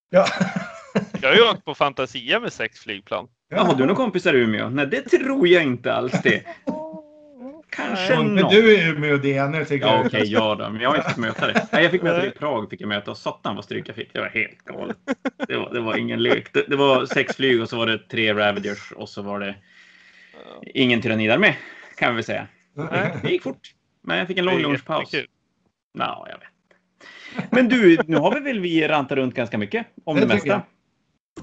Ja. 0.09 0.25
jag 1.21 1.29
har 1.29 1.35
ju 1.35 1.41
åkt 1.41 1.65
på 1.65 1.75
Fantasia 1.75 2.39
med 2.39 2.53
sex 2.53 2.79
flygplan. 2.79 3.27
Ja, 3.49 3.63
har 3.63 3.75
du 3.75 3.79
några 3.79 3.95
kompisar 3.95 4.33
i 4.33 4.37
Umeå? 4.37 4.69
Nej, 4.69 4.87
det 4.87 5.01
tror 5.01 5.47
jag 5.47 5.63
inte 5.63 5.93
alls 5.93 6.21
det. 6.23 6.43
Kanske 7.69 8.15
någon. 8.15 8.33
Men 8.33 8.49
du 8.49 8.75
är 8.75 8.89
Umeå 8.89 9.17
DN 9.17 9.65
tycker 9.65 9.87
ja, 9.87 9.93
jag. 9.93 10.05
Okej, 10.05 10.21
okay, 10.21 10.31
ja 10.31 10.55
då. 10.55 10.69
Men 10.69 10.81
jag 10.81 10.89
har 10.89 10.97
inte 10.97 11.09
fått 11.09 11.17
möta 11.17 11.47
det. 11.47 11.67
Nej, 11.71 11.83
jag 11.83 11.91
fick 11.91 12.01
möta 12.01 12.21
det 12.21 12.27
i 12.27 12.31
Prag. 12.31 12.69
Fick 12.69 12.81
jag 12.81 12.87
möta 12.87 13.11
och 13.11 13.17
satan 13.17 13.55
vad 13.55 13.65
stryk 13.65 13.89
jag 13.89 13.95
fick. 13.95 14.13
Det 14.13 14.19
var 14.19 14.27
helt 14.27 14.65
galet. 14.65 14.97
Det 15.47 15.57
var, 15.57 15.73
det 15.73 15.79
var 15.79 15.97
ingen 15.97 16.23
lek. 16.23 16.53
Det, 16.53 16.65
det, 16.67 16.75
var 16.75 17.05
sex 17.05 17.35
flyg 17.35 17.61
och 17.61 17.69
så 17.69 17.77
var 17.77 17.85
det 17.85 17.97
tre 17.97 18.33
Ravagers 18.33 18.91
och 18.91 19.09
så 19.09 19.21
var 19.21 19.39
det 19.39 19.55
ingen 20.73 21.01
tyranni 21.01 21.27
där 21.27 21.37
med. 21.37 21.55
Kan 21.97 22.15
vi 22.15 22.23
säga. 22.23 22.47
Det 23.21 23.31
gick 23.31 23.43
fort. 23.43 23.73
Men 24.03 24.17
jag 24.17 24.27
fick 24.27 24.37
en 24.37 24.45
lång 24.45 24.59
lunchpaus. 24.59 25.11
Ja, 25.93 26.27
jag 26.29 26.39
vet. 26.39 27.51
Men 27.51 27.69
du, 27.69 27.97
nu 28.05 28.17
har 28.17 28.33
vi 28.33 28.39
väl 28.39 28.59
vi 28.59 28.87
rantat 28.87 29.17
runt 29.17 29.35
ganska 29.35 29.57
mycket 29.57 29.87
om 30.03 30.15
det, 30.15 30.21
det 30.21 30.27
mesta. 30.27 30.61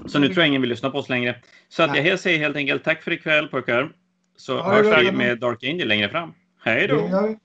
Så 0.05 0.19
nu 0.19 0.27
tror 0.27 0.39
jag 0.39 0.47
ingen 0.47 0.61
vill 0.61 0.69
lyssna 0.69 0.89
på 0.89 0.97
oss 0.97 1.09
längre. 1.09 1.35
Så 1.69 1.83
att 1.83 2.05
jag 2.05 2.19
säger 2.19 2.39
helt 2.39 2.55
enkelt 2.55 2.83
tack 2.83 3.03
för 3.03 3.11
ikväll 3.11 3.47
pojkar. 3.47 3.91
Så 4.37 4.51
ja, 4.51 4.63
hörs 4.63 5.03
vi 5.03 5.11
med 5.11 5.39
Dark 5.39 5.63
Angel 5.63 5.87
längre 5.87 6.09
fram. 6.09 6.33
Hej 6.63 6.87
då! 6.87 7.35